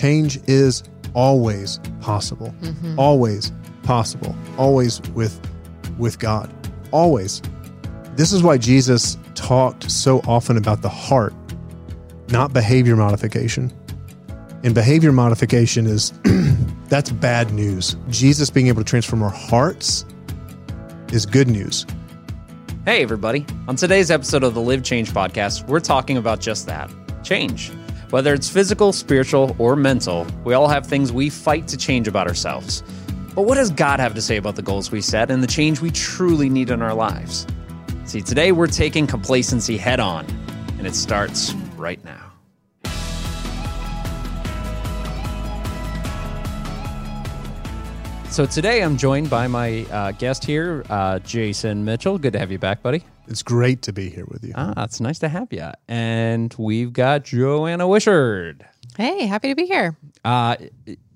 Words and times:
change 0.00 0.38
is 0.48 0.82
always 1.14 1.78
possible. 2.00 2.54
Mm-hmm. 2.62 2.98
Always 2.98 3.52
possible. 3.82 4.34
Always 4.56 5.00
with 5.10 5.38
with 5.98 6.18
God. 6.18 6.50
Always. 6.90 7.42
This 8.16 8.32
is 8.32 8.42
why 8.42 8.56
Jesus 8.58 9.18
talked 9.34 9.90
so 9.90 10.20
often 10.26 10.56
about 10.56 10.82
the 10.82 10.88
heart, 10.88 11.34
not 12.28 12.52
behavior 12.52 12.96
modification. 12.96 13.72
And 14.62 14.74
behavior 14.74 15.12
modification 15.12 15.86
is 15.86 16.12
that's 16.88 17.10
bad 17.10 17.52
news. 17.52 17.96
Jesus 18.08 18.50
being 18.50 18.68
able 18.68 18.82
to 18.82 18.88
transform 18.88 19.22
our 19.22 19.30
hearts 19.30 20.04
is 21.12 21.26
good 21.26 21.48
news. 21.48 21.86
Hey, 22.86 23.02
everybody. 23.02 23.44
On 23.68 23.76
today's 23.76 24.10
episode 24.10 24.42
of 24.44 24.54
the 24.54 24.60
Live 24.60 24.82
Change 24.82 25.10
podcast, 25.10 25.66
we're 25.68 25.80
talking 25.80 26.16
about 26.16 26.40
just 26.40 26.66
that 26.66 26.90
change. 27.22 27.70
Whether 28.10 28.34
it's 28.34 28.48
physical, 28.48 28.92
spiritual, 28.92 29.54
or 29.58 29.76
mental, 29.76 30.26
we 30.44 30.52
all 30.52 30.66
have 30.66 30.84
things 30.84 31.12
we 31.12 31.30
fight 31.30 31.68
to 31.68 31.76
change 31.76 32.08
about 32.08 32.26
ourselves. 32.26 32.82
But 33.36 33.42
what 33.42 33.54
does 33.54 33.70
God 33.70 34.00
have 34.00 34.14
to 34.14 34.22
say 34.22 34.36
about 34.36 34.56
the 34.56 34.62
goals 34.62 34.90
we 34.90 35.00
set 35.00 35.30
and 35.30 35.44
the 35.44 35.46
change 35.46 35.80
we 35.80 35.92
truly 35.92 36.48
need 36.48 36.70
in 36.70 36.82
our 36.82 36.94
lives? 36.94 37.46
See, 38.06 38.20
today 38.20 38.50
we're 38.50 38.66
taking 38.66 39.06
complacency 39.06 39.76
head 39.76 40.00
on, 40.00 40.26
and 40.78 40.88
it 40.88 40.96
starts 40.96 41.54
right 41.76 42.04
now. 42.04 42.29
So 48.30 48.46
today 48.46 48.82
I'm 48.84 48.96
joined 48.96 49.28
by 49.28 49.48
my 49.48 49.84
uh, 49.90 50.12
guest 50.12 50.44
here, 50.44 50.84
uh, 50.88 51.18
Jason 51.18 51.84
Mitchell. 51.84 52.16
Good 52.16 52.32
to 52.34 52.38
have 52.38 52.52
you 52.52 52.58
back, 52.58 52.80
buddy. 52.80 53.04
It's 53.26 53.42
great 53.42 53.82
to 53.82 53.92
be 53.92 54.08
here 54.08 54.24
with 54.28 54.44
you. 54.44 54.52
Ah, 54.54 54.84
it's 54.84 55.00
nice 55.00 55.18
to 55.18 55.28
have 55.28 55.52
you. 55.52 55.68
And 55.88 56.54
we've 56.56 56.92
got 56.92 57.24
Joanna 57.24 57.86
Wishard. 57.86 58.62
Hey, 58.96 59.26
happy 59.26 59.48
to 59.48 59.56
be 59.56 59.66
here. 59.66 59.96
Uh, 60.24 60.56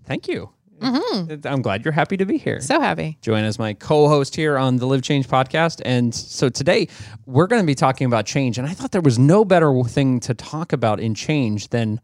thank 0.05 0.27
you. 0.27 0.51
I'm 0.83 1.63
glad 1.63 1.85
you're 1.85 1.93
happy 1.93 2.17
to 2.17 2.27
be 2.27 2.37
here. 2.37 2.61
So 2.61 2.81
happy. 2.81 3.17
Joanna 3.23 3.47
is 3.47 3.61
my 3.61 3.75
co-host 3.75 4.35
here 4.37 4.59
on 4.59 4.77
the 4.77 4.87
Live 4.87 5.03
Change 5.03 5.29
podcast, 5.29 5.81
and 5.85 6.15
so 6.15 6.49
today 6.49 6.89
we're 7.27 7.47
going 7.47 7.63
to 7.63 7.67
be 7.67 7.77
talking 7.77 8.07
about 8.07 8.27
change. 8.27 8.59
And 8.59 8.67
I 8.67 8.75
thought 8.75 8.91
there 8.91 9.01
was 9.01 9.19
no 9.19 9.45
better 9.45 9.73
thing 9.85 10.21
to 10.21 10.35
talk 10.35 10.73
about 10.73 11.01
in 11.01 11.15
change 11.15 11.69
than 11.69 12.01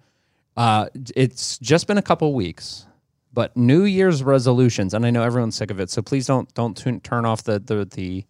uh, 0.57 0.87
it's 1.15 1.59
just 1.59 1.89
been 1.89 1.99
a 1.99 2.03
couple 2.03 2.33
weeks, 2.33 2.87
but 3.33 3.57
New 3.57 3.85
Year's 3.85 4.23
resolutions, 4.23 4.95
and 4.95 5.07
I 5.07 5.11
know 5.11 5.23
everyone's 5.23 5.57
sick 5.57 5.71
of 5.71 5.81
it, 5.81 5.91
so 5.91 6.03
please 6.03 6.27
don't 6.27 6.53
don't 6.55 6.77
tune, 6.77 7.01
turn 7.01 7.25
off 7.25 7.45
the 7.45 7.59
the 7.59 7.85
the, 7.85 8.25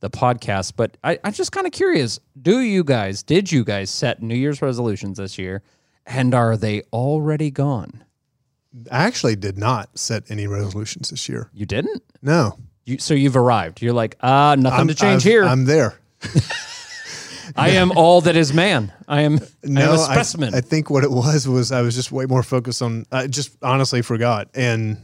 the 0.00 0.10
podcast. 0.10 0.74
But 0.76 0.96
I, 1.02 1.18
I'm 1.24 1.32
just 1.32 1.52
kind 1.52 1.66
of 1.66 1.72
curious: 1.72 2.20
Do 2.40 2.60
you 2.60 2.84
guys, 2.84 3.22
did 3.22 3.50
you 3.50 3.64
guys 3.64 3.90
set 3.90 4.22
New 4.22 4.34
Year's 4.34 4.60
resolutions 4.62 5.18
this 5.18 5.38
year, 5.38 5.62
and 6.06 6.34
are 6.34 6.56
they 6.56 6.82
already 6.92 7.50
gone? 7.50 8.04
I 8.90 9.04
actually 9.04 9.36
did 9.36 9.58
not 9.58 9.98
set 9.98 10.30
any 10.30 10.46
resolutions 10.46 11.10
this 11.10 11.28
year. 11.28 11.50
You 11.52 11.66
didn't. 11.66 12.02
No. 12.22 12.58
You, 12.84 12.98
so 12.98 13.12
you've 13.14 13.36
arrived. 13.36 13.82
You're 13.82 13.92
like, 13.92 14.16
ah, 14.22 14.56
nothing 14.58 14.80
I'm, 14.80 14.88
to 14.88 14.94
change 14.94 15.22
I've- 15.22 15.30
here. 15.30 15.44
I'm 15.44 15.64
there. 15.66 15.98
I 17.56 17.70
am 17.70 17.92
all 17.92 18.20
that 18.22 18.36
is 18.36 18.52
man. 18.52 18.92
I 19.08 19.22
am, 19.22 19.38
I 19.64 19.66
am 19.66 19.76
a 19.76 19.92
I- 19.92 20.12
specimen. 20.12 20.54
I, 20.54 20.60
think 20.60 20.90
what 20.90 21.04
it 21.04 21.10
was 21.10 21.46
was 21.48 21.72
I 21.72 21.82
was 21.82 21.94
just 21.94 22.12
way 22.12 22.26
more 22.26 22.42
focused 22.42 22.82
on. 22.82 23.04
I 23.10 23.26
just 23.26 23.56
honestly 23.62 24.02
forgot, 24.02 24.48
and 24.54 24.98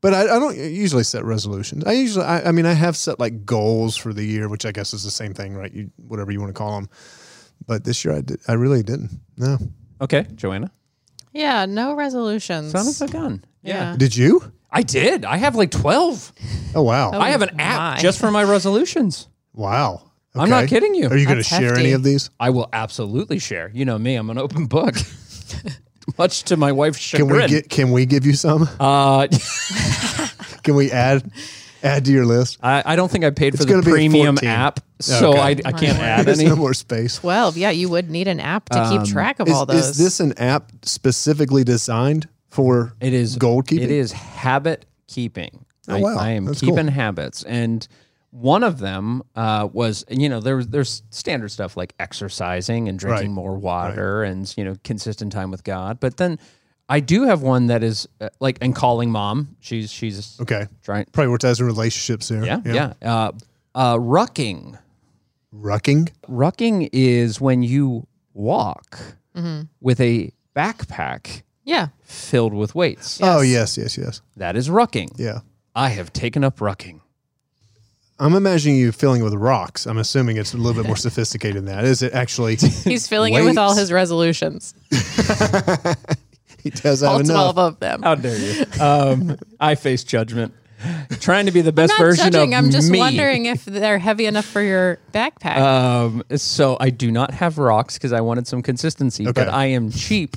but 0.00 0.14
I, 0.14 0.22
I 0.22 0.38
don't 0.38 0.56
usually 0.56 1.04
set 1.04 1.24
resolutions. 1.24 1.84
I 1.84 1.92
usually, 1.92 2.24
I, 2.24 2.48
I 2.48 2.52
mean, 2.52 2.66
I 2.66 2.72
have 2.72 2.96
set 2.96 3.18
like 3.18 3.44
goals 3.44 3.96
for 3.96 4.12
the 4.12 4.24
year, 4.24 4.48
which 4.48 4.64
I 4.64 4.72
guess 4.72 4.94
is 4.94 5.02
the 5.02 5.10
same 5.10 5.34
thing, 5.34 5.54
right? 5.54 5.72
You 5.72 5.90
whatever 5.96 6.30
you 6.30 6.40
want 6.40 6.50
to 6.50 6.58
call 6.58 6.74
them. 6.76 6.88
But 7.66 7.84
this 7.84 8.04
year, 8.04 8.14
I 8.14 8.20
did. 8.20 8.40
I 8.46 8.52
really 8.52 8.82
didn't. 8.82 9.10
No. 9.36 9.58
okay, 10.00 10.26
Joanna. 10.34 10.70
Yeah, 11.32 11.66
no 11.66 11.94
resolutions. 11.94 12.72
Son 12.72 12.86
of 12.88 13.00
a 13.08 13.12
gun. 13.12 13.44
Yeah. 13.62 13.90
Yeah. 13.90 13.96
Did 13.96 14.16
you? 14.16 14.52
I 14.70 14.82
did. 14.82 15.24
I 15.24 15.36
have 15.36 15.56
like 15.56 15.70
12. 15.70 16.32
Oh 16.74 16.82
wow! 16.82 17.10
Oh. 17.12 17.20
I 17.20 17.30
have 17.30 17.42
an 17.42 17.58
app 17.60 17.96
my. 17.96 18.02
just 18.02 18.20
for 18.20 18.30
my 18.30 18.44
resolutions. 18.44 19.28
wow. 19.54 20.07
I'm 20.38 20.50
not 20.50 20.68
kidding 20.68 20.94
you. 20.94 21.08
Are 21.08 21.16
you 21.16 21.26
going 21.26 21.42
to 21.42 21.48
That's 21.48 21.48
share 21.48 21.76
any 21.76 21.92
of 21.92 22.02
these? 22.02 22.30
I 22.40 22.50
will 22.50 22.68
absolutely 22.72 23.38
share. 23.38 23.70
You 23.74 23.84
know 23.84 23.98
me, 23.98 24.14
I'm 24.14 24.30
an 24.30 24.38
open 24.38 24.66
book. 24.66 24.94
Much 26.18 26.44
to 26.44 26.56
my 26.56 26.72
wife's 26.72 26.98
chagrin. 26.98 27.28
Can 27.28 27.36
chagrin. 27.38 27.50
we 27.50 27.60
get? 27.60 27.68
Can 27.70 27.90
we 27.92 28.06
give 28.06 28.26
you 28.26 28.32
some? 28.32 28.68
uh, 28.80 29.26
Can 30.62 30.74
we 30.74 30.90
add 30.90 31.30
add 31.82 32.04
to 32.06 32.12
your 32.12 32.24
list? 32.26 32.58
I, 32.62 32.82
I 32.84 32.96
don't 32.96 33.10
think 33.10 33.24
I 33.24 33.30
paid 33.30 33.56
for 33.56 33.62
It's 33.62 33.72
the 33.72 33.82
premium 33.82 34.38
app, 34.42 34.80
so 35.00 35.30
Okay. 35.30 35.40
I, 35.40 35.48
I 35.64 35.72
can't 35.72 35.98
add 35.98 36.26
There's 36.26 36.40
any. 36.40 36.48
no 36.48 36.56
more 36.56 36.74
space. 36.74 37.16
12. 37.18 37.56
Yeah, 37.56 37.70
you 37.70 37.88
would 37.88 38.10
need 38.10 38.26
an 38.26 38.40
app 38.40 38.68
to 38.70 38.88
keep 38.90 39.04
track 39.12 39.38
of 39.38 39.48
Is, 39.48 39.54
all 39.54 39.66
those. 39.66 39.90
is 39.90 39.98
this 39.98 40.20
an 40.20 40.36
app 40.38 40.72
specifically 40.82 41.62
designed 41.62 42.28
for 42.48 42.94
It 43.00 43.12
is 43.12 43.36
goal 43.36 43.62
keeping? 43.62 43.84
It 43.84 43.90
is 43.90 44.12
habit 44.12 44.86
keeping. 45.06 45.64
Oh, 45.88 45.96
I, 45.96 46.00
wow. 46.00 46.16
I 46.18 46.30
am 46.30 46.46
That's 46.46 46.60
keeping 46.60 46.76
cool. 46.86 46.90
habits, 46.90 47.44
and 47.44 47.86
one 48.30 48.62
of 48.62 48.78
them 48.78 49.22
uh, 49.34 49.68
was 49.72 50.04
you 50.10 50.28
know 50.28 50.40
there's 50.40 50.66
there's 50.68 51.02
standard 51.10 51.50
stuff 51.50 51.76
like 51.76 51.94
exercising 51.98 52.88
and 52.88 52.98
drinking 52.98 53.28
Right. 53.28 53.34
more 53.34 53.56
water 53.56 54.22
and 54.22 54.52
you 54.56 54.64
know 54.64 54.76
consistent 54.84 55.32
time 55.32 55.50
with 55.50 55.64
God. 55.64 55.98
But 56.00 56.16
then 56.18 56.38
I 56.90 57.00
do 57.00 57.24
have 57.24 57.42
one 57.42 57.66
that 57.66 57.82
is 57.82 58.06
uh, 58.20 58.28
like 58.40 58.58
and 58.60 58.74
calling 58.74 59.10
mom. 59.10 59.56
She's 59.60 59.90
she's 59.90 60.38
Okay. 60.40 60.66
trying. 60.82 61.06
Prioritizing 61.06 61.66
relationships 61.66 62.28
there. 62.28 62.44
Yeah, 62.44 62.60
yeah. 62.64 62.92
Uh, 63.02 63.32
uh, 63.74 63.96
rucking. 63.96 64.78
Rucking. 65.54 66.10
Rucking 66.28 66.88
is 66.92 67.40
when 67.40 67.62
you 67.62 68.06
walk 68.34 68.98
Mm-hmm. 69.36 69.62
with 69.80 70.00
a 70.00 70.32
backpack 70.56 71.42
yeah. 71.64 71.88
filled 72.02 72.52
with 72.54 72.74
weights. 72.74 73.20
Oh 73.22 73.40
yes, 73.40 73.78
yes, 73.78 73.96
yes. 73.96 74.20
That 74.36 74.56
is 74.56 74.68
rucking. 74.68 75.12
Yeah. 75.16 75.40
I 75.76 75.90
have 75.90 76.12
taken 76.12 76.42
up 76.42 76.58
rucking. 76.58 77.00
I'm 78.20 78.34
imagining 78.34 78.76
you 78.78 78.90
filling 78.92 79.20
it 79.20 79.24
with 79.24 79.34
rocks. 79.34 79.86
I'm 79.86 79.98
assuming 79.98 80.36
it's 80.38 80.52
a 80.54 80.56
little 80.56 80.80
bit 80.80 80.86
more 80.86 80.96
sophisticated 81.08 81.56
than 81.58 81.64
that. 81.66 81.84
Is 81.84 82.02
it 82.02 82.12
actually? 82.12 82.56
He's 82.56 83.06
filling 83.06 83.34
it 83.34 83.44
with 83.44 83.58
all 83.58 83.74
his 83.74 83.92
resolutions. 83.92 84.74
he 86.62 86.70
does 86.70 87.00
have 87.00 87.10
All 87.10 87.20
enough. 87.20 87.54
12 87.54 87.58
of 87.58 87.80
them. 87.80 88.02
How 88.02 88.14
dare 88.16 88.36
you? 88.38 88.64
Um, 88.80 89.38
I 89.60 89.74
face 89.76 90.04
judgment. 90.04 90.52
Trying 91.20 91.46
to 91.46 91.52
be 91.52 91.60
the 91.60 91.72
best 91.72 91.90
Not 91.90 91.98
version 91.98 92.32
judging. 92.32 92.54
of 92.54 92.64
I'm 92.64 92.70
just 92.70 92.90
me. 92.90 93.00
wondering 93.00 93.46
if 93.46 93.64
they're 93.64 93.98
heavy 93.98 94.26
enough 94.26 94.44
for 94.44 94.62
your 94.62 94.98
backpack. 95.12 95.56
Um, 95.56 96.22
so 96.36 96.76
I 96.78 96.90
do 96.90 97.10
not 97.10 97.32
have 97.32 97.58
rocks 97.58 97.94
because 97.98 98.12
I 98.12 98.20
wanted 98.20 98.46
some 98.46 98.62
consistency, 98.62 99.24
but 99.30 99.48
I 99.48 99.66
am 99.66 99.90
cheap 99.90 100.36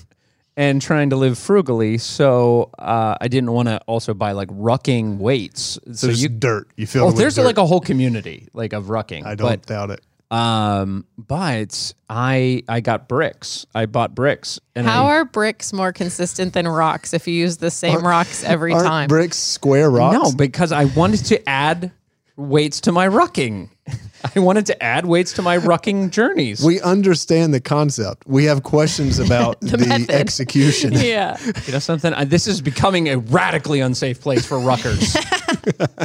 and 0.57 0.81
trying 0.81 1.09
to 1.11 1.15
live 1.15 1.37
frugally. 1.37 1.97
So 1.97 2.69
uh, 2.77 3.15
I 3.19 3.27
didn't 3.27 3.51
want 3.51 3.67
to 3.69 3.79
also 3.87 4.13
buy 4.13 4.33
like 4.33 4.49
rucking 4.49 5.17
weights. 5.17 5.79
So, 5.87 5.93
So 5.93 6.07
you, 6.09 6.29
dirt. 6.29 6.69
You 6.75 6.87
feel 6.87 7.05
oh, 7.05 7.11
there's 7.11 7.35
dirt. 7.35 7.45
like 7.45 7.57
a 7.57 7.65
whole 7.65 7.79
community 7.81 8.47
like 8.53 8.73
of 8.73 8.85
rucking. 8.85 9.25
I 9.25 9.35
don't 9.35 9.47
But 9.47 9.65
doubt 9.65 9.89
it. 9.91 10.01
um, 10.29 11.05
but 11.17 11.93
I 12.09 12.63
I 12.67 12.81
got 12.81 13.07
bricks. 13.07 13.65
I 13.75 13.85
bought 13.85 14.13
bricks. 14.15 14.59
And 14.75 14.85
How 14.87 15.05
I, 15.07 15.11
are 15.15 15.25
bricks 15.25 15.73
more 15.73 15.91
consistent 15.93 16.53
than 16.53 16.67
rocks 16.67 17.13
if 17.13 17.27
you 17.27 17.33
use 17.33 17.57
the 17.57 17.71
same 17.71 18.05
rocks 18.05 18.43
every 18.43 18.73
Aren't 18.73 18.85
time? 18.87 19.07
bricks 19.07 19.37
square 19.37 19.89
rocks? 19.89 20.13
No, 20.17 20.31
because 20.35 20.71
I 20.71 20.85
wanted 20.85 21.25
to 21.25 21.49
add 21.49 21.91
weights 22.41 22.81
to 22.81 22.91
my 22.91 23.07
rucking. 23.07 23.69
I 24.35 24.39
wanted 24.39 24.67
to 24.67 24.83
add 24.83 25.05
weights 25.05 25.33
to 25.33 25.41
my 25.41 25.57
rucking 25.57 26.11
journeys. 26.11 26.63
We 26.63 26.79
understand 26.81 27.53
the 27.53 27.59
concept. 27.59 28.27
We 28.27 28.45
have 28.45 28.61
questions 28.63 29.17
about 29.19 29.59
the, 29.61 29.77
method. 29.79 30.11
execution. 30.11 30.93
yeah. 30.95 31.37
you 31.65 31.73
know 31.73 31.79
something? 31.79 32.13
I, 32.13 32.25
this 32.25 32.45
is 32.47 32.61
becoming 32.61 33.09
a 33.09 33.17
radically 33.17 33.79
unsafe 33.79 34.21
place 34.21 34.45
for 34.45 34.57
ruckers. 34.57 35.15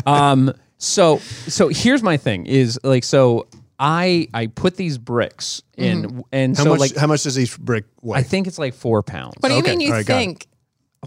um. 0.06 0.52
So 0.78 1.18
so 1.18 1.68
here's 1.68 2.02
my 2.02 2.16
thing 2.18 2.44
is 2.46 2.78
like 2.84 3.02
so 3.04 3.48
I 3.78 4.28
I 4.34 4.46
put 4.48 4.76
these 4.76 4.98
bricks 4.98 5.62
in 5.78 6.22
and 6.32 6.54
How 6.56 6.64
so 6.64 6.70
much? 6.70 6.80
like 6.80 6.96
how 6.96 7.06
much 7.06 7.22
does 7.22 7.38
each 7.38 7.58
brick 7.58 7.84
weigh? 8.02 8.18
I 8.18 8.22
think 8.22 8.46
it's 8.46 8.58
like 8.58 8.74
four 8.74 9.02
pounds. 9.02 9.34
What 9.40 9.48
do 9.48 9.54
you 9.54 9.60
Okay, 9.62 9.70
mean 9.72 9.80
you 9.80 9.88
all 9.88 9.94
right, 9.94 10.06
got 10.06 10.14
it. 10.16 10.18
think? 10.18 10.46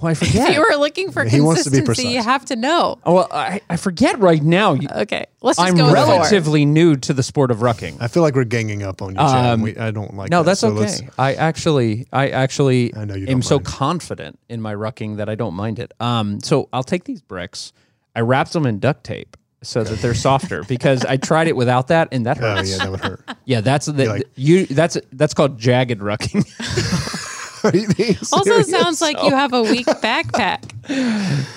Oh, 0.01 0.07
I 0.07 0.11
If 0.21 0.33
you 0.55 0.59
were 0.61 0.77
looking 0.77 1.11
for 1.11 1.23
He 1.25 1.41
wants 1.41 1.63
to 1.65 1.69
be 1.71 1.77
consistency, 1.77 2.09
you 2.09 2.15
precise. 2.19 2.25
have 2.25 2.45
to 2.45 2.55
know. 2.55 2.99
oh, 3.05 3.13
well, 3.15 3.27
I, 3.31 3.61
I 3.69 3.77
forget 3.77 4.19
right 4.19 4.41
now. 4.41 4.73
You- 4.73 4.87
Okay, 4.95 5.25
let's 5.41 5.57
just 5.57 5.69
I'm 5.69 5.75
go 5.77 5.85
with 5.87 5.95
four. 5.95 6.03
relatively 6.05 6.65
new 6.65 6.95
to 6.97 7.13
the 7.13 7.23
sport 7.23 7.51
of 7.51 7.57
rucking. 7.59 7.97
I 7.99 8.07
feel 8.07 8.23
like 8.23 8.35
we're 8.35 8.43
ganging 8.45 8.83
up 8.83 9.01
on 9.01 9.11
you, 9.11 9.17
Chad. 9.17 9.53
and 9.53 9.63
we, 9.63 9.75
I 9.77 9.91
don't 9.91 10.13
like. 10.15 10.27
Um, 10.27 10.29
No, 10.31 10.39
that. 10.43 10.45
that's 10.51 10.59
So 10.61 10.69
let's- 10.69 10.99
okay. 11.01 11.09
I 11.17 11.33
actually, 11.35 12.07
I 12.13 12.29
actually 12.29 12.95
I 12.95 13.05
know 13.05 13.15
you 13.15 13.27
am 13.27 13.33
don't 13.33 13.41
so 13.43 13.55
mind. 13.57 13.65
confident 13.65 14.39
in 14.49 14.61
my 14.61 14.73
rucking 14.75 15.17
that 15.17 15.29
I 15.29 15.35
don't 15.35 15.53
mind 15.53 15.79
it. 15.79 15.93
Um, 15.99 16.39
so 16.41 16.69
I'll 16.73 16.83
take 16.83 17.03
these 17.03 17.21
bricks. 17.21 17.73
I 18.15 18.21
wrapped 18.21 18.53
them 18.53 18.65
in 18.65 18.79
duct 18.79 19.03
tape 19.03 19.35
so 19.61 19.83
that 19.83 19.99
they're 19.99 20.13
softer 20.27 20.63
because 20.63 21.03
I 21.05 21.17
tried 21.17 21.47
it 21.47 21.55
without 21.55 21.87
that 21.89 22.07
and 22.11 22.25
that 22.25 22.37
Oh 22.41 22.55
hurts. 22.55 22.71
yeah, 22.71 22.77
that 22.77 22.91
would 22.91 22.99
hurt. 23.01 23.23
yeah, 23.45 23.61
that's 23.61 23.85
the 23.87 24.05
like- 24.07 24.23
you. 24.35 24.65
That's 24.65 24.97
that's 25.13 25.33
called 25.33 25.57
jagged 25.59 25.99
rucking. 25.99 26.45
Are 27.63 27.75
you 27.75 27.87
Also, 28.31 28.43
serious? 28.43 28.69
sounds 28.69 29.01
like 29.01 29.21
you 29.23 29.31
have 29.31 29.53
a 29.53 29.61
weak 29.63 29.85
backpack. 30.03 30.63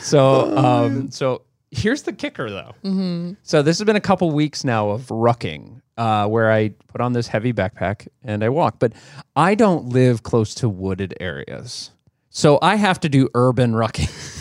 so, 0.02 0.56
um, 0.56 1.10
so 1.10 1.42
here's 1.70 2.02
the 2.02 2.12
kicker 2.12 2.50
though. 2.50 2.74
Mm-hmm. 2.84 3.32
So 3.42 3.62
this 3.62 3.78
has 3.78 3.84
been 3.86 3.96
a 3.96 4.00
couple 4.00 4.30
weeks 4.30 4.64
now 4.64 4.90
of 4.90 5.02
rucking, 5.08 5.80
uh, 5.96 6.26
where 6.26 6.50
I 6.52 6.70
put 6.88 7.00
on 7.00 7.12
this 7.12 7.26
heavy 7.28 7.52
backpack 7.52 8.08
and 8.22 8.42
I 8.44 8.48
walk, 8.48 8.76
but 8.78 8.92
I 9.36 9.54
don't 9.54 9.86
live 9.88 10.22
close 10.22 10.54
to 10.56 10.68
wooded 10.68 11.14
areas. 11.20 11.90
So 12.30 12.58
I 12.62 12.76
have 12.76 12.98
to 13.00 13.08
do 13.08 13.28
urban 13.34 13.72
rucking. 13.72 14.10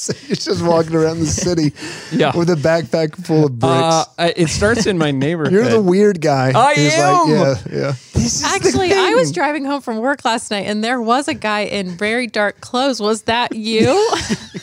So 0.10 0.14
you're 0.26 0.36
just 0.36 0.62
walking 0.64 0.94
around 0.94 1.20
the 1.20 1.26
city 1.26 1.72
Yeah. 2.10 2.34
with 2.36 2.48
a 2.48 2.54
backpack 2.54 3.16
full 3.26 3.44
of 3.46 3.58
bricks. 3.58 3.74
Uh, 3.74 4.04
I- 4.18 4.32
it 4.36 4.48
starts 4.48 4.86
in 4.86 4.96
my 4.96 5.10
neighborhood. 5.10 5.52
you're 5.52 5.68
the 5.68 5.80
weird 5.80 6.20
guy. 6.22 6.52
I 6.54 6.74
who's 6.74 6.92
am. 6.94 7.14
Like, 7.30 7.66
yeah, 7.70 7.76
yeah. 7.78 7.92
This 8.14 8.42
is 8.42 8.44
Actually, 8.44 8.92
I 8.94 9.10
was 9.14 9.30
driving 9.32 9.64
home 9.66 9.82
from 9.82 9.98
work 9.98 10.24
last 10.24 10.50
night 10.50 10.66
and 10.66 10.82
there 10.82 11.00
was 11.02 11.28
a 11.28 11.34
guy 11.34 11.60
in 11.60 11.90
very 11.90 12.26
dark 12.26 12.60
clothes. 12.60 13.00
Was 13.00 13.22
that 13.22 13.54
you? 13.54 14.10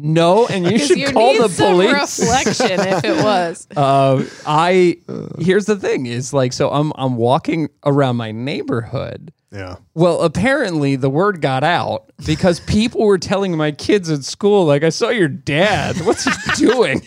no, 0.00 0.46
and 0.46 0.70
you 0.70 0.78
should 0.78 0.98
you 0.98 1.10
call 1.10 1.32
need 1.32 1.42
the 1.42 1.48
some 1.48 1.72
police. 1.72 2.20
reflection 2.20 2.80
if 2.80 3.04
it 3.04 3.22
was. 3.22 3.66
Uh, 3.76 4.24
I 4.46 4.98
here's 5.38 5.66
the 5.66 5.76
thing 5.76 6.06
is 6.06 6.32
like 6.32 6.52
so 6.52 6.70
I'm 6.70 6.92
I'm 6.96 7.16
walking 7.16 7.68
around 7.84 8.16
my 8.16 8.32
neighborhood. 8.32 9.32
Yeah. 9.50 9.76
Well, 9.94 10.22
apparently 10.22 10.96
the 10.96 11.10
word 11.10 11.40
got 11.40 11.64
out 11.64 12.10
because 12.26 12.60
people 12.60 13.04
were 13.04 13.18
telling 13.18 13.56
my 13.56 13.72
kids 13.72 14.10
at 14.10 14.24
school, 14.24 14.66
like, 14.66 14.82
I 14.82 14.90
saw 14.90 15.08
your 15.08 15.28
dad. 15.28 15.96
What's 16.04 16.24
he 16.24 16.30
doing? 16.56 17.00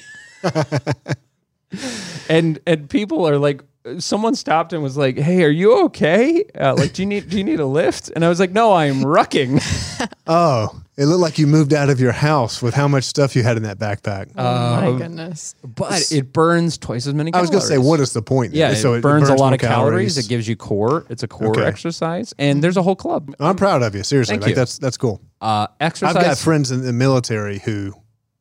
and 2.29 2.59
and 2.65 2.89
people 2.89 3.27
are 3.27 3.38
like, 3.38 3.63
someone 3.99 4.35
stopped 4.35 4.73
and 4.73 4.81
was 4.83 4.95
like, 4.97 5.17
"Hey, 5.17 5.43
are 5.43 5.49
you 5.49 5.85
okay? 5.85 6.43
Uh, 6.59 6.75
like, 6.75 6.93
do 6.93 7.01
you 7.01 7.05
need 7.07 7.29
do 7.29 7.37
you 7.37 7.43
need 7.43 7.59
a 7.59 7.65
lift?" 7.65 8.11
And 8.15 8.23
I 8.25 8.29
was 8.29 8.39
like, 8.39 8.51
"No, 8.51 8.73
I'm 8.73 9.01
rucking." 9.01 9.61
Oh, 10.25 10.81
it 10.97 11.05
looked 11.05 11.21
like 11.21 11.37
you 11.37 11.45
moved 11.45 11.73
out 11.73 11.89
of 11.89 11.99
your 11.99 12.11
house 12.11 12.59
with 12.61 12.73
how 12.73 12.87
much 12.87 13.03
stuff 13.03 13.35
you 13.35 13.43
had 13.43 13.57
in 13.57 13.63
that 13.63 13.77
backpack. 13.77 14.31
Oh 14.35 14.91
my 14.93 14.97
goodness. 14.97 15.53
But 15.63 16.11
it 16.11 16.33
burns 16.33 16.77
twice 16.79 17.05
as 17.05 17.13
many. 17.13 17.31
Calories. 17.31 17.49
I 17.49 17.53
was 17.53 17.61
going 17.61 17.61
to 17.61 17.83
say, 17.83 17.87
what 17.89 17.99
is 17.99 18.13
the 18.13 18.21
point? 18.21 18.53
Yeah, 18.53 18.73
So 18.73 18.93
it, 18.95 19.01
burns, 19.01 19.29
a 19.29 19.35
lot 19.35 19.53
of 19.53 19.59
calories. 19.59 20.17
It 20.17 20.27
gives 20.27 20.47
you 20.47 20.55
core. 20.55 21.05
It's 21.09 21.21
a 21.21 21.27
core 21.27 21.49
Okay. 21.51 21.65
exercise, 21.65 22.33
and 22.39 22.63
there's 22.63 22.77
a 22.77 22.81
whole 22.81 22.95
club. 22.95 23.35
I'm 23.39 23.55
proud 23.57 23.83
of 23.83 23.93
you. 23.93 24.03
Seriously, 24.03 24.33
Thank 24.33 24.43
like 24.43 24.49
you. 24.51 24.55
that's 24.55 24.79
that's 24.79 24.97
cool. 24.97 25.21
Uh, 25.39 25.67
exercise. 25.79 26.15
I've 26.15 26.23
got 26.23 26.37
friends 26.39 26.71
in 26.71 26.81
the 26.83 26.93
military 26.93 27.59
who 27.59 27.93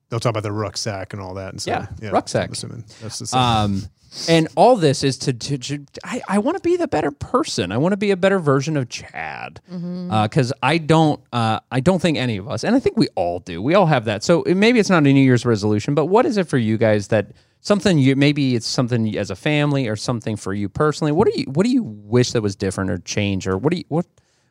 they'll 0.08 0.20
talk 0.20 0.30
about 0.30 0.42
their 0.44 0.52
rucksack 0.52 1.12
and 1.12 1.20
all 1.20 1.34
that. 1.34 1.50
And 1.52 1.60
so, 1.60 1.70
Yeah, 2.00 2.10
rucksack. 2.10 2.46
I'm 2.46 2.52
assuming 2.52 2.84
that's 3.02 3.18
the 3.18 3.26
same. 3.26 3.40
Um, 3.40 3.82
and 4.28 4.48
all 4.56 4.76
this 4.76 5.04
is 5.04 5.16
to, 5.18 5.32
to, 5.32 5.58
to 5.58 5.84
I, 6.04 6.20
I 6.28 6.38
want 6.38 6.56
to 6.56 6.62
be 6.62 6.76
the 6.76 6.88
better 6.88 7.10
person. 7.10 7.70
I 7.72 7.76
want 7.78 7.92
to 7.92 7.96
be 7.96 8.10
a 8.10 8.16
better 8.16 8.38
version 8.38 8.76
of 8.76 8.88
Chad 8.88 9.60
because 9.68 10.52
I 10.62 10.78
don't 10.78 11.20
uh, 11.32 11.60
I 11.70 11.80
don't 11.80 12.00
think 12.02 12.18
any 12.18 12.36
of 12.36 12.48
us, 12.48 12.64
and 12.64 12.74
I 12.74 12.80
think 12.80 12.96
we 12.96 13.08
all 13.14 13.38
do. 13.40 13.62
We 13.62 13.74
all 13.74 13.86
have 13.86 14.04
that. 14.06 14.22
So 14.24 14.42
it- 14.44 14.54
maybe 14.56 14.78
it's 14.78 14.90
not 14.90 14.98
a 14.98 15.12
New 15.12 15.20
Year's 15.20 15.46
resolution, 15.46 15.94
but 15.94 16.06
what 16.06 16.26
is 16.26 16.36
it 16.36 16.48
for 16.48 16.58
you 16.58 16.76
guys 16.78 17.08
that 17.08 17.32
something 17.60 17.98
you 17.98 18.16
maybe 18.16 18.54
it's 18.56 18.66
something 18.66 19.16
as 19.16 19.30
a 19.30 19.36
family 19.36 19.86
or 19.86 19.94
something 19.96 20.36
for 20.36 20.52
you 20.54 20.68
personally? 20.68 21.12
What 21.12 21.28
do 21.28 21.38
you 21.38 21.44
what 21.46 21.64
do 21.64 21.70
you 21.70 21.82
wish 21.84 22.32
that 22.32 22.42
was 22.42 22.56
different 22.56 22.90
or 22.90 22.98
change 22.98 23.46
or 23.46 23.56
what 23.58 23.70
do 23.72 23.78
you 23.78 23.84
what 23.88 24.06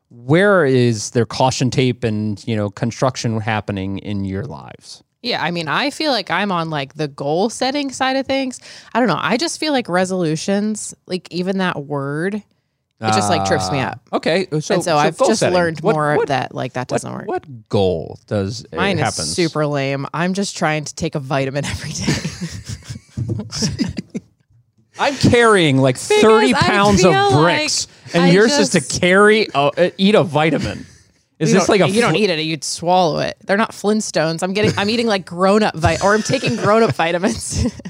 where 0.09 0.65
is 0.65 1.11
there 1.11 1.25
caution 1.25 1.69
tape 1.69 2.03
and 2.03 2.41
you 2.47 2.55
know 2.55 2.69
construction 2.69 3.39
happening 3.41 3.97
in 3.99 4.23
your 4.25 4.45
lives? 4.45 5.03
Yeah, 5.21 5.43
I 5.43 5.51
mean, 5.51 5.67
I 5.67 5.89
feel 5.89 6.11
like 6.11 6.31
I'm 6.31 6.51
on 6.51 6.69
like 6.69 6.93
the 6.93 7.07
goal 7.09 7.49
setting 7.49 7.91
side 7.91 8.15
of 8.15 8.25
things. 8.25 8.59
I 8.93 8.99
don't 8.99 9.09
know. 9.09 9.19
I 9.19 9.35
just 9.37 9.59
feel 9.59 9.73
like 9.73 9.89
resolutions, 9.89 10.93
like 11.07 11.27
even 11.33 11.57
that 11.57 11.83
word, 11.85 12.35
it 12.35 12.43
just 13.13 13.29
like 13.29 13.45
trips 13.45 13.69
me 13.71 13.79
Ah, 13.79 13.91
up. 13.91 14.01
Okay, 14.13 14.47
so, 14.59 14.75
and 14.75 14.83
so, 14.83 14.95
I've 14.97 15.17
goal 15.17 15.27
just 15.29 15.39
setting. 15.41 15.53
learned 15.55 15.79
What- 15.81 15.95
more 15.95 16.15
what- 16.17 16.27
that. 16.29 16.53
Like 16.55 16.73
that 16.73 16.87
doesn't 16.87 17.11
work. 17.11 17.27
what 17.27 17.69
goal 17.69 18.19
does 18.27 18.61
it 18.71 18.73
Mine 18.73 18.97
is 18.97 19.03
happen? 19.03 19.25
super 19.25 19.65
lame. 19.67 20.05
I'm 20.13 20.33
just 20.33 20.55
trying 20.57 20.85
to 20.85 20.95
take 20.95 21.15
a 21.15 21.19
vitamin 21.19 21.65
every 21.65 21.91
day. 21.91 22.13
I'm 24.99 25.15
carrying 25.15 25.77
like 25.77 25.97
30 25.97 26.47
Because 26.47 26.63
I 26.63 26.67
pounds 26.67 27.03
of 27.05 27.13
feel 27.13 27.41
bricks, 27.41 27.87
like 28.07 28.15
and 28.15 28.23
I 28.23 28.29
yours 28.31 28.51
is 28.57 28.71
just- 28.71 28.91
to 28.91 28.99
carry, 28.99 29.47
a, 29.53 29.57
uh, 29.57 29.89
eat 29.97 30.15
a 30.15 30.23
vitamin. 30.23 30.85
Is 31.39 31.51
You 31.53 31.59
this 31.59 31.69
like 31.69 31.81
a? 31.81 31.89
you 31.89 32.01
don't 32.01 32.15
eat 32.17 32.29
it? 32.29 32.37
You'd 32.39 32.63
swallow 32.65 33.19
it. 33.19 33.37
They're 33.45 33.57
not 33.57 33.71
Flintstones. 33.71 34.43
I'm 34.43 34.53
getting. 34.53 34.71
I'm 34.77 34.89
eating 34.89 35.07
like 35.07 35.25
grown 35.25 35.63
up 35.63 35.75
vit, 35.75 36.03
or 36.03 36.13
I'm 36.13 36.21
taking 36.21 36.55
grown 36.57 36.83
up 36.83 36.93
vitamins. 36.95 37.65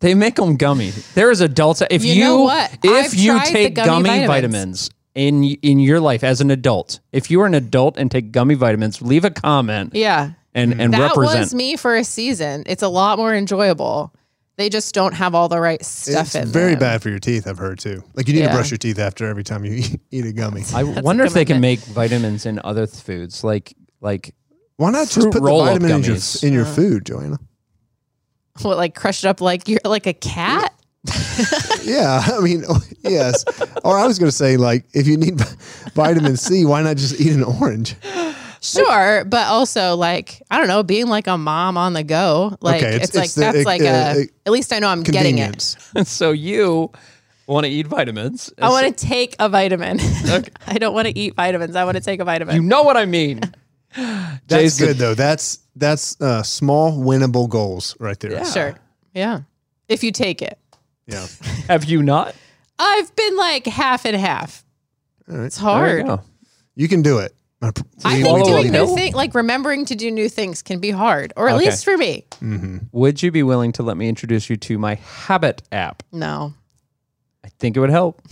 They 0.00 0.14
make 0.14 0.34
them 0.34 0.56
gummy. 0.56 0.90
There 1.14 1.30
is 1.30 1.40
adults. 1.40 1.82
If 1.90 2.04
you, 2.04 2.12
You 2.12 2.24
know 2.24 2.40
what? 2.42 2.76
if 2.82 3.06
I've 3.06 3.14
you 3.14 3.40
take 3.44 3.74
gummy 3.74 3.86
gummy, 4.10 4.26
vitamins. 4.26 4.88
vitamins. 4.88 4.90
in 5.14 5.44
in 5.62 5.78
your 5.78 5.98
life 5.98 6.22
as 6.22 6.42
an 6.42 6.50
adult, 6.50 7.00
if 7.10 7.30
you 7.30 7.40
are 7.40 7.46
an 7.46 7.54
adult 7.54 7.96
and 7.96 8.10
take 8.10 8.30
gummy 8.30 8.54
vitamins, 8.54 9.00
leave 9.00 9.24
a 9.24 9.30
comment 9.30 9.94
yeah, 9.94 10.32
and 10.54 10.78
and 10.78 10.92
that 10.92 11.16
represent. 11.16 11.40
was 11.40 11.54
me 11.54 11.76
for 11.76 11.96
a 11.96 12.04
season. 12.04 12.64
It's 12.66 12.82
a 12.82 12.88
lot 12.88 13.16
more 13.16 13.34
enjoyable. 13.34 14.12
They 14.56 14.68
just 14.68 14.94
don't 14.94 15.14
have 15.14 15.34
all 15.34 15.48
the 15.48 15.60
right 15.60 15.84
stuff 15.84 16.26
it's 16.26 16.34
in 16.36 16.46
very 16.48 16.72
them. 16.72 16.80
bad 16.80 17.02
for 17.02 17.10
your 17.10 17.18
teeth. 17.18 17.46
I've 17.48 17.58
heard 17.58 17.78
too. 17.80 18.04
Like 18.14 18.28
you 18.28 18.34
need 18.34 18.42
to 18.42 18.50
brush 18.50 18.70
your 18.70 18.78
teeth 18.78 18.98
after 18.98 19.26
every 19.26 19.42
time 19.42 19.64
you 19.64 19.72
eat, 19.72 20.00
eat 20.10 20.24
a 20.26 20.32
gummy. 20.32 20.62
I 20.72 20.84
wonder 20.84 21.24
if 21.24 21.32
they 21.32 21.44
can 21.44 21.60
make 21.60 21.80
vitamins 21.80 22.46
in 22.46 22.60
other 22.62 22.86
th- 22.86 23.02
foods, 23.02 23.42
like 23.42 23.74
like 24.00 24.34
Why 24.76 24.90
not 24.90 25.08
just 25.08 25.30
put 25.30 25.32
the 25.32 25.40
roll-up 25.40 25.68
vitamin 25.68 25.90
in 25.90 26.02
your, 26.04 26.16
in 26.42 26.52
your 26.52 26.64
food, 26.64 27.04
Joanna? 27.06 27.38
What 28.62 28.76
like 28.76 28.94
crush 28.94 29.24
it 29.24 29.28
up 29.28 29.40
like 29.40 29.68
you're 29.68 29.80
like 29.84 30.06
a 30.06 30.14
cat? 30.14 30.72
Yeah, 31.82 32.22
I 32.24 32.40
mean, 32.40 32.62
oh, 32.66 32.80
yes. 33.02 33.44
or 33.84 33.98
I 33.98 34.06
was 34.06 34.18
going 34.18 34.30
to 34.30 34.36
say, 34.36 34.56
like, 34.56 34.86
if 34.94 35.06
you 35.06 35.18
need 35.18 35.38
vitamin 35.94 36.36
C, 36.38 36.64
why 36.64 36.80
not 36.82 36.96
just 36.96 37.20
eat 37.20 37.34
an 37.34 37.44
orange? 37.44 37.94
Sure, 38.64 39.24
but 39.24 39.46
also 39.46 39.94
like 39.96 40.42
I 40.50 40.58
don't 40.58 40.68
know, 40.68 40.82
being 40.82 41.06
like 41.06 41.26
a 41.26 41.36
mom 41.36 41.76
on 41.76 41.92
the 41.92 42.02
go. 42.02 42.56
Like 42.60 42.82
Okay, 42.82 42.96
it's- 42.96 43.08
it's, 43.08 43.16
like 43.16 43.30
the, 43.32 43.40
that's 43.40 43.58
uh, 43.58 43.68
like 43.68 43.80
uh, 43.82 44.14
a. 44.20 44.28
At 44.46 44.52
least 44.52 44.72
I 44.72 44.78
know 44.78 44.88
I'm 44.88 45.02
getting 45.02 45.38
it. 45.38 45.42
Convenience. 45.42 45.76
so 46.10 46.32
you 46.32 46.90
want 47.46 47.66
to 47.66 47.70
eat 47.70 47.86
vitamins. 47.86 48.52
I 48.60 48.70
want 48.70 48.86
to 48.86 49.06
take 49.06 49.36
a 49.38 49.48
vitamin. 49.48 49.98
I 50.66 50.78
don't 50.78 50.94
want 50.94 51.08
to 51.08 51.18
eat 51.18 51.34
vitamins. 51.34 51.76
I 51.76 51.84
want 51.84 51.96
to 51.96 52.02
take 52.02 52.20
a 52.20 52.24
vitamin. 52.24 52.56
You 52.56 52.62
know 52.62 52.82
what 52.82 52.96
I 52.96 53.04
mean. 53.04 53.40
That's 53.96 54.40
Jason, 54.48 54.86
good 54.88 54.96
though. 54.96 55.14
That's 55.14 55.60
that's 55.76 56.20
uh, 56.20 56.42
small 56.42 56.92
winnable 56.98 57.48
goals 57.48 57.96
right 58.00 58.18
there. 58.18 58.32
Yeah. 58.32 58.44
Sure. 58.44 58.74
Yeah. 59.12 59.40
If 59.88 60.02
you 60.02 60.10
take 60.10 60.42
it. 60.42 60.58
Yeah. 61.06 61.26
Have 61.68 61.84
you 61.84 62.02
not? 62.02 62.34
I've 62.78 63.14
been 63.14 63.36
like 63.36 63.66
half 63.66 64.04
and 64.04 64.16
half. 64.16 64.64
All 65.30 65.36
right. 65.36 65.46
It's 65.46 65.58
There 65.58 65.98
you 65.98 66.06
hard. 66.06 66.20
You 66.74 66.88
can 66.88 67.02
do 67.02 67.18
it. 67.18 67.34
Uh, 67.64 67.68
I 67.68 67.70
pr- 67.70 67.82
I 68.04 68.08
believe 68.10 68.24
Swallow 68.24 68.44
think 68.44 68.46
doing 68.70 68.72
new 68.72 68.94
things, 68.96 69.14
like 69.14 69.34
remembering 69.34 69.84
to 69.86 69.94
do 69.94 70.10
new 70.10 70.28
things, 70.28 70.62
can 70.62 70.78
be 70.80 70.90
hard, 70.90 71.32
or 71.36 71.48
at 71.48 71.56
Okay. 71.56 71.66
least 71.66 71.84
for 71.84 71.96
me. 71.96 72.24
Mm-hmm. 72.42 72.78
Would 72.92 73.22
you 73.22 73.30
be 73.30 73.42
willing 73.42 73.72
to 73.72 73.82
let 73.82 73.96
me 73.96 74.08
introduce 74.08 74.48
you 74.50 74.56
to 74.56 74.78
my 74.78 74.94
Habit 74.96 75.62
app? 75.72 76.02
No. 76.12 76.54
I 77.44 77.48
think 77.58 77.76
it 77.76 77.80
would 77.80 77.90
help. 77.90 78.22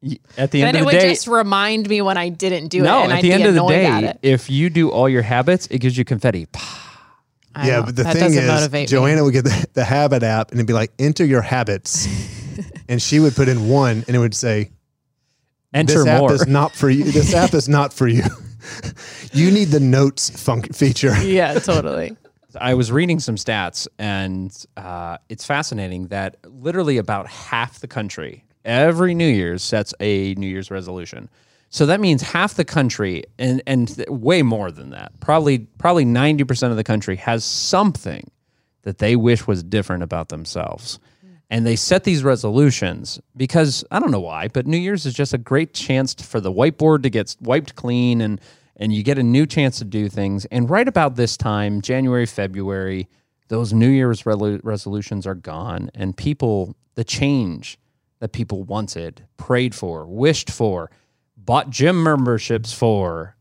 Y- 0.00 0.18
At 0.36 0.52
the 0.52 0.60
Then 0.60 0.68
end 0.68 0.76
it 0.76 0.80
of 0.80 0.82
the 0.82 0.94
would 0.94 1.00
day, 1.00 1.08
just 1.10 1.26
remind 1.26 1.88
me 1.88 2.00
when 2.02 2.16
I 2.16 2.28
didn't 2.28 2.68
do 2.68 2.82
no. 2.82 3.00
it, 3.00 3.02
and 3.04 3.12
At 3.12 3.18
I'd 3.18 3.24
the 3.24 3.28
be 3.28 3.32
end 3.32 3.44
of 3.46 3.54
the 3.54 3.60
annoyed 3.64 3.74
at 3.84 4.00
day, 4.00 4.08
it. 4.10 4.18
if 4.22 4.48
you 4.48 4.70
do 4.70 4.90
all 4.90 5.08
your 5.08 5.22
habits, 5.22 5.66
it 5.68 5.78
gives 5.80 5.96
you 5.98 6.04
confetti. 6.04 6.46
I 7.54 7.66
Yeah, 7.66 7.76
don't- 7.76 7.86
but 7.86 7.96
the 7.96 8.02
that 8.04 8.12
thing 8.12 8.22
doesn't 8.22 8.42
is, 8.44 8.48
motivate 8.48 8.82
me. 8.82 8.86
Joanna 8.86 9.24
would 9.24 9.32
get 9.32 9.44
the, 9.44 9.66
the 9.72 9.84
habit 9.84 10.22
app 10.22 10.52
and 10.52 10.60
it'd 10.60 10.66
be 10.68 10.72
like, 10.72 10.92
enter 11.00 11.24
your 11.24 11.42
habits. 11.42 12.06
and 12.88 13.02
she 13.02 13.18
would 13.18 13.34
put 13.34 13.48
in 13.48 13.68
one 13.68 14.04
and 14.06 14.14
it 14.14 14.18
would 14.20 14.34
say, 14.34 14.70
Enter 15.74 15.94
this 15.94 16.06
app 16.06 16.20
more. 16.20 16.32
is 16.32 16.46
not 16.46 16.72
for 16.72 16.88
you. 16.88 17.04
This 17.04 17.34
app 17.34 17.54
is 17.54 17.68
not 17.68 17.92
for 17.92 18.08
you. 18.08 18.24
you 19.32 19.50
need 19.50 19.66
the 19.66 19.80
notes 19.80 20.30
func- 20.30 20.74
feature. 20.74 21.14
Yeah, 21.22 21.58
totally. 21.58 22.16
I 22.58 22.74
was 22.74 22.90
reading 22.90 23.20
some 23.20 23.36
stats, 23.36 23.86
and 23.98 24.50
uh, 24.76 25.18
it's 25.28 25.44
fascinating 25.44 26.06
that 26.08 26.36
literally 26.44 26.96
about 26.96 27.28
half 27.28 27.80
the 27.80 27.86
country 27.86 28.44
every 28.64 29.14
New 29.14 29.28
Year's 29.28 29.62
sets 29.62 29.94
a 30.00 30.34
New 30.34 30.46
Year's 30.46 30.70
resolution. 30.70 31.28
So 31.70 31.84
that 31.86 32.00
means 32.00 32.22
half 32.22 32.54
the 32.54 32.64
country, 32.64 33.24
and 33.38 33.62
and 33.66 33.94
th- 33.94 34.08
way 34.08 34.42
more 34.42 34.70
than 34.70 34.90
that, 34.90 35.12
probably 35.20 35.58
probably 35.78 36.06
ninety 36.06 36.44
percent 36.44 36.70
of 36.70 36.78
the 36.78 36.84
country 36.84 37.16
has 37.16 37.44
something 37.44 38.30
that 38.82 38.98
they 38.98 39.16
wish 39.16 39.46
was 39.46 39.62
different 39.62 40.02
about 40.02 40.30
themselves. 40.30 40.98
And 41.50 41.66
they 41.66 41.76
set 41.76 42.04
these 42.04 42.22
resolutions 42.22 43.20
because 43.36 43.84
I 43.90 44.00
don't 44.00 44.10
know 44.10 44.20
why, 44.20 44.48
but 44.48 44.66
New 44.66 44.76
Year's 44.76 45.06
is 45.06 45.14
just 45.14 45.32
a 45.32 45.38
great 45.38 45.72
chance 45.72 46.12
for 46.14 46.40
the 46.40 46.52
whiteboard 46.52 47.02
to 47.04 47.10
get 47.10 47.34
wiped 47.40 47.74
clean 47.74 48.20
and 48.20 48.40
and 48.80 48.92
you 48.92 49.02
get 49.02 49.18
a 49.18 49.22
new 49.24 49.44
chance 49.44 49.78
to 49.78 49.84
do 49.84 50.08
things. 50.08 50.44
And 50.46 50.70
right 50.70 50.86
about 50.86 51.16
this 51.16 51.36
time, 51.36 51.80
January, 51.80 52.26
February, 52.26 53.08
those 53.48 53.72
New 53.72 53.88
Year's 53.88 54.22
relu- 54.22 54.60
resolutions 54.62 55.26
are 55.26 55.34
gone 55.34 55.90
and 55.94 56.16
people 56.16 56.76
the 56.94 57.02
change 57.02 57.78
that 58.20 58.32
people 58.32 58.62
wanted, 58.64 59.26
prayed 59.36 59.74
for, 59.74 60.06
wished 60.06 60.50
for, 60.50 60.90
bought 61.36 61.70
gym 61.70 62.02
memberships 62.02 62.72
for, 62.72 63.36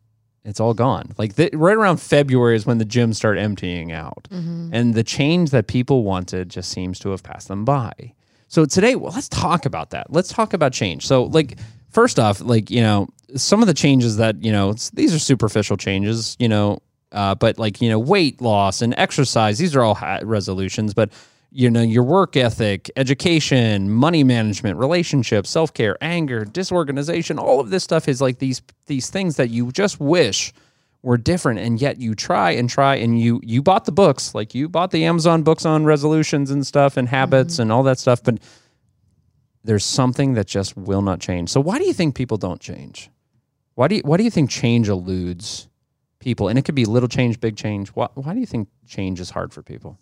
it's 0.48 0.62
all 0.62 0.74
gone. 0.74 1.14
Like 1.18 1.36
the, 1.36 1.50
right 1.54 1.76
around 1.76 1.98
February 1.98 2.56
is 2.56 2.66
when 2.66 2.78
the 2.78 2.86
gyms 2.86 3.16
start 3.16 3.38
emptying 3.38 3.92
out, 3.92 4.28
and 4.32 4.94
the 4.94 5.04
change 5.04 5.52
that 5.52 5.68
people 5.68 6.04
wanted 6.04 6.50
just 6.50 6.72
seems 6.72 7.00
to 7.00 7.10
have 7.10 7.22
passed 7.22 7.50
them 7.50 7.66
by. 7.66 8.14
So 8.48 8.64
today, 8.66 8.96
well, 8.96 9.12
let's 9.14 9.28
talk 9.28 9.66
about 9.66 9.90
that. 9.90 10.12
Let's 10.12 10.30
talk 10.30 10.54
about 10.54 10.72
change. 10.72 11.06
So, 11.06 11.24
like, 11.26 11.60
first 11.90 12.18
off, 12.18 12.40
like 12.40 12.72
you 12.72 12.82
know, 12.82 13.10
some 13.36 13.62
of 13.62 13.68
the 13.68 13.74
changes 13.74 14.18
that 14.18 14.42
you 14.42 14.52
know, 14.54 14.70
it's, 14.70 14.90
these 14.92 15.14
are 15.14 15.20
superficial 15.20 15.76
changes, 15.76 16.38
you 16.40 16.48
know, 16.48 16.80
uh, 17.12 17.36
but 17.36 17.60
like 17.60 17.82
you 17.82 17.90
know, 17.90 18.00
weight 18.00 18.42
loss 18.42 18.82
and 18.82 18.94
exercise, 18.98 19.58
these 19.58 19.76
are 19.76 19.84
all 19.84 19.96
ha- 19.96 20.22
resolutions. 20.24 20.94
But 20.94 21.12
you 21.58 21.72
know 21.72 21.82
your 21.82 22.04
work 22.04 22.38
ethic 22.38 22.92
education 22.96 23.90
money 23.90 24.24
management 24.24 24.78
relationships 24.78 25.50
self-care 25.50 25.98
anger 26.02 26.46
disorganization 26.46 27.40
all 27.40 27.60
of 27.60 27.72
this 27.72 27.84
stuff 27.84 28.08
is 28.08 28.22
like 28.22 28.38
these 28.38 28.62
these 28.86 29.10
things 29.10 29.38
that 29.38 29.50
you 29.50 29.72
just 29.72 30.00
wish 30.00 30.54
were 31.02 31.18
different 31.18 31.60
and 31.60 31.82
yet 31.82 31.98
you 32.00 32.14
try 32.14 32.52
and 32.52 32.70
try 32.70 32.96
and 32.96 33.20
you 33.20 33.40
you 33.44 33.64
bought 33.64 33.86
the 33.86 33.92
books. 33.92 34.36
Like 34.36 34.54
you 34.54 34.68
bought 34.68 34.92
the 34.92 35.06
amazon 35.06 35.42
books 35.44 35.66
on 35.66 35.86
resolutions 35.86 36.52
and 36.52 36.68
stuff 36.68 36.98
and 36.98 37.08
habits 37.08 37.56
mm-hmm. 37.56 37.64
and 37.64 37.72
all 37.72 37.84
that 37.84 37.98
stuff 37.98 38.22
but 38.24 38.40
there's 39.64 39.86
something 39.86 40.36
that 40.36 40.48
just 40.48 40.78
will 40.78 41.02
not 41.02 41.20
change. 41.20 41.50
So 41.50 41.60
why 41.60 41.78
do 41.78 41.86
you 41.86 41.94
think 41.94 42.16
people 42.16 42.38
don't 42.38 42.62
change? 42.62 43.10
Why 43.76 43.88
do 43.88 43.96
you 43.96 44.02
why 44.06 44.18
do 44.18 44.24
you 44.24 44.32
think 44.32 44.50
change 44.50 44.90
eludes 44.90 45.68
people? 46.20 46.50
And 46.50 46.60
it 46.60 46.66
could 46.66 46.76
be 46.76 46.86
little 46.86 47.10
change 47.10 47.40
big 47.40 47.56
change. 47.56 47.90
Why, 47.90 48.08
why 48.14 48.34
do 48.34 48.40
you 48.40 48.46
think 48.46 48.70
change 48.86 49.20
is 49.20 49.30
hard 49.30 49.54
for 49.54 49.64
people? 49.64 49.98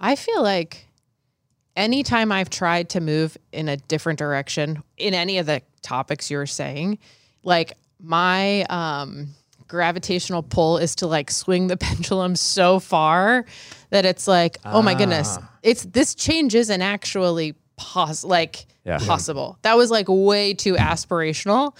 I 0.00 0.14
feel 0.14 0.42
like 0.42 0.87
anytime 1.78 2.32
I've 2.32 2.50
tried 2.50 2.90
to 2.90 3.00
move 3.00 3.38
in 3.52 3.68
a 3.68 3.76
different 3.76 4.18
direction 4.18 4.82
in 4.98 5.14
any 5.14 5.38
of 5.38 5.46
the 5.46 5.62
topics 5.80 6.30
you're 6.30 6.44
saying, 6.44 6.98
like 7.44 7.72
my 8.00 8.64
um 8.64 9.28
gravitational 9.68 10.42
pull 10.42 10.78
is 10.78 10.94
to 10.96 11.06
like 11.06 11.30
swing 11.30 11.68
the 11.68 11.76
pendulum 11.88 12.34
so 12.36 12.80
far 12.80 13.46
that 13.90 14.04
it's 14.04 14.26
like, 14.28 14.58
oh 14.64 14.82
my 14.82 14.94
goodness, 14.94 15.38
it's 15.62 15.84
this 15.84 16.14
change 16.14 16.54
isn't 16.54 16.82
actually 16.82 17.54
pos 17.76 18.24
like 18.24 18.66
Yeah. 18.84 18.98
possible. 18.98 19.56
That 19.62 19.76
was 19.76 19.90
like 19.90 20.06
way 20.08 20.52
too 20.54 20.74
aspirational. 20.74 21.76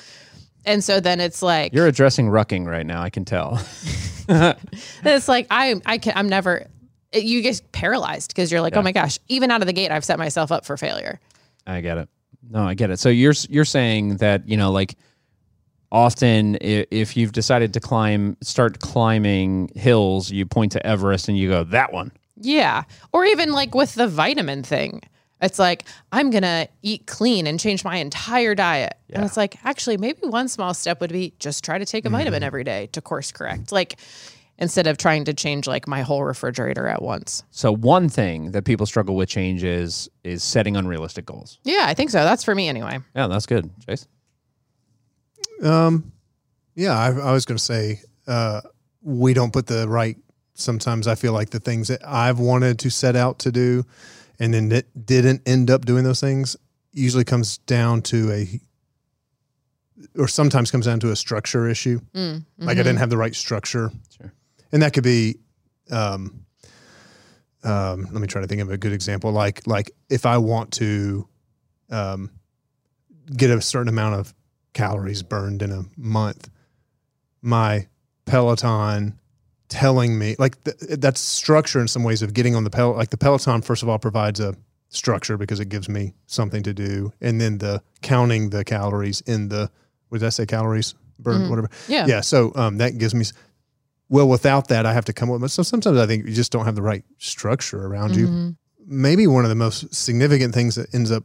And 0.64 0.84
so 0.84 1.00
then 1.00 1.18
it's 1.20 1.42
like 1.42 1.72
you're 1.72 1.86
addressing 1.86 2.26
rucking 2.28 2.66
right 2.66 2.84
now 2.84 3.00
i 3.00 3.08
can 3.08 3.24
tell 3.24 3.58
it's 4.28 5.28
like 5.28 5.46
I 5.50 5.80
I 5.86 5.96
can 5.96 6.12
I'm 6.14 6.28
never 6.28 6.66
it, 7.12 7.24
you 7.24 7.42
get 7.42 7.60
paralyzed 7.72 8.34
because 8.34 8.50
you're 8.52 8.60
like, 8.60 8.74
oh 8.74 8.76
Yeah. 8.76 8.80
oh 8.80 8.84
my 8.84 8.92
gosh, 8.92 9.18
even 9.28 9.50
out 9.50 9.60
of 9.60 9.66
the 9.66 9.72
gate, 9.72 9.90
I've 9.90 10.04
set 10.04 10.18
myself 10.18 10.52
up 10.52 10.64
for 10.64 10.76
failure. 10.76 11.20
I 11.66 11.80
get 11.80 11.98
it. 11.98 12.08
No, 12.50 12.64
I 12.64 12.74
get 12.74 12.90
it. 12.90 12.98
So 12.98 13.08
you're 13.08 13.34
you're 13.48 13.64
saying 13.64 14.18
that 14.18 14.48
you 14.48 14.56
know, 14.56 14.70
like, 14.70 14.96
often 15.92 16.56
if 16.60 17.16
you've 17.16 17.32
decided 17.32 17.72
to 17.74 17.80
climb, 17.80 18.36
start 18.42 18.80
climbing 18.80 19.70
hills, 19.74 20.30
you 20.30 20.46
point 20.46 20.72
to 20.72 20.86
Everest 20.86 21.28
and 21.28 21.36
you 21.36 21.48
go 21.48 21.64
that 21.64 21.92
one. 21.92 22.12
Yeah. 22.40 22.84
Or 23.12 23.24
even 23.24 23.52
like 23.52 23.74
with 23.74 23.94
the 23.94 24.06
vitamin 24.06 24.62
thing. 24.62 25.02
It's 25.40 25.58
like, 25.58 25.84
I'm 26.10 26.30
going 26.30 26.42
to 26.42 26.68
eat 26.82 27.06
clean 27.06 27.46
and 27.46 27.60
change 27.60 27.84
my 27.84 27.96
entire 27.98 28.56
diet. 28.56 28.94
And 29.10 29.24
it's 29.24 29.36
like, 29.36 29.56
actually, 29.64 29.96
maybe 29.96 30.26
one 30.26 30.48
small 30.48 30.74
step 30.74 31.00
would 31.00 31.12
be 31.12 31.32
just 31.38 31.64
try 31.64 31.78
to 31.78 31.86
take 31.86 32.04
a 32.04 32.10
vitamin 32.10 32.40
mm-hmm. 32.40 32.46
every 32.46 32.64
day 32.64 32.88
to 32.92 33.00
course 33.00 33.30
correct. 33.30 33.70
Like, 33.70 34.00
instead 34.58 34.86
of 34.86 34.96
trying 34.98 35.24
to 35.24 35.32
change 35.34 35.66
like 35.66 35.86
my 35.86 36.02
whole 36.02 36.24
refrigerator 36.24 36.86
at 36.88 37.00
once. 37.02 37.44
So 37.50 37.72
one 37.74 38.08
thing 38.08 38.50
that 38.52 38.64
people 38.64 38.86
struggle 38.86 39.14
with 39.16 39.28
change 39.28 39.62
is 39.64 40.08
is 40.24 40.42
setting 40.42 40.76
unrealistic 40.76 41.24
goals. 41.26 41.58
Yeah, 41.64 41.84
I 41.86 41.94
think 41.94 42.10
so. 42.10 42.24
That's 42.24 42.44
for 42.44 42.54
me 42.54 42.68
anyway. 42.68 42.98
Yeah, 43.14 43.26
that's 43.28 43.46
good, 43.46 43.70
Chase. 43.86 44.06
Um, 45.62 46.12
yeah, 46.74 46.96
I, 46.98 47.06
I 47.12 47.32
was 47.32 47.44
going 47.44 47.56
to 47.58 47.62
say 47.64 48.00
uh, 48.26 48.60
we 49.02 49.34
don't 49.34 49.52
put 49.52 49.66
the 49.66 49.88
right. 49.88 50.16
Sometimes 50.54 51.06
I 51.06 51.14
feel 51.14 51.32
like 51.32 51.50
the 51.50 51.60
things 51.60 51.88
that 51.88 52.00
I've 52.06 52.38
wanted 52.38 52.78
to 52.80 52.90
set 52.90 53.16
out 53.16 53.38
to 53.40 53.52
do, 53.52 53.84
and 54.38 54.52
then 54.52 54.70
it 54.72 54.86
didn't 55.06 55.42
end 55.46 55.70
up 55.70 55.84
doing 55.84 56.04
those 56.04 56.20
things, 56.20 56.56
usually 56.92 57.24
comes 57.24 57.58
down 57.58 58.02
to 58.02 58.30
a, 58.32 58.60
or 60.16 60.26
sometimes 60.28 60.70
comes 60.70 60.86
down 60.86 61.00
to 61.00 61.10
a 61.10 61.16
structure 61.16 61.68
issue. 61.68 62.00
Mm, 62.14 62.44
Like 62.58 62.76
I 62.78 62.82
didn't 62.82 62.96
have 62.98 63.10
the 63.10 63.16
right 63.16 63.34
structure, 63.34 63.90
Sure. 64.16 64.32
And 64.72 64.82
that 64.82 64.92
could 64.92 65.04
be. 65.04 65.36
Um, 65.90 66.44
um, 67.64 68.04
let 68.12 68.20
me 68.20 68.26
try 68.28 68.40
to 68.40 68.46
think 68.46 68.60
of 68.62 68.70
a 68.70 68.78
good 68.78 68.92
example. 68.92 69.32
Like 69.32 69.66
like 69.66 69.90
if 70.08 70.26
I 70.26 70.38
want 70.38 70.72
to, 70.74 71.28
um, 71.90 72.30
get 73.36 73.50
a 73.50 73.60
certain 73.60 73.88
amount 73.88 74.14
of 74.14 74.34
calories 74.74 75.22
burned 75.22 75.62
in 75.62 75.72
a 75.72 75.82
month, 75.96 76.48
my 77.42 77.88
Peloton 78.26 79.18
telling 79.68 80.18
me 80.18 80.34
like 80.38 80.62
th- 80.64 80.76
that's 80.98 81.20
structure 81.20 81.80
in 81.80 81.88
some 81.88 82.02
ways 82.04 82.22
of 82.22 82.32
getting 82.32 82.54
on 82.54 82.64
the 82.64 82.70
Pel 82.70 82.94
like 82.94 83.10
the 83.10 83.16
Peloton 83.18 83.60
first 83.60 83.82
of 83.82 83.88
all 83.88 83.98
provides 83.98 84.40
a 84.40 84.54
structure 84.88 85.36
because 85.36 85.60
it 85.60 85.68
gives 85.68 85.88
me 85.88 86.14
something 86.26 86.62
to 86.62 86.72
do, 86.72 87.12
and 87.20 87.40
then 87.40 87.58
the 87.58 87.82
counting 88.02 88.50
the 88.50 88.64
calories 88.64 89.20
in 89.22 89.48
the 89.48 89.70
what 90.08 90.20
did 90.20 90.26
I 90.26 90.30
say 90.30 90.46
calories 90.46 90.94
burned 91.18 91.50
whatever 91.50 91.68
Yeah. 91.88 92.06
yeah 92.06 92.20
so 92.20 92.52
um, 92.54 92.78
that 92.78 92.96
gives 92.98 93.14
me 93.14 93.24
well 94.08 94.28
without 94.28 94.68
that 94.68 94.86
I 94.86 94.92
have 94.92 95.04
to 95.06 95.12
come 95.12 95.30
up 95.30 95.40
with 95.40 95.50
so 95.52 95.62
sometimes 95.62 95.98
I 95.98 96.06
think 96.06 96.26
you 96.26 96.32
just 96.32 96.52
don't 96.52 96.64
have 96.64 96.74
the 96.76 96.82
right 96.82 97.04
structure 97.18 97.84
around 97.86 98.16
you 98.16 98.26
Mhm. 98.28 98.56
maybe 98.86 99.26
one 99.26 99.44
of 99.44 99.48
the 99.50 99.54
most 99.54 99.94
significant 99.94 100.54
things 100.54 100.74
that 100.76 100.94
ends 100.94 101.10
up 101.10 101.24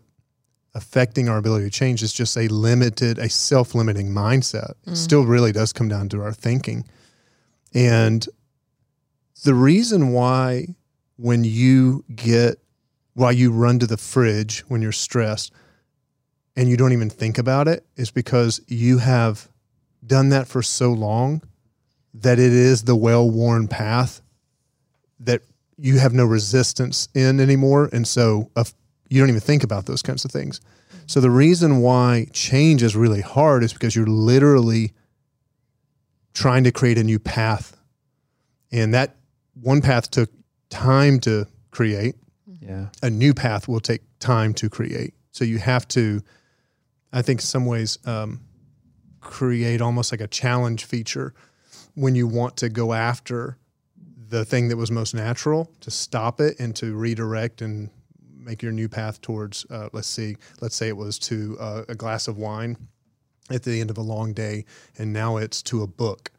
affecting 0.75 1.29
our 1.29 1.37
ability 1.37 1.65
to 1.65 1.69
change 1.69 2.01
is 2.01 2.11
just 2.11 2.35
a 2.35 2.47
limited, 2.47 3.19
a 3.19 3.29
self 3.29 3.75
limiting 3.75 4.09
mindset. 4.09 4.73
It 4.87 4.95
still 4.97 5.23
really 5.23 5.51
does 5.51 5.71
come 5.71 5.87
down 5.87 6.09
to 6.09 6.21
our 6.23 6.33
thinking. 6.33 6.83
And 7.75 8.27
the 9.43 9.53
reason 9.53 10.11
why, 10.13 10.75
when 11.17 11.43
you 11.43 12.03
get, 12.15 12.57
why 13.13 13.31
you 13.31 13.51
run 13.51 13.77
to 13.79 13.87
the 13.87 13.97
fridge 13.97 14.61
when 14.67 14.81
you're 14.81 14.91
stressed 14.91 15.51
and 16.55 16.67
you 16.69 16.75
don't 16.75 16.91
even 16.91 17.09
think 17.09 17.37
about 17.37 17.67
it 17.67 17.85
is 17.95 18.09
because 18.09 18.59
you 18.67 18.97
have 18.97 19.47
done 20.05 20.29
that 20.29 20.47
for 20.47 20.61
so 20.63 20.91
long 20.91 21.41
that 22.13 22.39
it 22.39 22.51
is 22.51 22.83
the 22.83 22.95
well 22.95 23.29
worn 23.29 23.67
path 23.67 24.21
that 25.19 25.41
you 25.77 25.99
have 25.99 26.13
no 26.13 26.25
resistance 26.25 27.07
in 27.13 27.39
anymore. 27.39 27.89
And 27.91 28.07
so 28.07 28.51
uh, 28.55 28.63
you 29.09 29.19
don't 29.19 29.29
even 29.29 29.41
think 29.41 29.63
about 29.63 29.85
those 29.85 30.01
kinds 30.01 30.25
of 30.25 30.31
things. 30.31 30.61
So 31.07 31.19
the 31.19 31.31
reason 31.31 31.79
why 31.79 32.27
change 32.31 32.83
is 32.83 32.95
really 32.95 33.21
hard 33.21 33.63
is 33.63 33.73
because 33.73 33.95
you're 33.95 34.05
literally 34.05 34.93
trying 36.33 36.63
to 36.63 36.71
create 36.71 36.97
a 36.97 37.03
new 37.03 37.19
path. 37.19 37.77
And 38.71 38.93
that 38.93 39.15
one 39.61 39.81
path 39.81 40.09
took 40.09 40.29
time 40.69 41.19
to 41.21 41.45
create. 41.71 42.15
Yeah. 42.61 42.87
A 43.01 43.09
new 43.09 43.33
path 43.33 43.67
will 43.67 43.79
take 43.79 44.01
time 44.19 44.53
to 44.55 44.69
create. 44.69 45.13
So 45.31 45.43
you 45.43 45.59
have 45.59 45.87
to, 45.89 46.23
I 47.11 47.21
think, 47.21 47.41
in 47.41 47.45
some 47.45 47.65
ways, 47.65 47.99
um, 48.05 48.41
create 49.19 49.81
almost 49.81 50.11
like 50.11 50.21
a 50.21 50.27
challenge 50.27 50.85
feature 50.85 51.33
when 51.95 52.15
you 52.15 52.27
want 52.27 52.57
to 52.57 52.69
go 52.69 52.93
after 52.93 53.57
the 54.29 54.43
thing 54.45 54.69
that 54.69 54.77
was 54.77 54.89
most 54.89 55.13
natural 55.13 55.69
to 55.79 55.91
stop 55.91 56.41
it 56.41 56.59
and 56.59 56.75
to 56.75 56.95
redirect 56.95 57.61
and 57.61 57.89
make 58.35 58.61
your 58.63 58.71
new 58.71 58.89
path 58.89 59.21
towards 59.21 59.65
uh, 59.69 59.89
let's 59.93 60.07
see 60.07 60.35
let's 60.59 60.75
say 60.75 60.87
it 60.87 60.97
was 60.97 61.19
to 61.19 61.55
uh, 61.59 61.83
a 61.87 61.95
glass 61.95 62.27
of 62.27 62.37
wine 62.37 62.75
at 63.51 63.63
the 63.63 63.79
end 63.79 63.89
of 63.89 63.97
a 63.97 64.01
long 64.01 64.33
day 64.33 64.65
and 64.97 65.13
now 65.13 65.37
it's 65.37 65.61
to 65.61 65.81
a 65.83 65.87
book. 65.87 66.31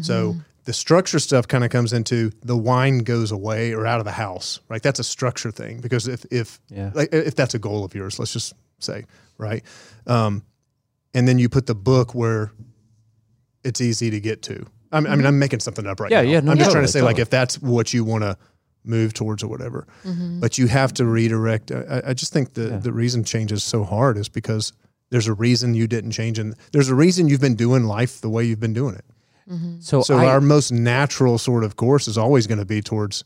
So 0.00 0.36
the 0.64 0.72
structure 0.72 1.20
stuff 1.20 1.46
kind 1.46 1.62
of 1.62 1.70
comes 1.70 1.92
into 1.92 2.32
the 2.42 2.56
wine 2.56 2.98
goes 3.00 3.30
away 3.30 3.72
or 3.72 3.86
out 3.86 4.00
of 4.00 4.04
the 4.04 4.12
house 4.12 4.58
right? 4.68 4.82
That's 4.82 4.98
a 4.98 5.04
structure 5.04 5.50
thing 5.52 5.80
because 5.80 6.08
if 6.08 6.24
if 6.32 6.60
Yeah. 6.70 6.90
like 6.94 7.10
if 7.12 7.36
that's 7.36 7.54
a 7.54 7.58
goal 7.60 7.84
of 7.84 7.94
yours 7.94 8.18
let's 8.18 8.32
just 8.32 8.54
say 8.80 9.04
right? 9.38 9.62
Um, 10.06 10.42
and 11.12 11.28
then 11.28 11.38
you 11.38 11.48
put 11.48 11.66
the 11.66 11.74
book 11.74 12.14
where 12.14 12.50
it's 13.62 13.80
easy 13.80 14.10
to 14.10 14.20
get 14.20 14.42
to 14.42 14.66
I 14.94 15.00
mean, 15.00 15.12
I 15.12 15.16
mean 15.16 15.26
I'm 15.26 15.38
making 15.38 15.60
something 15.60 15.86
up 15.86 16.00
right 16.00 16.10
Yeah, 16.10 16.22
now. 16.22 16.28
yeah, 16.28 16.40
no, 16.40 16.52
I'm 16.52 16.58
just 16.58 16.70
trying 16.70 16.84
totally, 16.84 16.86
to 16.86 16.92
say 16.92 17.02
like 17.02 17.18
if 17.18 17.30
that's 17.30 17.60
what 17.60 17.92
you 17.92 18.04
want 18.04 18.22
to 18.24 18.36
move 18.84 19.14
towards 19.14 19.42
or 19.42 19.48
whatever 19.48 19.86
mm-hmm. 20.04 20.40
but 20.40 20.58
you 20.58 20.66
have 20.66 20.92
to 20.94 21.06
redirect 21.06 21.72
I, 21.72 21.80
I- 21.80 22.10
I 22.10 22.14
just 22.14 22.32
think 22.32 22.54
the, 22.54 22.68
Yeah. 22.68 22.78
the 22.78 22.92
reason 22.92 23.24
change 23.24 23.50
is 23.50 23.64
so 23.64 23.82
hard 23.82 24.18
is 24.18 24.28
because 24.28 24.72
there's 25.10 25.26
a 25.26 25.34
reason 25.34 25.74
you 25.74 25.86
didn't 25.86 26.10
change 26.10 26.38
and 26.38 26.54
there's 26.72 26.88
a 26.88 26.94
reason 26.94 27.28
you've 27.28 27.40
been 27.40 27.54
doing 27.54 27.84
life 27.84 28.20
the 28.20 28.28
way 28.28 28.44
you've 28.44 28.60
been 28.60 28.72
doing 28.74 28.94
it. 28.96 29.04
Mm-hmm. 29.48 29.80
So, 29.80 30.02
so 30.02 30.16
I, 30.18 30.26
our 30.26 30.40
most 30.40 30.72
natural 30.72 31.38
sort 31.38 31.64
of 31.64 31.76
course 31.76 32.08
is 32.08 32.18
always 32.18 32.46
going 32.46 32.58
to 32.58 32.64
be 32.64 32.80
towards 32.80 33.24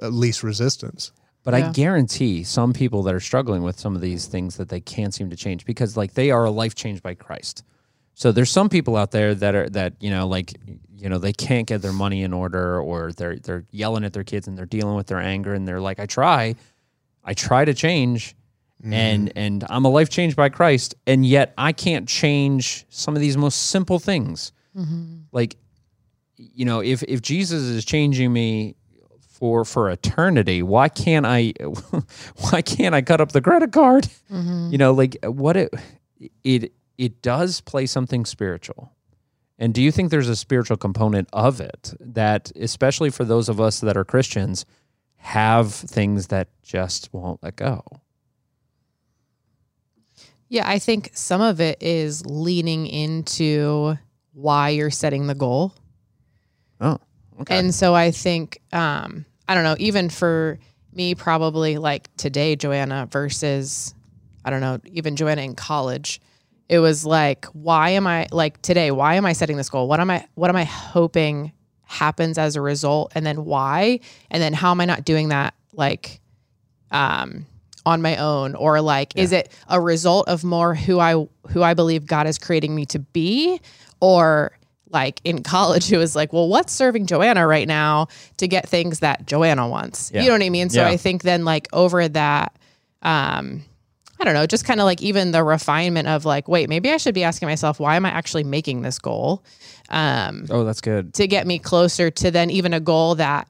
at 0.00 0.12
least 0.12 0.42
resistance. 0.42 1.12
But 1.42 1.54
I 1.54 1.70
guarantee 1.72 2.42
some 2.44 2.72
people 2.72 3.02
that 3.02 3.14
are 3.14 3.20
struggling 3.20 3.62
with 3.62 3.78
some 3.78 3.94
of 3.94 4.00
these 4.00 4.26
things 4.26 4.56
that 4.56 4.70
they 4.70 4.80
can't 4.80 5.12
seem 5.12 5.28
to 5.28 5.36
change 5.36 5.66
because 5.66 5.96
like 5.96 6.14
they 6.14 6.30
are 6.30 6.44
a 6.44 6.50
life 6.50 6.74
changed 6.74 7.02
by 7.02 7.14
Christ. 7.14 7.64
So 8.14 8.32
there's 8.32 8.50
some 8.50 8.68
people 8.68 8.96
out 8.96 9.10
there 9.10 9.34
that 9.34 9.54
are 9.54 9.68
that 9.70 9.94
you 10.00 10.10
know 10.10 10.26
like 10.26 10.54
you 11.04 11.10
know 11.10 11.18
they 11.18 11.34
can't 11.34 11.66
get 11.66 11.82
their 11.82 11.92
money 11.92 12.22
in 12.22 12.32
order 12.32 12.80
or 12.80 13.12
they're 13.12 13.36
they're 13.36 13.66
yelling 13.70 14.04
at 14.04 14.14
their 14.14 14.24
kids 14.24 14.48
and 14.48 14.56
they're 14.56 14.64
dealing 14.64 14.96
with 14.96 15.06
their 15.06 15.20
anger 15.20 15.52
and 15.52 15.68
they're 15.68 15.80
like 15.80 16.00
I 16.00 16.06
try 16.06 16.54
I 17.22 17.34
try 17.34 17.66
to 17.66 17.74
change 17.74 18.34
and 18.82 19.28
mm-hmm. 19.28 19.38
and 19.38 19.64
I'm 19.68 19.84
a 19.84 19.90
life 19.90 20.08
changed 20.08 20.34
by 20.34 20.48
Christ 20.48 20.94
and 21.06 21.26
yet 21.26 21.52
I 21.58 21.72
can't 21.72 22.08
change 22.08 22.86
some 22.88 23.14
of 23.14 23.20
these 23.20 23.36
most 23.36 23.64
simple 23.64 23.98
things. 23.98 24.52
Mm-hmm. 24.74 25.24
Like 25.30 25.56
you 26.36 26.64
know 26.64 26.80
if 26.80 27.02
if 27.02 27.20
Jesus 27.20 27.62
is 27.64 27.84
changing 27.84 28.32
me 28.32 28.74
for 29.28 29.66
for 29.66 29.90
eternity 29.90 30.62
why 30.62 30.88
can't 30.88 31.26
i 31.26 31.52
why 32.36 32.62
can't 32.62 32.94
i 32.94 33.02
cut 33.02 33.20
up 33.20 33.32
the 33.32 33.42
credit 33.42 33.72
card? 33.72 34.08
Mm-hmm. 34.32 34.70
You 34.72 34.78
know 34.78 34.94
like 34.94 35.18
what 35.22 35.58
it 35.58 35.74
it 36.42 36.72
it 36.96 37.20
does 37.20 37.60
play 37.60 37.84
something 37.84 38.24
spiritual 38.24 38.90
and 39.58 39.72
do 39.72 39.82
you 39.82 39.92
think 39.92 40.10
there's 40.10 40.28
a 40.28 40.36
spiritual 40.36 40.76
component 40.76 41.28
of 41.32 41.60
it 41.60 41.94
that 42.00 42.50
especially 42.56 43.10
for 43.10 43.24
those 43.24 43.48
of 43.48 43.60
us 43.60 43.80
that 43.80 43.96
are 43.96 44.04
christians 44.04 44.64
have 45.24 45.72
things 45.72 46.26
that 46.26 46.48
just 46.62 47.08
won't 47.14 47.42
let 47.42 47.56
go. 47.56 47.82
Yeah, 50.50 50.68
I 50.68 50.78
think 50.78 51.10
some 51.14 51.40
of 51.40 51.62
it 51.62 51.82
is 51.82 52.26
leaning 52.26 52.86
into 52.86 53.96
why 54.34 54.68
you're 54.68 54.90
setting 54.90 55.26
the 55.26 55.34
goal. 55.34 55.72
Oh, 56.78 56.98
okay. 57.40 57.58
And 57.58 57.74
so 57.74 57.94
I 57.94 58.10
think, 58.10 58.60
um, 58.70 59.24
I 59.48 59.54
don't 59.54 59.64
know, 59.64 59.76
even 59.78 60.10
for 60.10 60.58
me, 60.92 61.14
probably 61.14 61.78
like 61.78 62.14
today, 62.18 62.54
Joanna 62.54 63.08
versus, 63.10 63.94
I 64.44 64.50
don't 64.50 64.60
know, 64.60 64.78
even 64.92 65.16
Joanna 65.16 65.40
in 65.40 65.54
college, 65.54 66.20
it 66.68 66.78
was 66.78 67.04
like, 67.04 67.44
why 67.46 67.90
am 67.90 68.06
I 68.06 68.26
like 68.32 68.60
today? 68.62 68.90
Why 68.90 69.14
am 69.14 69.26
I 69.26 69.32
setting 69.34 69.56
this 69.56 69.68
goal? 69.68 69.86
What 69.88 70.00
am 70.00 70.10
I, 70.10 70.26
what 70.34 70.48
am 70.50 70.56
I 70.56 70.64
hoping 70.64 71.52
happens 71.82 72.38
as 72.38 72.56
a 72.56 72.60
result? 72.60 73.12
And 73.14 73.24
then 73.26 73.44
why? 73.44 74.00
And 74.30 74.42
then 74.42 74.52
how 74.54 74.70
am 74.70 74.80
I 74.80 74.84
not 74.86 75.04
doing 75.04 75.28
that? 75.28 75.54
Like, 75.72 76.20
um, 76.90 77.46
on 77.86 78.00
my 78.00 78.16
own 78.16 78.54
or 78.54 78.80
like 78.80 79.14
is 79.14 79.30
it 79.32 79.52
a 79.68 79.78
result 79.78 80.26
of 80.26 80.42
more 80.42 80.74
who 80.74 80.98
I 80.98 81.12
who 81.50 81.62
I 81.62 81.74
believe 81.74 82.06
God 82.06 82.26
is 82.26 82.38
creating 82.38 82.74
me 82.74 82.86
to 82.86 82.98
be 82.98 83.60
or 84.00 84.56
like 84.88 85.20
in 85.22 85.42
college 85.42 85.92
it 85.92 85.98
was 85.98 86.16
like 86.16 86.32
well 86.32 86.48
what's 86.48 86.72
serving 86.72 87.04
Joanna 87.04 87.46
right 87.46 87.68
now 87.68 88.06
to 88.38 88.48
get 88.48 88.66
things 88.66 89.00
that 89.00 89.26
Joanna 89.26 89.68
wants 89.68 90.10
Yeah. 90.14 90.22
you 90.22 90.28
know 90.28 90.34
what 90.34 90.42
I 90.42 90.48
mean 90.48 90.70
so 90.70 90.80
Yeah. 90.80 90.88
I 90.88 90.96
think 90.96 91.24
then 91.24 91.44
like 91.44 91.68
over 91.74 92.08
that 92.08 92.56
um 93.02 93.62
I 94.20 94.24
don't 94.24 94.34
know 94.34 94.46
just 94.46 94.64
kind 94.64 94.80
of 94.80 94.84
like 94.84 95.02
even 95.02 95.32
the 95.32 95.42
refinement 95.42 96.08
of 96.08 96.24
like 96.24 96.48
wait 96.48 96.68
maybe 96.68 96.90
I 96.90 96.96
should 96.96 97.14
be 97.14 97.24
asking 97.24 97.48
myself 97.48 97.80
why 97.80 97.96
am 97.96 98.06
I 98.06 98.10
actually 98.10 98.44
making 98.44 98.82
this 98.82 98.98
goal 98.98 99.44
um 99.90 100.46
oh, 100.50 100.64
that's 100.64 100.80
good. 100.80 101.12
to 101.14 101.26
get 101.26 101.46
me 101.46 101.58
closer 101.58 102.10
to 102.10 102.30
then 102.30 102.50
even 102.50 102.72
a 102.72 102.80
goal 102.80 103.16
that 103.16 103.48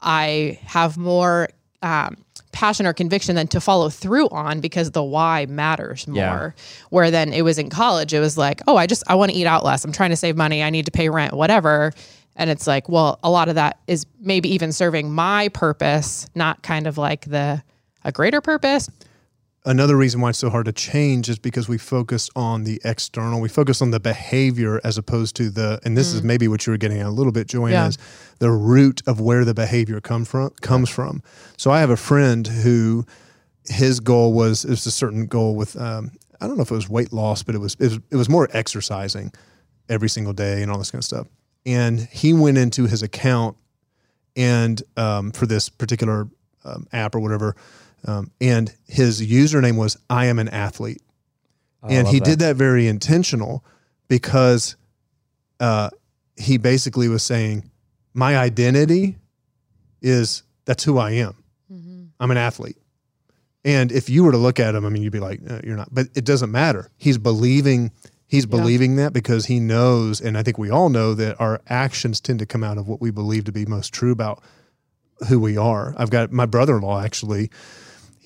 I 0.00 0.58
have 0.62 0.96
more 0.96 1.48
um, 1.82 2.16
passion 2.52 2.86
or 2.86 2.92
conviction 2.92 3.36
than 3.36 3.46
to 3.48 3.60
follow 3.60 3.88
through 3.88 4.28
on 4.30 4.60
because 4.60 4.90
the 4.90 5.02
why 5.02 5.46
matters 5.46 6.06
more. 6.06 6.16
Yeah. 6.16 6.50
Where 6.90 7.10
then 7.10 7.32
it 7.32 7.42
was 7.42 7.58
in 7.58 7.70
college, 7.70 8.12
it 8.12 8.20
was 8.20 8.36
like, 8.36 8.60
oh, 8.66 8.76
I 8.76 8.86
just 8.86 9.04
I 9.06 9.14
want 9.14 9.30
to 9.32 9.36
eat 9.36 9.46
out 9.46 9.64
less. 9.64 9.84
I'm 9.84 9.92
trying 9.92 10.10
to 10.10 10.16
save 10.16 10.36
money. 10.36 10.62
I 10.62 10.70
need 10.70 10.86
to 10.86 10.90
pay 10.90 11.08
rent, 11.08 11.32
whatever. 11.32 11.92
And 12.36 12.48
it's 12.48 12.66
like, 12.66 12.88
well, 12.88 13.18
a 13.22 13.30
lot 13.30 13.48
of 13.48 13.56
that 13.56 13.78
is 13.86 14.06
maybe 14.20 14.52
even 14.54 14.72
serving 14.72 15.12
my 15.12 15.48
purpose, 15.48 16.28
not 16.34 16.62
kind 16.62 16.86
of 16.86 16.96
like 16.96 17.26
the 17.26 17.62
a 18.04 18.12
greater 18.12 18.40
purpose. 18.40 18.88
Another 19.64 19.96
reason 19.96 20.20
why 20.20 20.30
it's 20.30 20.38
so 20.38 20.50
hard 20.50 20.66
to 20.66 20.72
change 20.72 21.28
is 21.28 21.38
because 21.38 21.68
we 21.68 21.78
focus 21.78 22.30
on 22.34 22.64
the 22.64 22.80
external. 22.84 23.40
We 23.40 23.48
focus 23.48 23.82
on 23.82 23.90
the 23.90 24.00
behavior 24.00 24.80
as 24.84 24.96
opposed 24.98 25.36
to 25.36 25.50
the, 25.50 25.80
and 25.84 25.96
this 25.96 26.12
is 26.12 26.22
maybe 26.22 26.48
what 26.48 26.66
you 26.66 26.72
were 26.72 26.76
getting 26.78 26.98
at 27.00 27.06
a 27.06 27.10
little 27.10 27.32
bit, 27.32 27.46
Joanna, 27.46 27.72
Yeah. 27.74 27.88
is 27.88 27.98
the 28.38 28.50
root 28.50 29.02
of 29.06 29.20
where 29.20 29.44
the 29.44 29.54
behavior 29.54 30.00
come 30.00 30.24
from 30.24 30.50
comes 30.62 30.88
from. 30.88 31.22
So 31.56 31.70
I 31.70 31.80
have 31.80 31.90
a 31.90 31.96
friend 31.96 32.46
who 32.46 33.04
his 33.68 34.00
goal 34.00 34.32
was 34.32 34.64
it 34.64 34.70
was 34.70 34.86
a 34.86 34.90
certain 34.90 35.26
goal 35.26 35.54
with 35.54 35.78
um, 35.80 36.12
I 36.40 36.46
don't 36.46 36.56
know 36.56 36.62
if 36.62 36.70
it 36.70 36.74
was 36.74 36.88
weight 36.88 37.12
loss, 37.12 37.42
but 37.42 37.54
it 37.54 37.58
was, 37.58 37.74
it 37.78 37.84
was 37.84 37.98
it 38.10 38.16
was 38.16 38.28
more 38.28 38.48
exercising 38.52 39.30
every 39.88 40.08
single 40.08 40.32
day 40.32 40.62
and 40.62 40.70
all 40.70 40.78
this 40.78 40.90
kind 40.90 41.00
of 41.00 41.04
stuff. 41.04 41.26
And 41.66 42.00
he 42.10 42.32
went 42.32 42.56
into 42.56 42.86
his 42.86 43.02
account 43.02 43.56
and 44.36 44.82
um, 44.96 45.30
for 45.32 45.44
this 45.46 45.68
particular 45.68 46.28
um, 46.64 46.86
app 46.92 47.14
or 47.14 47.20
whatever, 47.20 47.54
um, 48.04 48.30
and 48.40 48.72
his 48.86 49.20
username 49.20 49.76
was 49.76 49.96
"I 50.08 50.26
am 50.26 50.38
an 50.38 50.48
athlete," 50.48 51.02
and 51.82 52.06
he 52.08 52.20
did 52.20 52.38
that 52.40 52.56
very 52.56 52.86
intentional 52.86 53.64
because 54.08 54.76
uh, 55.60 55.90
he 56.36 56.56
basically 56.58 57.08
was 57.08 57.22
saying, 57.22 57.70
"My 58.14 58.36
identity 58.36 59.18
is 60.02 60.42
that's 60.64 60.84
who 60.84 60.98
I 60.98 61.12
am. 61.12 61.34
I'm 62.20 62.30
an 62.30 62.36
athlete." 62.36 62.76
And 63.64 63.92
if 63.92 64.08
you 64.08 64.24
were 64.24 64.32
to 64.32 64.38
look 64.38 64.58
at 64.58 64.74
him, 64.74 64.86
I 64.86 64.88
mean, 64.88 65.02
you'd 65.02 65.12
be 65.12 65.20
like, 65.20 65.40
"Uh, 65.48 65.60
"You're 65.64 65.76
not," 65.76 65.92
but 65.92 66.08
it 66.14 66.24
doesn't 66.24 66.50
matter. 66.50 66.90
He's 66.96 67.18
believing. 67.18 67.92
He's 68.26 68.44
Yeah. 68.44 68.58
believing 68.58 68.94
that 68.96 69.12
because 69.12 69.46
he 69.46 69.58
knows, 69.58 70.20
and 70.20 70.38
I 70.38 70.44
think 70.44 70.56
we 70.56 70.70
all 70.70 70.88
know 70.88 71.14
that 71.14 71.40
our 71.40 71.60
actions 71.68 72.20
tend 72.20 72.38
to 72.38 72.46
come 72.46 72.62
out 72.62 72.78
of 72.78 72.86
what 72.86 73.00
we 73.00 73.10
believe 73.10 73.44
to 73.44 73.52
be 73.52 73.66
most 73.66 73.92
true 73.92 74.12
about 74.12 74.40
who 75.28 75.40
we 75.40 75.56
are. 75.56 75.94
I've 75.98 76.10
got 76.10 76.30
my 76.30 76.46
brother-in-law 76.46 77.02
actually. 77.02 77.50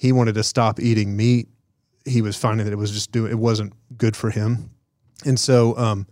He 0.05 0.12
wanted 0.12 0.35
to 0.35 0.43
stop 0.43 0.81
eating 0.81 1.17
meat. 1.17 1.49
He 2.05 2.21
was 2.21 2.37
finding 2.37 2.67
that 2.67 2.75
it 2.75 2.77
was 2.77 2.90
just 2.90 3.11
doing 3.11 3.33
it 3.33 3.38
wasn't 3.38 3.73
good 3.97 4.14
for 4.14 4.29
him, 4.29 4.69
and 5.25 5.40
so 5.40 5.75
um, 5.79 6.07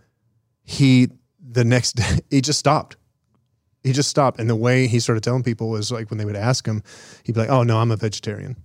he 0.64 1.11
the 1.38 1.62
next 1.62 1.96
day 1.96 2.20
he 2.31 2.40
just 2.40 2.59
stopped. 2.59 2.96
He 3.83 3.92
just 3.92 4.09
stopped, 4.09 4.40
and 4.40 4.48
the 4.48 4.57
way 4.57 4.87
he 4.87 4.98
started 4.98 5.22
telling 5.22 5.42
people 5.42 5.68
was 5.68 5.92
like 5.92 6.09
when 6.09 6.16
they 6.16 6.24
would 6.24 6.37
ask 6.37 6.66
him, 6.66 6.83
he'd 7.24 7.33
be 7.33 7.40
like, 7.40 7.50
"Oh 7.50 7.64
no, 7.64 7.81
I'm 7.81 7.90
a 7.90 7.96
vegetarian." 7.96 8.57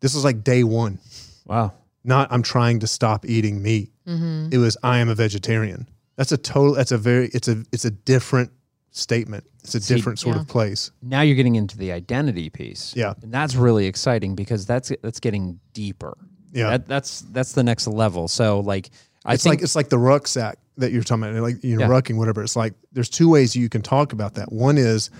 This 0.00 0.16
was 0.16 0.24
like 0.24 0.42
day 0.42 0.64
one. 0.64 0.98
Wow. 1.44 1.72
Not 2.02 2.26
I'm 2.32 2.42
trying 2.42 2.80
to 2.80 2.88
stop 2.88 3.24
eating 3.24 3.62
meat. 3.62 3.92
Mm-hmm. 4.04 4.48
It 4.50 4.58
was 4.58 4.76
I 4.82 4.98
am 4.98 5.08
a 5.08 5.14
vegetarian. 5.14 5.88
That's 6.16 6.32
a 6.32 6.36
total. 6.36 6.74
That's 6.74 6.90
a 6.90 6.98
very. 6.98 7.28
It's 7.32 7.46
a. 7.46 7.62
It's 7.70 7.84
a 7.84 7.92
different 7.92 8.50
statement. 8.96 9.44
It's 9.62 9.74
a 9.74 9.80
See, 9.80 9.94
different 9.94 10.18
sort 10.18 10.36
yeah. 10.36 10.42
of 10.42 10.48
place. 10.48 10.90
Now 11.02 11.20
you're 11.22 11.36
getting 11.36 11.56
into 11.56 11.76
the 11.76 11.92
identity 11.92 12.50
piece. 12.50 12.94
Yeah. 12.96 13.14
And 13.22 13.32
that's 13.32 13.54
really 13.54 13.86
exciting 13.86 14.34
because 14.34 14.66
that's 14.66 14.92
that's 15.02 15.20
getting 15.20 15.60
deeper. 15.72 16.16
Yeah. 16.52 16.70
That, 16.70 16.88
that's 16.88 17.20
that's 17.32 17.52
the 17.52 17.62
next 17.62 17.86
level. 17.86 18.28
So 18.28 18.60
like 18.60 18.90
I 19.24 19.34
it's 19.34 19.42
think 19.42 19.56
like 19.56 19.62
it's 19.62 19.76
like 19.76 19.88
the 19.88 19.98
rucksack 19.98 20.58
that 20.78 20.92
you're 20.92 21.02
talking 21.02 21.24
about, 21.24 21.42
like 21.42 21.62
you 21.62 21.76
know, 21.76 21.82
Yeah. 21.86 21.88
rucking, 21.88 22.16
whatever. 22.16 22.42
It's 22.42 22.56
like 22.56 22.74
there's 22.92 23.08
two 23.08 23.28
ways 23.28 23.54
you 23.54 23.68
can 23.68 23.82
talk 23.82 24.12
about 24.12 24.34
that. 24.34 24.52
One 24.52 24.78
is 24.78 25.10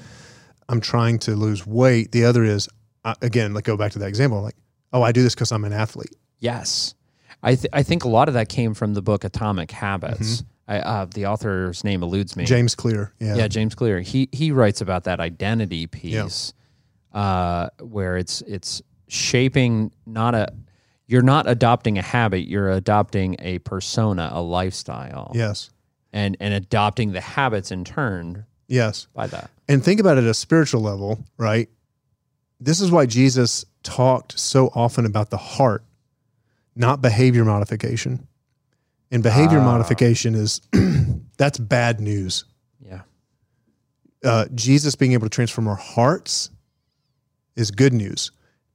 I'm 0.68 0.80
trying 0.80 1.18
to 1.20 1.34
lose 1.36 1.66
weight. 1.66 2.12
The 2.12 2.24
other 2.24 2.44
is 2.44 2.68
uh, 3.04 3.14
again, 3.22 3.52
like 3.54 3.64
go 3.64 3.76
back 3.76 3.92
to 3.92 3.98
that 4.00 4.08
example, 4.08 4.40
like 4.42 4.56
oh, 4.92 5.02
I 5.02 5.12
do 5.12 5.22
this 5.22 5.34
because 5.34 5.52
I'm 5.52 5.64
an 5.64 5.72
athlete. 5.72 6.14
Yes, 6.38 6.94
I 7.42 7.54
th- 7.56 7.70
I 7.72 7.82
think 7.82 8.04
a 8.04 8.08
lot 8.08 8.28
of 8.28 8.34
that 8.34 8.48
came 8.48 8.74
from 8.74 8.94
the 8.94 9.02
book 9.02 9.24
Atomic 9.24 9.70
Habits. 9.70 10.42
I, 10.68 10.78
uh, 10.80 11.04
the 11.06 11.26
author's 11.26 11.84
name 11.84 12.02
eludes 12.02 12.36
me. 12.36 12.44
James 12.44 12.74
Clear, 12.74 13.12
yeah, 13.20 13.36
yeah, 13.36 13.48
James 13.48 13.74
Clear. 13.74 14.00
He 14.00 14.28
he 14.32 14.50
writes 14.50 14.80
about 14.80 15.04
that 15.04 15.20
identity 15.20 15.86
piece, 15.86 16.52
uh, 17.12 17.68
where 17.80 18.16
it's 18.16 18.42
it's 18.42 18.82
shaping 19.08 19.92
not 20.06 20.34
a 20.34 20.52
you're 21.06 21.22
not 21.22 21.48
adopting 21.48 21.98
a 21.98 22.02
habit, 22.02 22.48
you're 22.48 22.70
adopting 22.70 23.36
a 23.38 23.60
persona, 23.60 24.28
a 24.32 24.42
lifestyle, 24.42 25.30
yes, 25.34 25.70
and 26.12 26.36
and 26.40 26.52
adopting 26.52 27.12
the 27.12 27.20
habits 27.20 27.70
in 27.70 27.84
turn 27.84 28.44
yes. 28.68 29.06
by 29.14 29.26
that. 29.28 29.50
And 29.68 29.84
think 29.84 30.00
about 30.00 30.18
it 30.18 30.24
at 30.24 30.30
a 30.30 30.34
spiritual 30.34 30.80
level, 30.80 31.24
right? 31.36 31.68
This 32.60 32.80
is 32.80 32.90
why 32.90 33.06
Jesus 33.06 33.64
talked 33.82 34.38
so 34.38 34.70
often 34.74 35.04
about 35.04 35.30
the 35.30 35.36
heart, 35.36 35.84
not 36.74 37.02
behavior 37.02 37.44
modification. 37.44 38.26
And 39.10 39.22
behavior 39.22 39.58
Ah. 39.60 39.64
modification 39.64 40.34
is 40.34 40.60
that's 41.38 41.58
bad 41.58 42.00
news. 42.00 42.44
Yeah, 42.84 43.02
uh, 44.24 44.46
Jesus 44.54 44.94
being 44.96 45.12
able 45.12 45.26
to 45.26 45.30
transform 45.34 45.68
our 45.68 45.76
hearts 45.76 46.50
is 47.54 47.70
good 47.70 47.92
news 47.92 48.32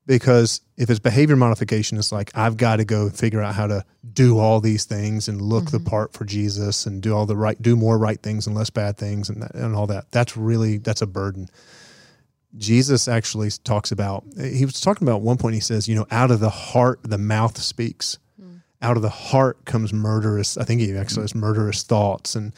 because 0.08 0.62
if 0.78 0.90
it's 0.90 1.00
behavior 1.00 1.36
modification, 1.36 1.98
it's 1.98 2.12
like 2.12 2.32
I've 2.36 2.58
got 2.58 2.78
to 2.78 2.86
go 2.86 3.10
figure 3.10 3.42
out 3.42 3.54
how 3.56 3.68
to 3.68 3.86
do 4.14 4.40
all 4.40 4.60
these 4.62 4.86
things 4.86 5.28
and 5.28 5.42
look 5.42 5.70
the 5.72 5.80
part 5.80 6.14
for 6.14 6.26
Jesus 6.26 6.86
and 6.86 7.02
do 7.02 7.14
all 7.16 7.26
the 7.26 7.38
right, 7.38 7.62
do 7.62 7.76
more 7.76 7.98
right 7.98 8.22
things 8.22 8.48
and 8.48 8.56
less 8.56 8.70
bad 8.70 8.98
things 8.98 9.30
and 9.30 9.42
that, 9.44 9.54
and 9.54 9.76
all 9.76 9.88
that. 9.88 10.12
That's 10.12 10.36
really 10.38 10.78
that's 10.78 11.02
a 11.02 11.08
burden. 11.08 11.50
Jesus 12.58 13.08
actually 13.08 13.50
talks 13.64 13.92
about. 13.92 14.26
He 14.38 14.66
was 14.66 14.82
talking 14.82 15.08
about 15.08 15.18
at 15.18 15.22
one 15.22 15.38
point. 15.38 15.56
He 15.56 15.62
says, 15.62 15.88
you 15.88 15.96
know, 15.96 16.06
out 16.12 16.32
of 16.32 16.40
the 16.40 16.50
heart, 16.50 17.00
the 17.04 17.18
mouth 17.18 17.58
speaks. 17.58 18.18
Out 18.82 18.98
of 18.98 19.04
the 19.04 19.10
heart 19.10 19.66
comes 19.66 19.94
murderous. 19.94 20.58
I 20.58 20.64
think 20.64 20.82
he 20.82 20.96
actually 20.96 21.24
has 21.24 21.36
murderous 21.36 21.84
thoughts 21.84 22.36
and 22.36 22.54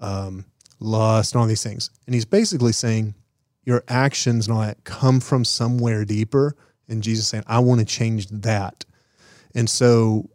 um, 0.00 0.44
lust 0.80 1.34
and 1.34 1.40
all 1.40 1.46
these 1.46 1.62
things. 1.62 1.90
And 2.06 2.14
he's 2.14 2.24
basically 2.24 2.72
saying 2.72 3.14
your 3.64 3.82
actions 3.88 4.46
and 4.46 4.56
all 4.56 4.62
that 4.62 4.84
come 4.84 5.20
from 5.20 5.44
somewhere 5.44 6.04
deeper. 6.04 6.54
And 6.88 7.02
Jesus 7.02 7.26
saying, 7.26 7.44
I 7.46 7.58
want 7.60 7.80
to 7.80 7.86
change 7.86 8.28
that. 8.28 8.84
And 9.54 9.68
so, 9.70 10.28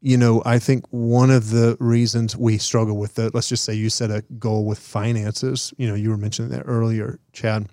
you 0.00 0.16
know, 0.16 0.42
I 0.44 0.58
think 0.58 0.84
one 0.90 1.30
of 1.30 1.50
the 1.50 1.76
reasons 1.80 2.36
we 2.36 2.58
struggle 2.58 2.96
with 2.96 3.14
the, 3.14 3.30
let's 3.34 3.48
just 3.48 3.64
say 3.64 3.74
you 3.74 3.90
set 3.90 4.10
a 4.10 4.22
goal 4.38 4.64
with 4.64 4.78
finances, 4.78 5.72
you 5.76 5.88
know, 5.88 5.94
you 5.94 6.10
were 6.10 6.16
mentioning 6.16 6.50
that 6.52 6.64
earlier, 6.66 7.18
Chad. 7.32 7.68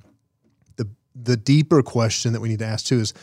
The 0.78 0.88
the 1.16 1.38
deeper 1.38 1.82
question 1.82 2.34
that 2.34 2.40
we 2.40 2.50
need 2.50 2.60
to 2.60 2.66
ask 2.66 2.86
too 2.86 3.00
is 3.00 3.14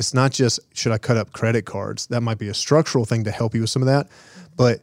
it's 0.00 0.14
not 0.14 0.32
just 0.32 0.58
should 0.72 0.92
I 0.92 0.98
cut 0.98 1.18
up 1.18 1.32
credit 1.32 1.66
cards? 1.66 2.06
That 2.06 2.22
might 2.22 2.38
be 2.38 2.48
a 2.48 2.54
structural 2.54 3.04
thing 3.04 3.24
to 3.24 3.30
help 3.30 3.54
you 3.54 3.60
with 3.60 3.70
some 3.70 3.82
of 3.82 3.86
that. 3.86 4.08
But 4.56 4.80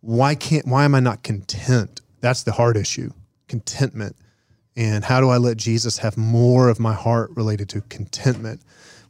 why 0.00 0.34
can't 0.34 0.66
why 0.66 0.84
am 0.84 0.96
I 0.96 1.00
not 1.00 1.22
content? 1.22 2.00
That's 2.20 2.42
the 2.42 2.50
hard 2.50 2.76
issue. 2.76 3.12
Contentment. 3.46 4.16
And 4.76 5.04
how 5.04 5.20
do 5.20 5.28
I 5.28 5.36
let 5.36 5.56
Jesus 5.56 5.98
have 5.98 6.16
more 6.16 6.68
of 6.68 6.80
my 6.80 6.92
heart 6.92 7.30
related 7.36 7.68
to 7.70 7.80
contentment? 7.82 8.60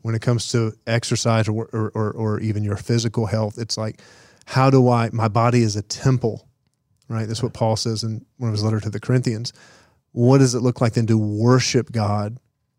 When 0.03 0.15
it 0.15 0.21
comes 0.21 0.53
to 0.53 0.75
exercise 0.87 1.49
or, 1.49 1.71
or, 1.73 1.91
or, 1.95 2.11
or 2.13 2.41
even 2.41 2.63
your 2.63 2.77
physical 2.77 3.25
health, 3.25 3.57
it's 3.57 3.79
like, 3.79 4.03
how 4.45 4.69
do 4.69 4.91
I, 4.91 5.09
my 5.11 5.29
body 5.29 5.63
is 5.63 5.77
a 5.77 5.83
temple, 5.83 6.47
right? 7.09 7.27
That's 7.27 7.43
what 7.43 7.55
Paul 7.55 7.77
says 7.77 8.03
in 8.03 8.27
one 8.37 8.51
of 8.51 8.53
his 8.53 8.63
letters 8.63 8.83
to 8.83 8.91
the 8.91 9.01
Corinthians. 9.01 9.55
what 10.13 10.39
does 10.39 10.55
it 10.55 10.61
look 10.61 10.83
like 10.83 10.93
then 10.93 11.07
to 11.07 11.17
worship 11.17 11.91
God 11.91 12.37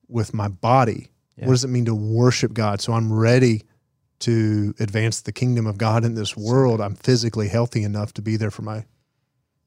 with 0.07 0.35
my 0.35 0.47
body? 0.47 1.09
Yeah. 1.37 1.45
What 1.47 1.53
does 1.53 1.63
it 1.63 1.69
mean 1.69 1.85
to 1.85 1.95
worship 1.95 2.53
God? 2.53 2.81
So 2.81 2.93
I'm 2.93 3.11
ready 3.11 3.63
to 4.19 4.73
advance 4.79 5.21
the 5.21 5.31
kingdom 5.33 5.67
of 5.67 5.77
God 5.77 6.05
in 6.05 6.15
this 6.15 6.37
world. 6.37 6.79
I'm 6.81 6.95
physically 6.95 7.49
healthy 7.49 7.83
enough 7.83 8.13
to 8.13 8.21
be 8.21 8.37
there 8.37 8.51
for 8.51 8.61
my 8.61 8.85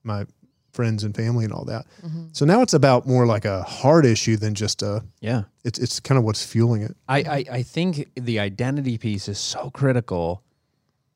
my 0.02 0.24
friends 0.72 1.02
and 1.04 1.14
family 1.14 1.44
and 1.44 1.52
all 1.52 1.64
that. 1.64 1.86
So 2.32 2.44
now 2.44 2.62
it's 2.62 2.72
about 2.74 3.06
more 3.06 3.26
like 3.26 3.44
a 3.44 3.62
heart 3.62 4.06
issue 4.06 4.36
than 4.36 4.54
just 4.54 4.82
a 4.82 5.04
Yeah. 5.20 5.42
it's 5.64 5.78
it's 5.78 5.98
kind 6.00 6.18
of 6.18 6.24
what's 6.24 6.44
fueling 6.44 6.82
it. 6.82 6.96
I, 7.08 7.18
I, 7.18 7.44
I 7.58 7.62
think 7.62 8.08
the 8.14 8.38
identity 8.38 8.96
piece 8.96 9.28
is 9.28 9.38
so 9.38 9.70
critical 9.70 10.42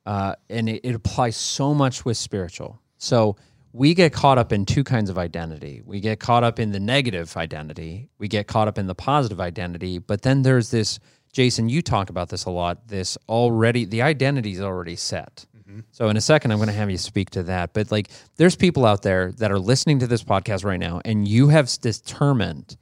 uh, 0.05 0.35
and 0.51 0.69
it, 0.69 0.81
it 0.85 0.95
applies 0.95 1.37
so 1.37 1.75
much 1.75 2.05
with 2.05 2.17
spiritual. 2.17 2.81
So 2.99 3.37
we 3.73 3.95
get 3.95 4.13
caught 4.13 4.39
up 4.39 4.53
in 4.53 4.67
two 4.67 4.85
kinds 4.85 5.09
of 5.09 5.19
identity. 5.19 5.83
We 5.85 6.01
get 6.01 6.21
caught 6.21 6.45
up 6.45 6.59
in 6.59 6.73
the 6.73 6.81
negative 6.81 7.37
identity, 7.37 8.11
we 8.19 8.29
get 8.29 8.47
caught 8.47 8.69
up 8.69 8.79
in 8.79 8.87
the 8.87 8.95
positive 8.95 9.41
identity, 9.41 9.99
but 9.99 10.23
then 10.23 10.43
there's 10.43 10.71
this 10.71 10.99
Jason, 11.33 11.71
you 11.71 11.81
talk 11.81 12.11
about 12.11 12.29
this 12.29 12.45
a 12.45 12.51
lot. 12.51 12.89
This 12.89 13.17
already, 13.29 13.87
the 13.87 14.03
identity 14.03 14.53
is 14.53 14.61
already 14.61 14.97
set. 14.97 15.47
Mm-hmm. 15.59 15.81
So 15.91 16.09
in 16.09 16.17
a 16.17 16.21
second, 16.21 16.53
I'm 16.53 16.59
going 16.59 16.69
to 16.69 16.75
have 16.75 16.91
you 16.91 16.99
speak 16.99 17.31
to 17.31 17.43
that. 17.45 17.73
But 17.73 17.91
like, 17.91 18.11
there's 18.37 18.55
people 18.55 18.85
out 18.85 19.03
there 19.03 19.33
that 19.33 19.51
are 19.51 19.59
listening 19.59 19.99
to 20.01 20.07
this 20.07 20.23
podcast 20.23 20.65
right 20.65 20.79
now, 20.79 21.01
and 21.05 21.27
you 21.27 21.49
have 21.49 21.71
determined 21.81 22.77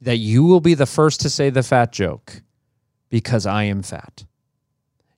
that 0.00 0.18
you 0.18 0.44
will 0.44 0.60
be 0.60 0.74
the 0.74 0.86
first 0.86 1.20
to 1.22 1.30
say 1.30 1.50
the 1.50 1.62
fat 1.64 1.92
joke 1.92 2.42
because 3.08 3.44
I 3.44 3.64
am 3.64 3.82
fat. 3.82 4.24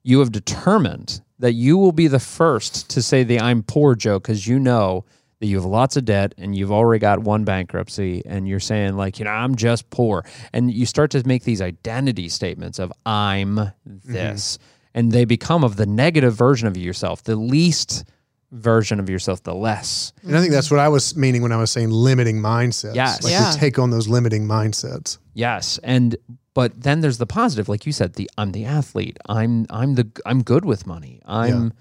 You 0.01 0.19
have 0.19 0.31
determined 0.31 1.21
that 1.37 1.53
you 1.53 1.77
will 1.77 1.91
be 1.91 2.07
the 2.07 2.19
first 2.19 2.89
to 2.89 3.01
say 3.01 3.23
the 3.23 3.39
I'm 3.39 3.61
poor 3.61 3.93
joke 3.93 4.23
because 4.23 4.47
you 4.47 4.57
know 4.57 5.05
that 5.39 5.47
you 5.47 5.55
have 5.55 5.65
lots 5.65 5.95
of 5.95 6.05
debt 6.05 6.33
and 6.37 6.55
you've 6.55 6.71
already 6.71 6.99
got 6.99 7.19
one 7.19 7.43
bankruptcy 7.43 8.21
and 8.25 8.47
you're 8.47 8.59
saying 8.59 8.95
like, 8.95 9.19
you 9.19 9.25
know, 9.25 9.31
I'm 9.31 9.55
just 9.55 9.89
poor. 9.89 10.25
And 10.53 10.71
you 10.71 10.85
start 10.85 11.11
to 11.11 11.25
make 11.25 11.43
these 11.43 11.61
identity 11.61 12.29
statements 12.29 12.79
of 12.79 12.91
I'm 13.05 13.55
mm-hmm. 13.55 14.13
this. 14.13 14.59
And 14.93 15.11
they 15.11 15.23
become 15.23 15.63
of 15.63 15.75
the 15.75 15.85
negative 15.85 16.33
version 16.33 16.67
of 16.67 16.75
yourself, 16.75 17.23
the 17.23 17.35
least 17.35 18.03
version 18.51 18.99
of 18.99 19.09
yourself, 19.09 19.43
the 19.43 19.53
less. 19.53 20.13
And 20.23 20.35
I 20.35 20.41
think 20.41 20.51
that's 20.51 20.71
what 20.71 20.79
I 20.79 20.89
was 20.89 21.15
meaning 21.15 21.41
when 21.41 21.51
I 21.51 21.57
was 21.57 21.71
saying 21.71 21.91
limiting 21.91 22.41
mindsets. 22.41 22.95
Yes. 22.95 23.23
Like 23.23 23.31
Yeah. 23.31 23.53
we 23.53 23.59
take 23.59 23.79
on 23.79 23.91
those 23.91 24.07
limiting 24.07 24.47
mindsets. 24.47 25.19
Yes, 25.33 25.79
and 25.83 26.17
but 26.53 26.81
then 26.81 26.99
there's 26.99 27.19
the 27.19 27.25
positive, 27.25 27.69
like 27.69 27.85
you 27.85 27.93
said. 27.93 28.15
The 28.15 28.29
I'm 28.37 28.51
the 28.51 28.65
athlete. 28.65 29.17
I'm 29.29 29.65
I'm 29.69 29.95
the 29.95 30.09
I'm 30.25 30.43
good 30.43 30.65
with 30.65 30.85
money. 30.85 31.21
I'm, 31.25 31.71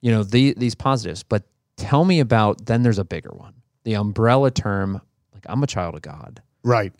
you 0.00 0.12
know, 0.12 0.22
the 0.22 0.54
these 0.56 0.76
positives. 0.76 1.24
But 1.24 1.42
tell 1.80 2.04
me 2.04 2.20
about 2.20 2.66
then 2.66 2.82
there's 2.82 2.98
a 2.98 3.04
bigger 3.04 3.30
one. 3.30 3.54
The 3.84 3.94
umbrella 3.94 4.50
term, 4.50 5.00
like 5.32 5.44
I'm 5.46 5.62
a 5.62 5.66
child 5.66 5.94
of 5.94 6.02
God. 6.02 6.42
Right. 6.62 6.92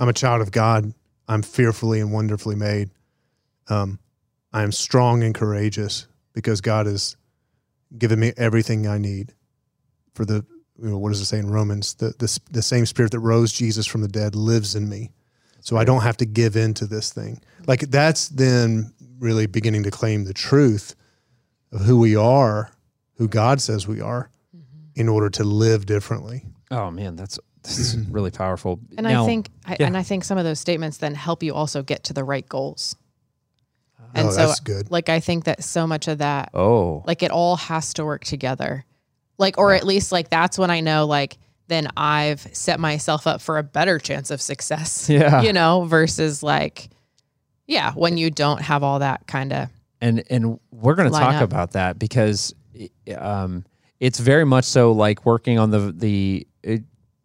I'm 0.00 0.08
a 0.08 0.12
child 0.12 0.42
of 0.42 0.50
God. 0.50 0.92
I'm 1.28 1.42
fearfully 1.42 2.00
and 2.00 2.12
wonderfully 2.12 2.56
made. 2.56 2.90
Um, 3.68 3.98
I 4.52 4.62
am 4.62 4.72
strong 4.72 5.22
and 5.22 5.34
courageous 5.34 6.06
because 6.32 6.60
God 6.60 6.86
has 6.86 7.16
given 7.96 8.18
me 8.18 8.32
everything 8.36 8.86
I 8.86 8.98
need 8.98 9.32
for 10.14 10.24
the, 10.24 10.44
you 10.82 10.90
know, 10.90 10.98
what 10.98 11.10
does 11.10 11.20
it 11.20 11.26
say 11.26 11.38
in 11.38 11.50
Romans? 11.50 11.94
The, 11.94 12.14
the, 12.18 12.40
the 12.50 12.62
same 12.62 12.86
spirit 12.86 13.12
that 13.12 13.20
rose 13.20 13.52
Jesus 13.52 13.86
from 13.86 14.02
the 14.02 14.08
dead 14.08 14.34
lives 14.34 14.74
in 14.74 14.88
me. 14.88 15.12
So 15.60 15.76
I 15.76 15.84
don't 15.84 16.02
have 16.02 16.16
to 16.18 16.26
give 16.26 16.56
in 16.56 16.74
to 16.74 16.86
this 16.86 17.12
thing. 17.12 17.40
Like 17.66 17.80
that's 17.90 18.28
then 18.28 18.92
really 19.18 19.46
beginning 19.46 19.84
to 19.84 19.90
claim 19.90 20.24
the 20.24 20.34
truth 20.34 20.94
of 21.72 21.82
who 21.82 21.98
we 21.98 22.16
are, 22.16 22.70
who 23.16 23.28
God 23.28 23.60
says 23.60 23.86
we 23.86 24.00
are, 24.00 24.30
mm-hmm. 24.54 25.00
in 25.00 25.08
order 25.08 25.30
to 25.30 25.44
live 25.44 25.86
differently. 25.86 26.44
Oh 26.70 26.90
man, 26.90 27.16
that's 27.16 27.38
this 27.62 27.78
is 27.78 27.96
really 28.10 28.30
powerful. 28.30 28.80
And 28.96 29.06
Now- 29.06 29.24
I 29.24 29.26
think, 29.26 29.50
I, 29.64 29.76
yeah. 29.80 29.86
and 29.86 29.96
I 29.96 30.02
think 30.02 30.24
some 30.24 30.38
of 30.38 30.44
those 30.44 30.60
statements 30.60 30.98
then 30.98 31.14
help 31.14 31.42
you 31.42 31.54
also 31.54 31.82
get 31.82 32.04
to 32.04 32.12
the 32.12 32.24
right 32.24 32.48
goals. 32.48 32.96
Oh, 34.00 34.04
and 34.14 34.28
oh, 34.28 34.30
so, 34.30 34.36
that's 34.36 34.60
good. 34.60 34.90
like, 34.90 35.08
I 35.08 35.20
think 35.20 35.44
that 35.44 35.64
so 35.64 35.86
much 35.86 36.08
of 36.08 36.18
that, 36.18 36.50
oh, 36.54 37.02
like, 37.06 37.22
it 37.22 37.30
all 37.30 37.56
has 37.56 37.94
to 37.94 38.04
work 38.04 38.24
together. 38.24 38.84
Like, 39.38 39.58
or 39.58 39.72
at 39.72 39.84
least, 39.84 40.12
like, 40.12 40.30
that's 40.30 40.58
when 40.58 40.70
I 40.70 40.80
know, 40.80 41.06
like, 41.06 41.38
then 41.68 41.88
I've 41.96 42.40
set 42.54 42.78
myself 42.78 43.26
up 43.26 43.40
for 43.40 43.58
a 43.58 43.62
better 43.62 43.98
chance 43.98 44.30
of 44.30 44.40
success. 44.40 45.08
Yeah. 45.14 45.42
You 45.42 45.52
know, 45.52 45.84
versus 45.84 46.42
like, 46.42 46.88
yeah, 47.66 47.92
when 47.92 48.16
you 48.16 48.30
don't 48.30 48.60
have 48.60 48.82
all 48.82 48.98
that 48.98 49.26
kind 49.26 49.52
of, 49.52 49.68
and 50.00 50.24
and 50.28 50.58
we're 50.70 50.96
going 50.96 51.10
to 51.10 51.16
talk 51.16 51.34
up. 51.34 51.42
about 51.42 51.72
that 51.72 51.98
because 51.98 52.52
um, 53.16 53.64
it's 54.00 54.18
very 54.18 54.44
much 54.44 54.64
so 54.64 54.92
like 54.92 55.24
working 55.24 55.58
on 55.58 55.70
the 55.70 55.92
the 55.92 56.46
uh, 56.66 56.76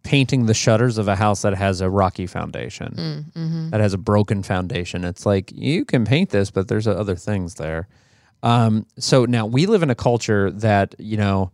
painting 0.04 0.46
the 0.46 0.54
shutters 0.54 0.98
of 0.98 1.08
a 1.08 1.16
house 1.16 1.42
that 1.42 1.54
has 1.54 1.82
a 1.82 1.90
rocky 1.90 2.26
foundation, 2.26 3.32
mm-hmm. 3.36 3.70
that 3.70 3.80
has 3.80 3.94
a 3.94 3.98
broken 3.98 4.42
foundation. 4.44 5.04
It's 5.04 5.26
like 5.26 5.52
you 5.52 5.86
can 5.86 6.06
paint 6.06 6.30
this, 6.30 6.52
but 6.52 6.68
there's 6.68 6.88
other 6.88 7.16
things 7.16 7.56
there. 7.56 7.88
Um, 8.42 8.86
so 8.98 9.26
now 9.26 9.46
we 9.46 9.66
live 9.66 9.84
in 9.84 9.90
a 9.90 9.96
culture 9.96 10.52
that 10.52 10.96
you 10.98 11.18
know 11.18 11.52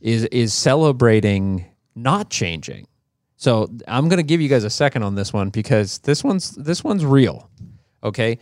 is 0.00 0.24
is 0.26 0.52
celebrating 0.52 1.66
not 1.94 2.30
changing. 2.30 2.86
So 3.36 3.68
I'm 3.86 4.08
going 4.08 4.18
to 4.18 4.24
give 4.24 4.40
you 4.40 4.48
guys 4.48 4.64
a 4.64 4.70
second 4.70 5.02
on 5.02 5.14
this 5.14 5.32
one 5.32 5.50
because 5.50 5.98
this 6.00 6.24
one's 6.24 6.52
this 6.52 6.82
one's 6.82 7.04
real. 7.04 7.50
Okay, 8.02 8.38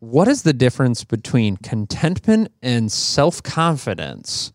what 0.00 0.28
is 0.28 0.42
the 0.42 0.52
difference 0.52 1.04
between 1.04 1.56
contentment 1.58 2.50
and 2.62 2.90
self-confidence 2.90 4.52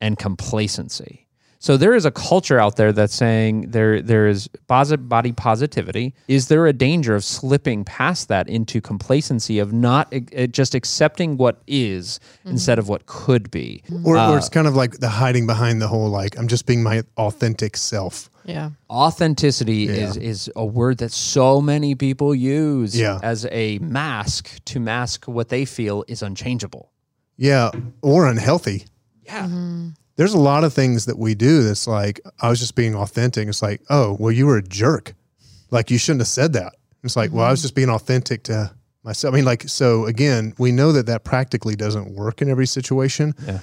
and 0.00 0.18
complacency? 0.18 1.26
So 1.62 1.76
there 1.76 1.94
is 1.94 2.06
a 2.06 2.10
culture 2.10 2.58
out 2.58 2.76
there 2.76 2.90
that's 2.90 3.14
saying 3.14 3.72
there 3.72 4.00
there 4.00 4.26
is 4.26 4.48
body 4.66 5.32
positivity. 5.32 6.14
Is 6.26 6.48
there 6.48 6.66
a 6.66 6.72
danger 6.72 7.14
of 7.14 7.22
slipping 7.22 7.84
past 7.84 8.28
that 8.28 8.48
into 8.48 8.80
complacency 8.80 9.58
of 9.58 9.70
not 9.70 10.10
uh, 10.14 10.46
just 10.46 10.74
accepting 10.74 11.36
what 11.36 11.60
is 11.66 12.18
instead 12.46 12.78
of 12.78 12.88
what 12.88 13.04
could 13.04 13.50
be? 13.50 13.82
Or, 14.04 14.16
or 14.16 14.38
it's 14.38 14.48
kind 14.48 14.66
of 14.66 14.74
like 14.74 15.00
the 15.00 15.10
hiding 15.10 15.46
behind 15.46 15.82
the 15.82 15.88
whole 15.88 16.08
like 16.08 16.38
I'm 16.38 16.48
just 16.48 16.64
being 16.64 16.82
my 16.82 17.02
authentic 17.18 17.76
self. 17.76 18.29
Yeah. 18.44 18.70
Authenticity 18.88 19.86
Yeah. 19.86 20.08
is 20.08 20.16
is 20.16 20.50
a 20.56 20.64
word 20.64 20.98
that 20.98 21.12
so 21.12 21.60
many 21.60 21.94
people 21.94 22.34
use 22.34 22.96
Yeah. 22.96 23.18
as 23.22 23.46
a 23.50 23.78
mask 23.78 24.50
to 24.66 24.80
mask 24.80 25.26
what 25.26 25.48
they 25.48 25.64
feel 25.64 26.04
is 26.08 26.22
unchangeable. 26.22 26.90
Yeah, 27.36 27.70
or 28.02 28.26
unhealthy. 28.26 28.86
Yeah. 29.24 29.44
Mm-hmm. 29.46 29.88
There's 30.16 30.34
a 30.34 30.38
lot 30.38 30.64
of 30.64 30.74
things 30.74 31.06
that 31.06 31.18
we 31.18 31.34
do 31.34 31.62
that's 31.62 31.86
like 31.86 32.20
I 32.40 32.50
was 32.50 32.58
just 32.58 32.74
being 32.74 32.94
authentic. 32.94 33.48
It's 33.48 33.62
like, 33.62 33.80
oh, 33.88 34.16
well, 34.20 34.32
you 34.32 34.46
were 34.46 34.58
a 34.58 34.62
jerk. 34.62 35.14
Like 35.70 35.90
you 35.90 35.98
shouldn't 35.98 36.20
have 36.20 36.28
said 36.28 36.52
that. 36.52 36.74
It's 37.02 37.16
like, 37.16 37.32
well, 37.32 37.46
I 37.46 37.50
was 37.50 37.60
mm-hmm. 37.60 37.64
just 37.64 37.74
being 37.74 37.88
authentic 37.88 38.42
to 38.44 38.70
myself. 39.02 39.32
I 39.32 39.36
mean, 39.36 39.46
like, 39.46 39.68
so 39.68 40.04
again, 40.04 40.52
we 40.58 40.72
know 40.72 40.92
that 40.92 41.06
that 41.06 41.24
practically 41.24 41.76
doesn't 41.76 42.14
work 42.14 42.42
in 42.42 42.50
every 42.50 42.66
situation. 42.66 43.34
Yeah. 43.46 43.60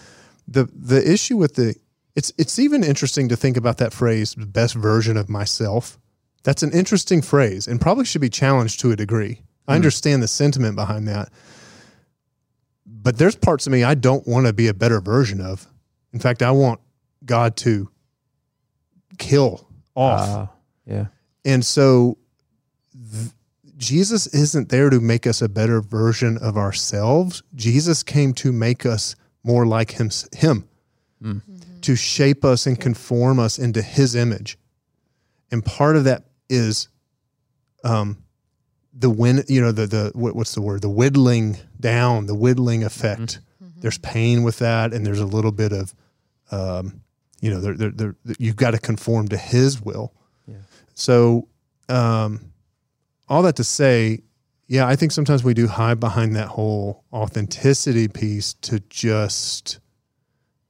The 0.48 0.68
the 0.74 1.12
issue 1.12 1.38
with 1.38 1.56
the 1.56 1.76
it's 2.18 2.34
it's 2.40 2.58
even 2.58 2.84
interesting 2.84 3.30
to 3.30 3.36
think 3.38 3.56
about 3.58 3.78
that 3.78 3.94
phrase, 3.94 4.34
the 4.34 4.48
best 4.48 4.74
version 4.74 5.18
of 5.18 5.30
myself. 5.30 6.00
That's 6.44 6.64
an 6.64 6.72
interesting 6.74 7.22
phrase 7.22 7.68
and 7.68 7.80
probably 7.80 8.06
should 8.06 8.22
be 8.22 8.30
challenged 8.30 8.80
to 8.80 8.92
a 8.92 8.96
degree. 8.96 9.42
I 9.68 9.76
understand 9.76 10.24
the 10.24 10.28
sentiment 10.28 10.76
behind 10.76 11.08
that. 11.10 11.30
But 12.86 13.18
there's 13.18 13.36
parts 13.36 13.68
of 13.68 13.74
me 13.74 13.84
I 13.84 13.94
don't 13.96 14.26
want 14.28 14.48
to 14.48 14.54
be 14.54 14.68
a 14.68 14.74
better 14.74 15.00
version 15.00 15.42
of. 15.42 15.68
In 16.12 16.20
fact, 16.20 16.42
I 16.42 16.52
want 16.52 16.80
God 17.24 17.56
to 17.58 17.90
kill 19.20 19.68
off. 19.94 20.30
Uh, 20.30 20.48
yeah. 20.86 21.06
and 21.46 21.66
so 21.66 22.18
th- 23.12 23.32
Jesus 23.76 24.26
isn't 24.28 24.70
there 24.70 24.90
to 24.90 25.00
make 25.00 25.28
us 25.28 25.42
a 25.42 25.50
better 25.50 25.82
version 25.82 26.38
of 26.38 26.58
ourselves. 26.58 27.44
Jesus 27.54 28.02
came 28.02 28.34
to 28.36 28.52
make 28.52 28.86
us 28.86 29.16
more 29.44 29.68
like 29.68 29.92
him, 29.92 30.10
him 30.32 30.68
to 31.88 31.96
shape 31.96 32.44
us 32.44 32.68
and 32.68 32.78
conform 32.78 33.40
us 33.40 33.58
into 33.58 33.82
his 33.82 34.14
image. 34.14 34.58
And 35.52 35.64
part 35.64 35.96
of 35.96 36.04
that 36.04 36.26
is 36.50 36.90
um, 37.86 38.22
the 38.92 39.10
win, 39.10 39.46
you 39.48 39.62
know, 39.62 39.72
the, 39.72 39.88
the, 39.88 40.12
what, 40.14 40.36
what's 40.36 40.54
the 40.54 40.62
word? 40.62 40.82
The 40.82 40.90
whittling 40.90 41.56
down, 41.80 42.26
the 42.26 42.36
whittling 42.36 42.84
effect. 42.84 43.40
There's 43.80 43.98
pain 44.00 44.44
with 44.44 44.60
that. 44.60 44.94
And 44.94 45.06
there's 45.06 45.22
a 45.22 45.26
little 45.26 45.54
bit 45.54 45.72
of, 45.72 45.96
um, 46.52 47.00
you 47.40 47.52
know, 47.52 47.62
there, 47.62 47.76
there, 47.76 47.92
there, 47.92 48.16
you've 48.38 48.58
got 48.58 48.72
to 48.72 48.80
conform 48.80 49.30
to 49.30 49.38
his 49.38 49.82
will. 49.82 50.14
So, 50.94 51.48
um, 51.88 52.52
all 53.30 53.44
that 53.44 53.56
to 53.56 53.64
say, 53.64 54.24
yeah, 54.68 54.86
I 54.86 54.98
think 54.98 55.14
sometimes 55.14 55.42
we 55.42 55.54
do 55.54 55.68
hide 55.70 56.02
behind 56.02 56.36
that 56.36 56.50
whole 56.50 57.06
authenticity 57.14 58.10
piece 58.10 58.56
to 58.56 58.82
just, 58.90 59.80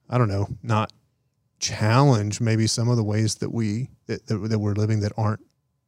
I 0.08 0.16
don't 0.16 0.28
know, 0.28 0.46
not 0.62 0.92
challenge 1.58 2.40
maybe 2.40 2.66
some 2.66 2.88
of 2.88 2.96
the 2.96 3.04
ways 3.04 3.36
that 3.36 3.52
we 3.52 3.88
that, 4.06 4.26
that, 4.26 4.36
that 4.36 4.58
we're 4.58 4.74
living 4.74 5.00
that 5.00 5.12
aren't 5.16 5.44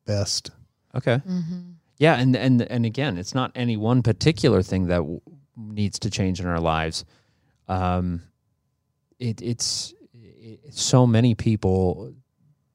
best. 0.06 0.50
Okay. 0.94 1.20
Mm-hmm. 1.26 1.61
Yeah, 1.98 2.18
and 2.18 2.35
and 2.35 2.62
and 2.62 2.87
again, 2.87 3.18
it's 3.18 3.35
not 3.35 3.52
any 3.54 3.76
one 3.76 4.02
particular 4.02 4.62
thing 4.62 4.87
that 4.87 4.96
w- 4.98 5.20
needs 5.56 5.98
to 6.00 6.11
change 6.11 6.40
in 6.40 6.46
our 6.46 6.61
lives. 6.61 7.04
Um, 7.68 8.22
it 9.18 9.40
it's, 9.42 9.94
it's 10.14 10.83
so 10.83 11.06
many 11.06 11.35
people 11.35 12.14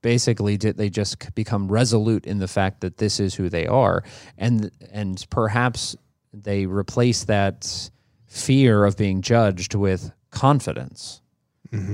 basically 0.02 0.56
did 0.56 0.78
they 0.78 0.88
just 0.88 1.34
become 1.34 1.68
resolute 1.68 2.28
in 2.28 2.38
the 2.38 2.48
fact 2.48 2.82
that 2.82 2.98
this 2.98 3.20
is 3.20 3.34
who 3.34 3.50
they 3.50 3.66
are 3.66 4.04
and 4.38 4.70
and 4.92 5.26
perhaps 5.32 5.96
they 6.32 6.68
replace 6.68 7.24
that 7.24 7.90
fear 8.28 8.86
of 8.86 8.96
being 8.98 9.24
judged 9.24 9.74
with 9.74 10.12
confidence 10.30 11.22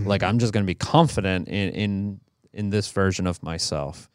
like 0.03 0.23
i'm 0.23 0.39
just 0.39 0.53
going 0.53 0.63
to 0.63 0.67
be 0.67 0.75
confident 0.75 1.47
in 1.47 1.69
in 1.69 2.19
in 2.53 2.69
this 2.69 2.91
version 2.91 3.27
of 3.27 3.41
myself. 3.43 4.09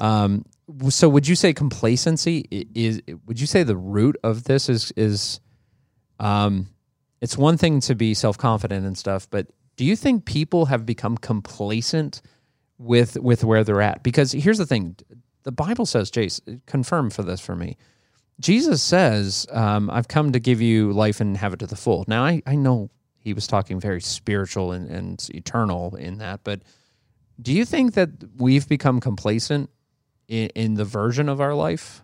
Um 0.00 0.44
so 0.90 1.08
would 1.08 1.26
you 1.26 1.34
say 1.34 1.52
complacency 1.54 2.46
i- 2.52 2.66
is 2.74 3.00
would 3.26 3.40
you 3.40 3.46
say 3.46 3.62
the 3.62 3.76
root 3.76 4.16
of 4.22 4.44
this 4.44 4.68
is 4.68 4.92
is 4.96 5.40
um 6.20 6.68
it's 7.20 7.36
one 7.38 7.56
thing 7.56 7.80
to 7.80 7.94
be 7.94 8.14
self-confident 8.14 8.84
and 8.86 8.96
stuff 8.96 9.28
but 9.30 9.46
do 9.76 9.84
you 9.84 9.96
think 9.96 10.24
people 10.24 10.66
have 10.66 10.84
become 10.84 11.16
complacent 11.16 12.20
with 12.78 13.16
with 13.18 13.42
where 13.44 13.62
they're 13.64 13.80
at? 13.82 14.02
Because 14.02 14.32
here's 14.32 14.58
the 14.58 14.66
thing 14.66 14.96
the 15.44 15.52
bible 15.52 15.86
says 15.86 16.10
jace 16.10 16.40
confirm 16.66 17.10
for 17.10 17.22
this 17.22 17.40
for 17.40 17.56
me. 17.56 17.76
Jesus 18.40 18.82
says 18.82 19.46
um, 19.50 19.88
i've 19.90 20.08
come 20.08 20.32
to 20.32 20.38
give 20.40 20.60
you 20.60 20.92
life 20.92 21.20
and 21.20 21.36
have 21.36 21.52
it 21.54 21.58
to 21.60 21.66
the 21.66 21.76
full. 21.76 22.04
Now 22.08 22.24
i, 22.24 22.42
I 22.46 22.54
know 22.56 22.90
he 23.28 23.34
was 23.34 23.46
talking 23.46 23.78
very 23.78 24.00
spiritual 24.00 24.72
and, 24.72 24.88
and 24.90 25.28
eternal 25.34 25.94
in 25.96 26.18
that 26.18 26.40
but 26.44 26.62
do 27.40 27.52
you 27.52 27.64
think 27.64 27.94
that 27.94 28.10
we've 28.36 28.68
become 28.68 28.98
complacent 29.00 29.70
in, 30.26 30.48
in 30.54 30.74
the 30.74 30.84
version 30.84 31.28
of 31.28 31.40
our 31.40 31.54
life 31.54 32.02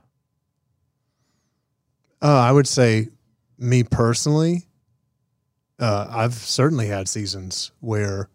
Uh, 2.25 2.41
I 2.49 2.53
would 2.53 2.67
say, 2.67 3.09
me 3.59 3.85
personally, 3.85 4.65
uh, 5.79 6.07
I've 6.09 6.33
certainly 6.33 6.87
had 6.87 7.07
seasons 7.07 7.71
where, 7.81 8.31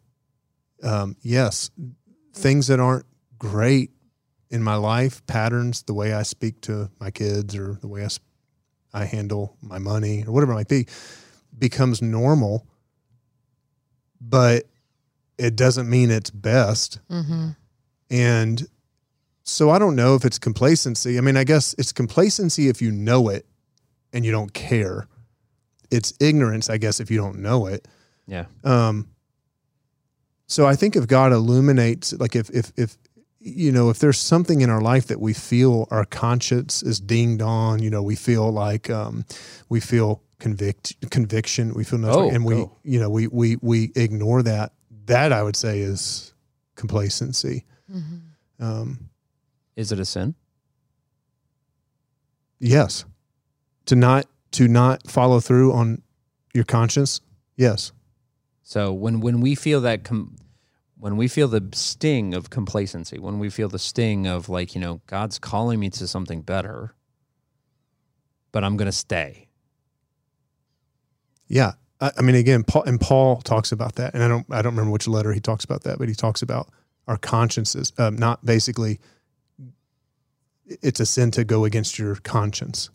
um, 0.83 1.15
yes, 1.23 1.71
things 2.31 2.67
that 2.67 2.79
aren't 2.79 3.07
great 3.39 3.89
in 4.51 4.61
my 4.61 4.75
life, 4.75 5.25
patterns, 5.25 5.81
the 5.83 5.95
way 5.95 6.13
I 6.13 6.21
speak 6.21 6.61
to 6.61 6.91
my 6.99 7.09
kids 7.09 7.55
or 7.55 7.79
the 7.81 7.87
way 7.87 8.03
I, 8.05 8.09
sp- 8.13 8.29
I 8.93 9.05
handle 9.05 9.57
my 9.59 9.79
money 9.79 10.23
or 10.23 10.33
whatever 10.33 10.51
it 10.51 10.55
might 10.55 10.67
be, 10.67 10.85
becomes 11.57 11.99
normal. 11.99 12.67
But 14.21 14.65
it 15.37 15.55
doesn't 15.55 15.89
mean 15.89 16.11
it's 16.11 16.29
best. 16.29 16.99
Mm-hmm. 17.09 17.49
And 18.11 18.67
so 19.43 19.69
I 19.69 19.79
don't 19.79 19.95
know 19.95 20.15
if 20.15 20.25
it's 20.25 20.37
complacency. 20.37 21.17
I 21.17 21.21
mean, 21.21 21.37
I 21.37 21.43
guess 21.43 21.73
it's 21.77 21.91
complacency 21.91 22.67
if 22.67 22.81
you 22.81 22.91
know 22.91 23.29
it 23.29 23.45
and 24.13 24.25
you 24.25 24.31
don't 24.31 24.53
care. 24.53 25.07
It's 25.89 26.13
ignorance, 26.19 26.69
I 26.69 26.77
guess, 26.77 26.99
if 26.99 27.09
you 27.09 27.17
don't 27.17 27.39
know 27.39 27.65
it. 27.67 27.87
yeah 28.27 28.45
Um, 28.63 29.07
so 30.47 30.65
I 30.65 30.75
think 30.75 30.95
if 30.95 31.07
God 31.07 31.31
illuminates, 31.31 32.13
like 32.13 32.35
if 32.35 32.49
if 32.49 32.71
if 32.75 32.97
you 33.39 33.71
know, 33.71 33.89
if 33.89 33.99
there's 33.99 34.17
something 34.17 34.61
in 34.61 34.69
our 34.69 34.81
life 34.81 35.07
that 35.07 35.21
we 35.21 35.33
feel 35.33 35.87
our 35.91 36.05
conscience 36.05 36.83
is 36.83 36.99
dinged 36.99 37.41
on, 37.41 37.81
you 37.81 37.89
know, 37.89 38.03
we 38.03 38.15
feel 38.15 38.51
like 38.51 38.89
um, 38.89 39.25
we 39.69 39.79
feel 39.79 40.21
convict 40.39 41.09
conviction, 41.11 41.73
we 41.73 41.83
feel 41.83 41.99
nothing, 41.99 42.21
Oh, 42.21 42.29
and 42.29 42.45
we 42.45 42.55
oh. 42.55 42.77
you 42.83 42.99
know 42.99 43.09
we 43.09 43.27
we 43.27 43.57
we 43.61 43.91
ignore 43.95 44.41
that. 44.43 44.73
That 45.05 45.31
I 45.33 45.43
would 45.43 45.55
say 45.55 45.79
is 45.79 46.33
complacency. 46.75 47.65
Mm-hmm. 47.91 48.63
Um, 48.63 49.09
is 49.75 49.91
it 49.91 49.99
a 49.99 50.05
sin 50.05 50.35
Yes. 52.59 53.05
To 53.85 53.95
not 53.95 54.25
to 54.51 54.67
not 54.67 55.09
follow 55.09 55.39
through 55.39 55.73
on 55.73 56.01
your 56.53 56.63
conscience. 56.65 57.21
Yes. 57.55 57.91
So 58.63 58.93
when 58.93 59.19
when 59.21 59.41
we 59.41 59.55
feel 59.55 59.81
that 59.81 60.03
com- 60.03 60.35
when 60.97 61.15
we 61.17 61.27
feel 61.27 61.47
the 61.47 61.69
sting 61.73 62.33
of 62.33 62.49
complacency, 62.49 63.17
when 63.17 63.39
we 63.39 63.49
feel 63.49 63.69
the 63.69 63.79
sting 63.79 64.27
of 64.27 64.49
like 64.49 64.75
you 64.75 64.81
know 64.81 65.01
God's 65.07 65.39
calling 65.39 65.79
me 65.79 65.89
to 65.91 66.07
something 66.07 66.41
better, 66.41 66.93
but 68.51 68.63
I'm 68.63 68.77
going 68.77 68.87
to 68.87 68.91
stay. 68.91 69.48
Yeah. 71.49 71.73
I, 71.99 72.11
I 72.17 72.21
mean, 72.21 72.35
again, 72.35 72.63
Paul 72.63 72.83
and 72.83 72.99
Paul 73.01 73.41
talks 73.41 73.71
about 73.73 73.95
that, 73.95 74.13
and 74.13 74.23
I 74.23 74.27
don't 74.29 74.45
I 74.49 74.61
don't 74.61 74.73
remember 74.73 74.91
which 74.91 75.07
letter 75.07 75.33
he 75.33 75.41
talks 75.41 75.65
about 75.65 75.83
that, 75.83 75.97
but 75.99 76.07
he 76.07 76.15
talks 76.15 76.41
about 76.41 76.69
our 77.07 77.17
consciences, 77.17 77.91
um, 77.97 78.15
not 78.17 78.45
basically. 78.45 78.99
It's 80.83 80.99
a 80.99 81.05
sin 81.05 81.31
to 81.31 81.43
go 81.43 81.65
against 81.65 81.97
your 81.97 82.15
conscience. 82.17 82.91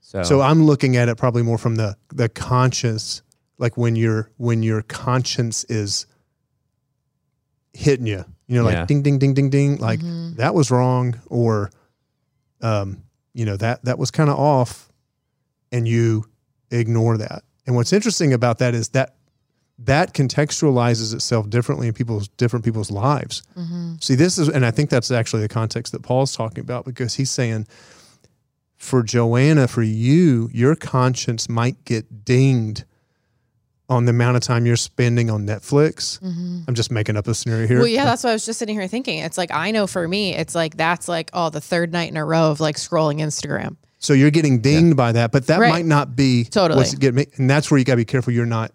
So, 0.00 0.22
So 0.24 0.40
I'm 0.40 0.64
looking 0.66 0.96
at 0.96 1.08
it 1.08 1.16
probably 1.16 1.42
more 1.42 1.56
from 1.58 1.76
the 1.76 1.96
the 2.12 2.28
conscience, 2.28 3.22
like 3.58 3.76
when 3.76 3.94
your 3.96 4.30
when 4.38 4.62
your 4.64 4.82
conscience 4.82 5.62
is 5.64 6.06
hitting 7.72 8.06
you, 8.06 8.24
you 8.48 8.56
know, 8.58 8.64
like 8.64 8.74
Yeah. 8.74 8.84
ding 8.86 9.02
ding 9.02 9.18
ding 9.18 9.34
ding 9.34 9.50
ding, 9.50 9.76
like 9.78 10.00
Mm-hmm. 10.00 10.36
that 10.36 10.54
was 10.54 10.70
wrong, 10.70 11.20
or 11.26 11.70
um, 12.60 13.02
you 13.34 13.44
know 13.44 13.56
that 13.56 13.84
that 13.84 13.98
was 13.98 14.10
kind 14.10 14.30
of 14.30 14.36
off, 14.38 14.90
and 15.70 15.86
you 15.86 16.24
ignore 16.70 17.18
that. 17.18 17.44
And 17.66 17.74
what's 17.74 17.92
interesting 17.92 18.32
about 18.32 18.58
that 18.58 18.74
is 18.74 18.90
that 18.90 19.16
that 19.78 20.14
contextualizes 20.14 21.12
itself 21.12 21.50
differently 21.50 21.88
in 21.88 21.92
people's 21.92 22.28
different 22.28 22.64
people's 22.64 22.90
lives. 22.90 23.42
Mm-hmm. 23.56 23.96
See, 24.00 24.14
this 24.14 24.38
is, 24.38 24.48
and 24.48 24.64
I 24.64 24.70
think 24.70 24.88
that's 24.88 25.10
actually 25.10 25.42
the 25.42 25.48
context 25.48 25.92
that 25.92 26.02
Paul's 26.02 26.34
talking 26.34 26.60
about 26.60 26.86
because 26.86 27.14
he's 27.14 27.30
saying, 27.30 27.66
for 28.76 29.02
Joanna, 29.02 29.68
for 29.68 29.82
you, 29.82 30.48
your 30.52 30.76
conscience 30.76 31.48
might 31.48 31.84
get 31.84 32.24
dinged 32.24 32.84
on 33.88 34.04
the 34.04 34.10
amount 34.10 34.36
of 34.36 34.42
time 34.42 34.66
you're 34.66 34.76
spending 34.76 35.30
on 35.30 35.46
Netflix. 35.46 36.20
I'm 36.22 36.74
just 36.74 36.90
making 36.90 37.16
up 37.16 37.28
a 37.28 37.34
scenario 37.34 37.66
here. 37.66 37.78
Well, 37.78 37.86
yeah, 37.86 38.04
that's 38.04 38.24
what 38.24 38.30
I 38.30 38.32
was 38.32 38.44
just 38.44 38.58
sitting 38.58 38.74
here 38.74 38.88
thinking. 38.88 39.20
It's 39.20 39.38
like 39.38 39.52
I 39.52 39.70
know 39.70 39.86
for 39.86 40.06
me, 40.06 40.34
it's 40.34 40.54
like 40.54 40.76
that's 40.76 41.08
like 41.08 41.30
oh, 41.32 41.50
the 41.50 41.60
third 41.60 41.92
night 41.92 42.10
in 42.10 42.16
a 42.16 42.24
row 42.24 42.50
of 42.50 42.60
like 42.60 42.76
scrolling 42.76 43.20
Instagram. 43.20 43.76
So 44.06 44.12
you're 44.12 44.30
getting 44.30 44.60
dinged 44.60 44.96
by 44.96 45.10
that, 45.12 45.32
but 45.32 45.48
that 45.48 45.58
Right. 45.58 45.68
might 45.72 45.84
not 45.84 46.14
be 46.14 46.44
Totally. 46.44 46.78
what's 46.78 46.94
getting 46.94 47.16
me. 47.16 47.26
And 47.36 47.50
that's 47.50 47.70
where 47.70 47.78
you 47.78 47.84
got 47.84 47.94
to 47.94 47.96
be 47.96 48.04
careful. 48.04 48.32
You're 48.32 48.46
not 48.46 48.70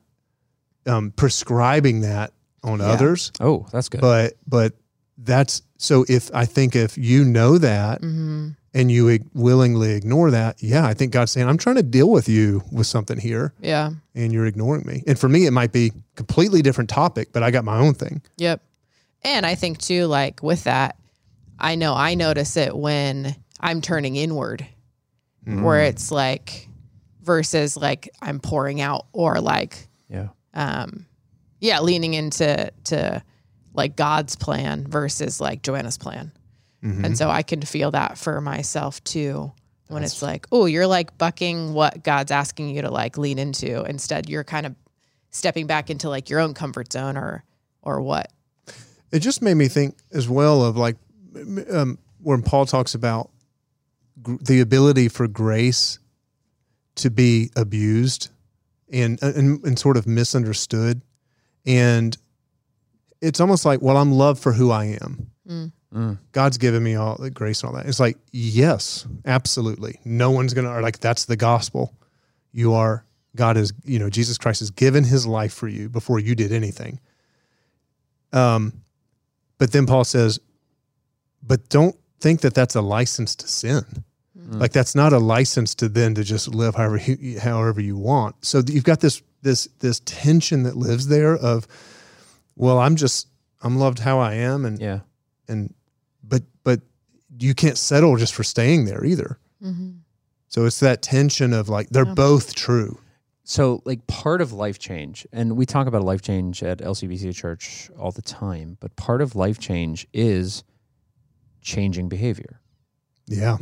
um, 0.86 1.12
prescribing 1.12 2.02
that 2.02 2.34
on 2.64 2.80
Yeah. 2.80 2.88
others, 2.88 3.32
oh, 3.40 3.66
that's 3.72 3.88
good. 3.88 4.02
but 4.02 4.34
but 4.48 4.74
that's 5.18 5.62
so. 5.78 6.06
If 6.10 6.30
I 6.34 6.46
think 6.46 6.76
if 6.76 6.98
you 6.98 7.24
know 7.24 7.58
that 7.60 8.02
Mm-hmm. 8.02 8.50
and 8.74 8.92
you 8.92 9.08
ig- 9.08 9.30
willingly 9.34 9.92
ignore 9.94 10.32
that, 10.32 10.62
yeah, 10.62 10.86
I 10.86 10.94
think 10.96 11.12
God's 11.14 11.32
saying, 11.32 11.48
I'm 11.48 11.58
trying 11.58 11.76
to 11.78 11.84
deal 11.84 12.10
with 12.10 12.28
you 12.28 12.64
with 12.72 12.88
something 12.88 13.20
here, 13.20 13.54
Yeah. 13.62 13.92
and 14.16 14.34
you're 14.34 14.48
ignoring 14.48 14.84
me. 14.88 15.04
And 15.08 15.18
for 15.20 15.30
me, 15.30 15.46
it 15.46 15.52
might 15.52 15.72
be 15.72 15.92
completely 16.16 16.62
different 16.64 16.90
topic, 16.90 17.30
but 17.32 17.42
I 17.44 17.52
got 17.52 17.64
my 17.64 17.78
own 17.78 17.94
thing. 17.94 18.22
Yep. 18.38 18.62
And 19.24 19.46
I 19.46 19.54
think 19.56 19.78
too, 19.78 20.08
like 20.08 20.42
with 20.44 20.64
that, 20.66 20.98
I 21.60 21.76
know 21.76 21.94
I 21.94 22.16
notice 22.16 22.58
it 22.58 22.76
when 22.76 23.36
I'm 23.60 23.82
turning 23.82 24.16
inward, 24.16 24.66
where 25.46 25.84
it's 25.84 26.12
like 26.12 26.68
versus 27.24 27.78
like 27.78 28.10
I'm 28.22 28.40
pouring 28.40 28.82
out 28.82 29.08
or 29.14 29.40
like 29.42 29.88
yeah. 30.10 30.30
um 30.54 31.06
yeah, 31.60 31.80
leaning 31.80 32.14
into 32.14 32.72
to 32.86 33.24
like 33.74 33.96
God's 33.96 34.36
plan 34.36 34.86
versus 34.88 35.40
like 35.40 35.62
Joanna's 35.62 35.98
plan. 35.98 36.32
And 37.06 37.18
so 37.18 37.30
I 37.30 37.44
can 37.44 37.62
feel 37.62 37.92
that 37.92 38.18
for 38.18 38.42
myself 38.42 39.04
too. 39.04 39.52
When 39.88 40.04
it's 40.04 40.22
like, 40.22 40.48
oh, 40.52 40.66
you're 40.66 40.88
like 40.88 41.18
bucking 41.18 41.74
what 41.74 42.02
God's 42.02 42.32
asking 42.32 42.70
you 42.70 42.82
to 42.82 42.90
like 42.90 43.18
lean 43.18 43.38
into. 43.38 43.84
Instead, 43.84 44.30
you're 44.30 44.46
kind 44.46 44.66
of 44.66 44.74
stepping 45.32 45.68
back 45.68 45.90
into 45.90 46.10
like 46.10 46.30
your 46.30 46.40
own 46.40 46.54
comfort 46.54 46.92
zone 46.94 47.18
or 47.18 47.44
or 47.82 48.02
what. 48.02 48.32
It 49.12 49.20
just 49.20 49.42
made 49.42 49.56
me 49.56 49.68
think 49.68 49.98
as 50.14 50.30
well 50.30 50.64
of 50.64 50.78
like 50.78 50.96
um, 51.70 52.00
when 52.22 52.42
Paul 52.42 52.66
talks 52.66 52.96
about 52.96 53.30
the 54.24 54.60
ability 54.60 55.08
for 55.08 55.28
grace 55.28 56.00
to 56.96 57.10
be 57.10 57.50
abused 57.56 58.30
and, 58.92 59.22
and 59.22 59.64
and 59.64 59.80
sort 59.80 59.98
of 59.98 60.06
misunderstood, 60.06 61.02
and 61.66 62.18
it's 63.22 63.40
almost 63.40 63.66
like, 63.66 63.82
well, 63.82 63.98
I'm 63.98 64.12
loved 64.12 64.42
for 64.42 64.52
who 64.52 64.72
I 64.72 64.98
am. 65.02 65.32
Mm. 65.94 66.18
God's 66.32 66.58
given 66.58 66.84
me 66.84 66.96
all 66.96 67.16
the 67.18 67.30
grace 67.30 67.62
and 67.62 67.70
all 67.70 67.76
that. 67.76 67.86
It's 67.86 68.00
like, 68.00 68.18
yes, 68.32 69.06
absolutely. 69.26 70.00
No 70.06 70.32
one's 70.32 70.54
gonna 70.54 70.70
or 70.70 70.82
like 70.82 71.00
that's 71.00 71.26
the 71.26 71.36
gospel. 71.36 71.94
You 72.54 72.74
are 72.74 73.06
God 73.36 73.58
is, 73.58 73.74
you 73.84 74.00
know, 74.00 74.10
Jesus 74.10 74.38
Christ 74.38 74.60
has 74.60 74.72
given 74.72 75.04
his 75.04 75.26
life 75.26 75.54
for 75.54 75.68
you 75.68 75.90
before 75.90 76.20
you 76.20 76.36
did 76.36 76.52
anything. 76.52 77.00
Um, 78.34 78.74
but 79.58 79.72
then 79.72 79.86
Paul 79.86 80.04
says, 80.04 80.40
but 81.44 81.70
don't 81.70 81.96
think 82.20 82.42
that 82.42 82.54
that's 82.54 82.76
a 82.76 82.82
license 82.82 83.36
to 83.38 83.48
sin. 83.48 83.86
Like 84.50 84.72
that's 84.74 84.96
not 84.96 85.14
a 85.14 85.20
license 85.20 85.76
to 85.76 85.88
then 85.90 86.16
to 86.16 86.24
just 86.24 86.48
live 86.54 86.76
however 86.76 86.98
you, 86.98 87.40
however 87.40 87.80
you 87.82 87.96
want. 87.98 88.36
So 88.44 88.62
you've 88.66 88.84
got 88.84 89.00
this 89.00 89.22
this 89.44 89.68
this 89.80 90.02
tension 90.06 90.64
that 90.64 90.76
lives 90.76 91.08
there 91.08 91.36
of, 91.38 91.68
well, 92.56 92.78
I'm 92.80 92.96
just 92.96 93.28
I'm 93.62 93.78
loved 93.78 94.00
how 94.00 94.20
I 94.20 94.34
am, 94.36 94.66
and 94.66 94.80
Yeah. 94.80 95.00
and 95.48 95.74
but 96.24 96.44
but 96.64 96.82
you 97.40 97.54
can't 97.54 97.78
settle 97.78 98.18
just 98.18 98.34
for 98.34 98.44
staying 98.44 98.86
there 98.86 99.06
either. 99.06 99.38
Mm-hmm. 99.64 99.92
So 100.48 100.66
it's 100.66 100.80
that 100.82 101.02
tension 101.02 101.54
of 101.54 101.70
like 101.70 101.90
they're 101.90 102.06
Yeah. 102.06 102.14
both 102.14 102.54
true. 102.56 103.00
so 103.44 103.82
like 103.86 104.06
part 104.08 104.42
of 104.42 104.52
life 104.54 104.80
change, 104.80 105.26
and 105.32 105.56
we 105.56 105.66
talk 105.66 105.88
about 105.88 106.04
life 106.04 106.22
change 106.22 106.62
at 106.64 106.80
LCBC 106.82 107.34
Church 107.36 107.90
all 107.98 108.12
the 108.12 108.22
time, 108.22 108.78
but 108.80 108.96
part 108.96 109.22
of 109.22 109.36
life 109.36 109.60
change 109.60 110.08
is 110.14 110.64
changing 111.62 112.10
behavior. 112.10 112.60
Yeah. 113.28 113.58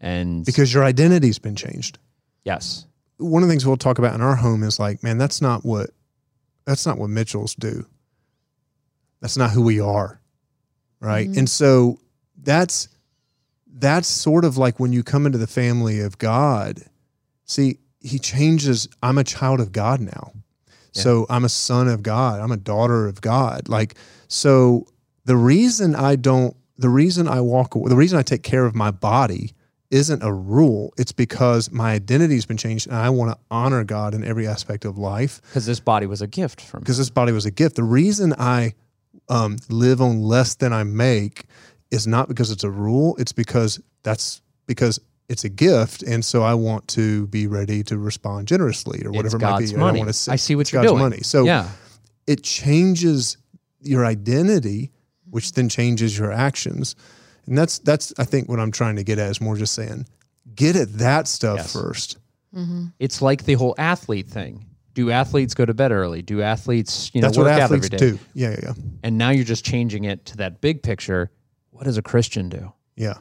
And 0.00 0.44
Because 0.44 0.72
your 0.72 0.84
identity's 0.84 1.38
been 1.38 1.56
changed. 1.56 1.98
yes, 2.44 2.86
One 3.18 3.42
of 3.42 3.48
the 3.48 3.52
things 3.52 3.66
we'll 3.66 3.76
talk 3.76 3.98
about 3.98 4.14
in 4.14 4.22
our 4.22 4.36
home 4.36 4.62
is 4.62 4.78
like, 4.78 5.02
man, 5.02 5.18
that's 5.18 5.42
not 5.42 5.64
what 5.64 5.90
that's 6.64 6.86
not 6.86 6.96
what 6.98 7.10
Mitchells 7.10 7.54
do. 7.54 7.84
That's 9.20 9.36
not 9.36 9.50
who 9.50 9.62
we 9.62 9.80
are. 9.80 10.20
Right. 11.00 11.28
Mhm. 11.28 11.36
And 11.38 11.50
so 11.50 11.98
that's 12.42 12.88
that's 13.72 14.08
sort 14.08 14.44
of 14.44 14.56
like 14.56 14.80
when 14.80 14.92
you 14.92 15.02
come 15.02 15.26
into 15.26 15.38
the 15.38 15.46
family 15.46 16.00
of 16.00 16.16
God. 16.18 16.82
See, 17.44 17.78
he 18.00 18.18
changes, 18.18 18.88
I'm 19.02 19.18
a 19.18 19.24
child 19.24 19.60
of 19.60 19.72
God 19.72 20.00
now. 20.00 20.32
Yeah. 20.92 21.02
So 21.02 21.26
I'm 21.30 21.44
a 21.44 21.48
son 21.48 21.88
of 21.88 22.02
God. 22.02 22.40
I'm 22.40 22.52
a 22.52 22.56
daughter 22.56 23.06
of 23.06 23.20
God. 23.20 23.68
Like, 23.68 23.94
so 24.28 24.86
the 25.24 25.36
reason 25.36 25.94
I 25.94 26.16
don't, 26.16 26.56
the 26.78 26.88
reason 26.88 27.28
I 27.28 27.40
walk, 27.42 27.74
the 27.74 27.96
reason 27.96 28.18
I 28.18 28.22
take 28.22 28.42
care 28.42 28.64
of 28.66 28.74
my 28.74 28.90
body 28.90 29.54
isn't 29.90 30.22
a 30.22 30.32
rule. 30.32 30.92
It's 30.96 31.12
because 31.12 31.70
my 31.70 31.92
identity's 31.92 32.46
been 32.46 32.56
changed 32.56 32.86
and 32.86 32.96
I 32.96 33.10
want 33.10 33.32
to 33.32 33.38
honor 33.50 33.84
God 33.84 34.14
in 34.14 34.24
every 34.24 34.46
aspect 34.46 34.84
of 34.84 34.98
life 34.98 35.40
because 35.48 35.66
this 35.66 35.80
body 35.80 36.06
was 36.06 36.22
a 36.22 36.26
gift 36.26 36.60
from 36.60 36.80
because 36.80 36.98
this 36.98 37.10
body 37.10 37.32
was 37.32 37.46
a 37.46 37.50
gift. 37.50 37.76
The 37.76 37.84
reason 37.84 38.34
I 38.38 38.74
um, 39.28 39.56
live 39.68 40.00
on 40.00 40.22
less 40.22 40.54
than 40.54 40.72
I 40.72 40.84
make 40.84 41.44
is 41.90 42.06
not 42.06 42.28
because 42.28 42.50
it's 42.50 42.64
a 42.64 42.70
rule. 42.70 43.16
It's 43.18 43.32
because 43.32 43.80
that's 44.02 44.42
because 44.66 45.00
it's 45.28 45.44
a 45.44 45.48
gift, 45.48 46.02
and 46.02 46.24
so 46.24 46.42
I 46.42 46.54
want 46.54 46.88
to 46.88 47.28
be 47.28 47.46
ready 47.46 47.84
to 47.84 47.98
respond 47.98 48.48
generously 48.48 49.04
or 49.04 49.10
whatever 49.10 49.26
it's 49.26 49.34
it 49.34 49.40
might 49.40 49.50
God's 49.50 49.72
be. 49.72 49.78
I 49.78 49.80
don't 49.80 49.98
want 49.98 50.14
to 50.14 50.32
I 50.32 50.36
see 50.36 50.56
what 50.56 50.62
it's 50.62 50.72
you're 50.72 50.82
God's 50.82 50.92
doing. 50.92 51.02
money. 51.02 51.22
So 51.22 51.44
yeah, 51.44 51.68
it 52.26 52.42
changes 52.42 53.36
your 53.80 54.04
identity, 54.04 54.90
which 55.30 55.52
then 55.52 55.68
changes 55.68 56.18
your 56.18 56.32
actions, 56.32 56.96
and 57.50 57.58
that's 57.58 57.78
that's 57.80 58.14
I 58.18 58.24
think 58.24 58.48
what 58.48 58.58
I'm 58.58 58.72
trying 58.72 58.96
to 58.96 59.04
get 59.04 59.18
at 59.18 59.30
is 59.30 59.40
more 59.42 59.56
just 59.56 59.74
saying, 59.74 60.06
get 60.54 60.74
at 60.76 60.90
that 60.94 61.28
stuff 61.28 61.58
Yes. 61.58 61.72
first. 61.74 62.16
it's 62.98 63.20
like 63.20 63.44
the 63.44 63.54
whole 63.54 63.74
athlete 63.76 64.28
thing. 64.28 64.64
Do 64.94 65.10
athletes 65.10 65.54
go 65.54 65.64
to 65.64 65.72
bed 65.74 65.92
early? 65.92 66.20
Do 66.22 66.42
athletes, 66.42 67.10
you 67.14 67.20
know, 67.20 67.28
That's 67.28 67.36
what 67.38 67.44
work 67.44 67.52
out 67.54 67.60
athletes 67.60 67.86
every 67.86 67.98
day? 67.98 68.10
do. 68.12 68.18
Yeah, 68.34 68.50
yeah, 68.50 68.56
yeah. 68.62 68.72
And 69.04 69.18
now 69.18 69.30
you're 69.30 69.44
just 69.44 69.64
changing 69.64 70.04
it 70.04 70.24
to 70.26 70.38
that 70.38 70.60
big 70.60 70.82
picture. 70.82 71.30
What 71.70 71.84
does 71.84 71.96
a 71.98 72.02
Christian 72.02 72.48
do? 72.48 72.72
yeah. 72.96 73.14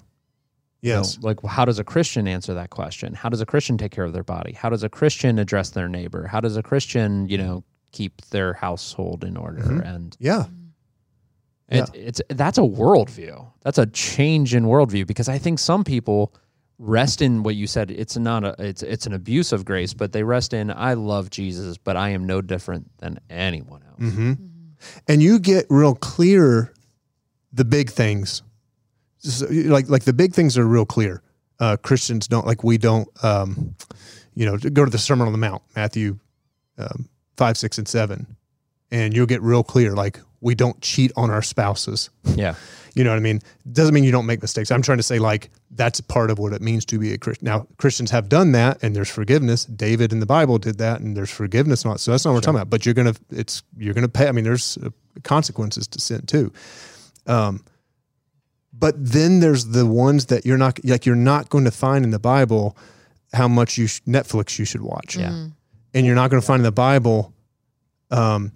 You 0.82 0.94
know, 0.94 0.98
Yes. 1.00 1.18
like 1.22 1.44
how 1.44 1.66
does 1.66 1.78
a 1.78 1.84
Christian 1.84 2.26
answer 2.28 2.54
that 2.54 2.70
question? 2.70 3.14
How 3.14 3.28
does 3.28 3.42
a 3.42 3.46
Christian 3.46 3.78
take 3.78 3.92
care 3.92 4.06
of 4.06 4.14
their 4.14 4.24
body? 4.24 4.54
How 4.54 4.70
does 4.70 4.82
a 4.82 4.88
Christian 4.90 5.38
address 5.38 5.72
their 5.72 5.90
neighbor? 5.90 6.26
How 6.26 6.40
does 6.40 6.56
a 6.56 6.64
Christian, 6.64 7.28
you 7.28 7.38
know, 7.38 7.66
keep 7.92 8.22
their 8.32 8.54
household 8.54 9.26
in 9.26 9.36
order? 9.36 9.62
Mhm. 9.62 9.86
And 9.86 10.16
Yeah. 10.22 10.46
It, 11.70 11.90
it's 11.94 12.22
that's 12.30 12.58
a 12.58 12.62
worldview. 12.62 13.46
That's 13.62 13.78
a 13.78 13.86
change 13.86 14.56
in 14.56 14.66
worldview 14.66 15.06
because 15.08 15.30
I 15.30 15.38
think 15.38 15.60
some 15.60 15.84
people 15.84 16.34
rest 16.78 17.22
in 17.22 17.44
what 17.44 17.56
you 17.56 17.68
said. 17.68 17.92
It's 17.92 18.18
not 18.18 18.44
a 18.44 18.56
it's 18.60 18.84
it's 18.84 19.06
an 19.06 19.14
abuse 19.14 19.52
of 19.52 19.66
grace, 19.66 19.94
but 19.94 20.12
they 20.12 20.24
rest 20.24 20.54
in 20.54 20.72
I 20.72 20.94
love 20.94 21.30
Jesus, 21.30 21.78
but 21.78 21.96
I 21.98 22.10
am 22.10 22.26
no 22.26 22.42
different 22.42 22.90
than 22.98 23.20
anyone 23.30 23.84
else. 23.84 24.14
hmm 24.14 24.34
And 25.08 25.22
you 25.22 25.40
get 25.40 25.66
real 25.70 25.96
clear 25.96 26.74
the 27.54 27.66
big 27.66 27.90
things. 27.90 28.42
So, 29.20 29.48
like 29.50 29.90
like 29.90 30.04
the 30.04 30.14
big 30.14 30.34
things 30.34 30.58
are 30.58 30.66
real 30.66 30.86
clear. 30.86 31.22
Uh, 31.60 31.76
Christians 31.76 32.28
don't 32.28 32.48
like 32.48 32.64
we 32.64 32.78
don't. 32.78 33.08
Um, 33.24 33.76
you 34.34 34.46
know, 34.46 34.58
go 34.58 34.86
to 34.86 34.92
the 34.92 34.98
Sermon 34.98 35.28
on 35.28 35.34
the 35.34 35.38
Mount, 35.38 35.62
Matthew 35.76 36.20
um, 36.78 37.10
five, 37.36 37.58
six, 37.58 37.78
and 37.78 37.88
seven, 37.88 38.38
and 38.90 39.14
you'll 39.14 39.26
get 39.26 39.42
real 39.42 39.64
clear. 39.64 39.94
Like 39.94 40.22
we 40.42 40.56
don't 40.56 40.80
cheat 40.82 41.12
on 41.16 41.30
our 41.32 41.42
spouses. 41.42 42.10
Yeah. 42.24 42.56
You 42.96 43.04
know 43.04 43.12
what 43.12 43.18
I 43.18 43.22
mean? 43.22 43.40
Doesn't 43.72 43.94
mean 43.94 44.04
you 44.04 44.12
don't 44.12 44.26
make 44.26 44.42
mistakes. 44.42 44.72
I'm 44.72 44.82
trying 44.82 44.98
to 44.98 45.04
say 45.04 45.20
like 45.20 45.52
that's 45.72 46.02
part 46.02 46.32
of 46.32 46.40
what 46.40 46.54
it 46.54 46.62
means 46.62 46.84
to 46.86 46.98
be 46.98 47.14
a 47.14 47.18
Christian. 47.20 47.46
Now 47.46 47.68
Christians 47.78 48.10
have 48.12 48.28
done 48.28 48.52
that, 48.54 48.80
and 48.82 48.96
there's 48.96 49.08
forgiveness. 49.10 49.64
David 49.66 50.12
in 50.12 50.20
the 50.20 50.26
Bible 50.26 50.58
did 50.58 50.80
that, 50.80 51.00
and 51.00 51.16
there's 51.16 51.30
forgiveness. 51.30 51.86
Not 51.86 52.00
so 52.00 52.12
that's 52.12 52.26
not 52.26 52.32
what 52.32 52.38
we're 52.38 52.42
talking 52.42 52.58
about. 52.58 52.72
But 52.72 52.86
you're 52.86 52.96
gonna 52.96 53.14
it's 53.30 53.62
you're 53.78 53.94
gonna 53.94 54.10
pay. 54.10 54.28
I 54.28 54.32
mean, 54.32 54.44
there's 54.44 54.78
uh, 54.80 54.90
consequences 55.24 55.88
to 55.88 56.02
sin 56.02 56.26
too. 56.26 56.52
Um, 57.28 57.64
but 58.74 58.96
then 58.98 59.40
there's 59.40 59.66
the 59.68 59.86
ones 59.86 60.26
that 60.26 60.46
you're 60.46 60.58
not 60.58 60.84
like 60.84 61.06
you're 61.06 61.16
not 61.16 61.50
going 61.50 61.66
to 61.66 61.72
find 61.72 62.04
in 62.04 62.12
the 62.12 62.20
Bible 62.20 62.76
how 63.34 63.48
much 63.48 63.78
you 63.78 63.86
sh- 63.88 64.02
Netflix 64.08 64.58
you 64.58 64.66
should 64.66 64.82
watch 64.82 65.16
Yeah. 65.16 65.48
and 65.94 66.06
you're 66.06 66.16
not 66.16 66.32
going 66.32 66.42
to 66.42 66.46
find 66.46 66.60
in 66.62 66.64
the 66.64 66.72
Bible, 66.72 67.34
um, 68.12 68.52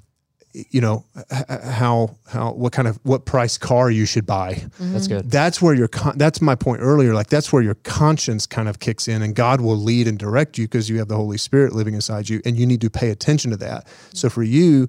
you 0.54 0.80
know, 0.82 1.04
h- 1.18 1.44
h- 1.50 1.62
how 1.62 2.16
how 2.28 2.52
what 2.52 2.72
kind 2.74 2.88
of 2.88 3.00
what 3.04 3.26
price 3.26 3.58
car 3.58 3.90
you 3.90 4.06
should 4.06 4.26
buy. 4.26 4.54
Mm-hmm. 4.54 4.94
That's 4.94 5.08
good. 5.08 5.32
That's 5.32 5.62
where 5.62 5.74
your 5.74 5.88
con- 5.88 6.18
that's 6.18 6.42
my 6.42 6.56
point 6.56 6.82
earlier. 6.82 7.14
Like 7.14 7.28
that's 7.28 7.52
where 7.52 7.62
your 7.64 7.76
conscience 7.84 8.46
kind 8.46 8.70
of 8.70 8.80
kicks 8.80 9.08
in, 9.08 9.22
and 9.24 9.36
God 9.36 9.62
will 9.62 9.78
lead 9.78 10.08
and 10.08 10.18
direct 10.20 10.58
you 10.58 10.66
because 10.66 10.90
you 10.90 11.00
have 11.00 11.08
the 11.08 11.16
Holy 11.16 11.38
Spirit 11.38 11.74
living 11.74 11.96
inside 11.96 12.30
you, 12.30 12.42
and 12.46 12.56
you 12.56 12.66
need 12.68 12.82
to 12.82 12.90
pay 12.90 13.10
attention 13.10 13.52
to 13.52 13.58
that. 13.58 13.86
Mm-hmm. 13.88 14.16
So 14.18 14.30
for 14.30 14.44
you, 14.44 14.88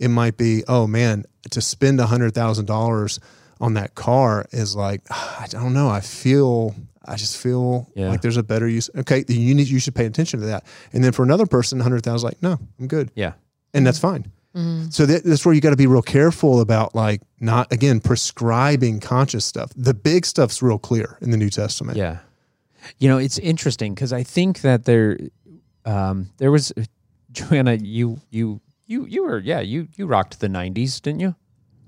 it 0.00 0.08
might 0.08 0.36
be, 0.36 0.64
oh 0.66 0.86
man, 0.86 1.24
to 1.50 1.60
spend 1.60 2.00
a 2.00 2.06
hundred 2.06 2.34
thousand 2.34 2.66
dollars 2.66 3.20
on 3.60 3.74
that 3.74 3.94
car 3.94 4.46
is 4.50 4.74
like, 4.74 5.02
I 5.10 5.46
don't 5.48 5.72
know. 5.74 5.88
I 5.88 6.00
feel. 6.00 6.74
I 7.06 7.16
just 7.16 7.36
feel 7.36 7.86
Yeah. 7.94 8.08
like 8.08 8.22
there's 8.22 8.38
a 8.38 8.42
better 8.42 8.66
use. 8.66 8.88
Okay, 8.96 9.24
then 9.24 9.36
you 9.38 9.54
need 9.54 9.68
you 9.68 9.78
should 9.78 9.94
pay 9.94 10.06
attention 10.06 10.40
to 10.40 10.46
that. 10.46 10.64
And 10.94 11.04
then 11.04 11.12
for 11.12 11.22
another 11.22 11.44
person, 11.44 11.78
hundred 11.78 12.02
thousand, 12.02 12.26
like, 12.28 12.42
no, 12.42 12.58
I'm 12.80 12.86
good 12.86 13.10
Yeah. 13.14 13.34
and 13.74 13.86
that's 13.86 13.98
fine. 13.98 14.32
So 14.90 15.04
that, 15.06 15.24
that's 15.24 15.44
where 15.44 15.52
you 15.52 15.60
got 15.60 15.70
to 15.70 15.76
be 15.76 15.88
real 15.88 16.02
careful 16.02 16.60
about 16.60 16.94
like 16.94 17.22
not 17.40 17.72
again 17.72 18.00
prescribing 18.00 19.00
conscious 19.00 19.44
stuff. 19.44 19.72
The 19.74 19.94
big 19.94 20.24
stuff's 20.24 20.62
real 20.62 20.78
clear 20.78 21.18
in 21.20 21.30
the 21.30 21.36
New 21.36 21.50
Testament. 21.50 21.96
Yeah. 21.98 22.18
You 22.98 23.08
know, 23.08 23.18
it's 23.18 23.38
interesting 23.38 23.94
because 23.94 24.12
I 24.12 24.22
think 24.22 24.60
that 24.60 24.84
there, 24.84 25.18
um, 25.84 26.30
there 26.36 26.52
was, 26.52 26.72
Joanna, 27.32 27.74
you, 27.74 28.20
you, 28.30 28.60
you, 28.86 29.06
you 29.06 29.24
were, 29.24 29.38
yeah, 29.38 29.60
you, 29.60 29.88
you 29.96 30.06
rocked 30.06 30.38
the 30.38 30.48
'90s, 30.48 31.00
didn't 31.02 31.20
you? 31.20 31.34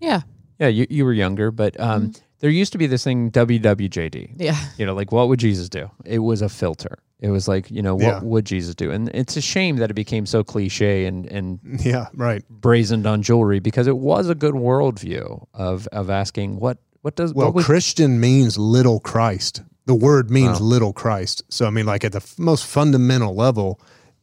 Yeah. 0.01 0.23
Yeah, 0.59 0.69
you, 0.69 0.87
you 0.89 1.05
were 1.05 1.13
younger, 1.13 1.51
but 1.51 1.79
um, 1.79 2.13
there 2.41 2.51
used 2.51 2.73
to 2.73 2.79
be 2.79 2.87
this 2.87 3.05
thing 3.05 3.31
WWJD. 3.31 4.35
Yeah. 4.39 4.59
You 4.79 4.87
know, 4.87 4.95
like 4.95 5.13
what 5.13 5.29
would 5.29 5.41
Jesus 5.41 5.69
do? 5.69 5.91
It 6.05 6.19
was 6.21 6.43
a 6.43 6.49
filter. 6.49 6.99
It 7.19 7.31
was 7.31 7.49
like, 7.49 7.71
you 7.71 7.81
know, 7.81 7.95
what 7.95 8.03
Yeah. 8.03 8.21
would 8.23 8.45
Jesus 8.45 8.75
do? 8.75 8.91
And 8.91 9.09
it's 9.15 9.37
a 9.39 9.41
shame 9.41 9.77
that 9.77 9.91
it 9.91 9.95
became 9.95 10.27
so 10.27 10.45
cliche 10.45 11.07
and 11.07 11.27
and 11.27 11.59
Yeah, 11.85 12.09
right. 12.15 12.43
brazened 12.51 13.07
on 13.07 13.23
jewelry 13.23 13.59
because 13.61 13.87
it 13.87 13.97
was 13.97 14.29
a 14.29 14.35
good 14.35 14.55
worldview 14.55 15.47
of 15.55 15.87
of 15.93 16.11
asking 16.11 16.59
what 16.61 16.79
what 17.03 17.17
does 17.17 17.33
Well, 17.33 17.47
what 17.47 17.55
would, 17.55 17.65
Christian 17.65 18.21
means 18.21 18.59
little 18.59 19.01
Christ. 19.01 19.63
The 19.87 19.95
word 19.95 20.31
means 20.31 20.61
Wow. 20.61 20.67
little 20.67 20.93
Christ. 20.93 21.43
So 21.49 21.67
I 21.67 21.71
mean, 21.71 21.87
like 21.87 22.05
at 22.05 22.13
the 22.13 22.19
f- 22.19 22.39
most 22.39 22.67
fundamental 22.67 23.35
level, 23.35 23.81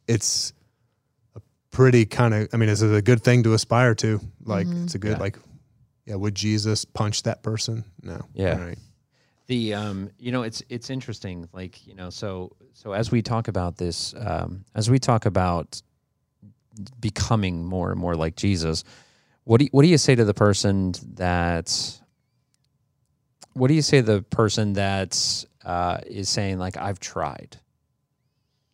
it's 0.08 0.54
a 1.36 1.42
pretty 1.72 2.06
kind 2.06 2.34
of. 2.34 2.50
I 2.54 2.58
mean, 2.58 2.70
is 2.70 2.82
it 2.84 2.94
a 2.94 3.02
good 3.02 3.24
thing 3.24 3.42
to 3.44 3.54
aspire 3.54 3.96
to? 3.96 4.20
Like, 4.44 4.68
mm-hmm. 4.68 4.84
it's 4.84 4.94
a 4.96 5.00
good 5.00 5.14
Yeah. 5.18 5.24
like. 5.24 5.38
Yeah, 6.06 6.16
would 6.16 6.36
Jesus 6.36 6.86
punch 6.86 7.24
that 7.24 7.44
person? 7.44 7.86
No. 8.02 8.22
Yeah. 8.34 8.58
Right. 8.60 8.78
the 9.48 9.74
um 9.74 10.10
you 10.18 10.32
know 10.32 10.44
it's 10.44 10.64
it's 10.70 10.90
interesting 10.90 11.48
like 11.54 11.86
you 11.86 11.96
know 11.96 12.10
so 12.10 12.56
so 12.74 12.94
as 12.94 13.12
we 13.12 13.22
talk 13.22 13.48
about 13.50 13.78
this 13.78 14.14
um 14.18 14.64
as 14.74 14.90
we 14.90 15.00
talk 15.00 15.26
about 15.26 15.82
becoming 17.00 17.66
more 17.66 17.92
and 17.92 18.00
more 18.00 18.16
like 18.16 18.36
Jesus 18.36 18.84
what 19.44 19.60
do 19.60 19.66
you, 19.66 19.70
what 19.74 19.82
do 19.84 19.90
you 19.90 19.98
say 19.98 20.16
to 20.16 20.24
the 20.26 20.34
person 20.34 20.94
that 21.16 22.00
what 23.54 23.68
do 23.68 23.74
you 23.74 23.82
say 23.82 23.98
to 24.02 24.04
the 24.16 24.22
person 24.22 24.74
that 24.74 25.46
uh, 25.66 25.98
is 26.08 26.30
saying 26.30 26.58
like 26.58 26.78
I've 26.78 27.00
tried 27.00 27.58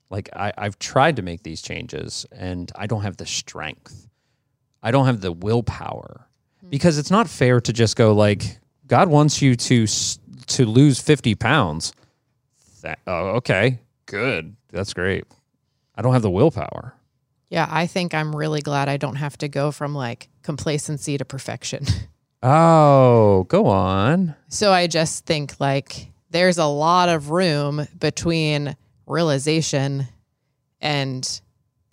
like 0.09 0.29
I, 0.35 0.53
I've 0.57 0.79
tried 0.79 1.17
to 1.17 1.21
make 1.23 1.43
these 1.43 1.61
changes 1.61 2.25
and 2.31 2.71
I 2.75 2.87
don't 2.87 3.01
have 3.01 3.17
the 3.17 3.25
strength 3.25 4.07
I 4.81 4.91
don't 4.91 5.07
have 5.07 5.21
the 5.21 5.31
willpower 5.31 6.27
because 6.69 6.97
it's 6.97 7.11
not 7.11 7.27
fair 7.27 7.59
to 7.61 7.73
just 7.73 7.95
go 7.95 8.13
like 8.13 8.59
God 8.87 9.09
wants 9.09 9.41
you 9.41 9.55
to 9.55 9.87
to 9.87 10.65
lose 10.65 10.99
50 10.99 11.35
pounds. 11.35 11.93
That, 12.81 12.99
oh, 13.05 13.35
okay. 13.37 13.79
Good. 14.05 14.55
That's 14.71 14.93
great. 14.93 15.25
I 15.95 16.01
don't 16.01 16.13
have 16.13 16.21
the 16.21 16.31
willpower. 16.31 16.95
Yeah. 17.49 17.67
I 17.69 17.87
think 17.87 18.13
I'm 18.13 18.35
really 18.35 18.61
glad 18.61 18.89
I 18.89 18.97
don't 18.97 19.17
have 19.17 19.37
to 19.39 19.47
go 19.47 19.71
from 19.71 19.93
like 19.93 20.29
complacency 20.41 21.17
to 21.17 21.25
perfection. 21.25 21.85
Oh, 22.41 23.45
go 23.49 23.65
on. 23.67 24.33
So 24.47 24.71
I 24.71 24.87
just 24.87 25.25
think 25.25 25.59
like 25.59 26.07
there's 26.29 26.57
a 26.57 26.65
lot 26.65 27.09
of 27.09 27.31
room 27.31 27.85
between 27.99 28.77
realization 29.05 30.07
and 30.79 31.41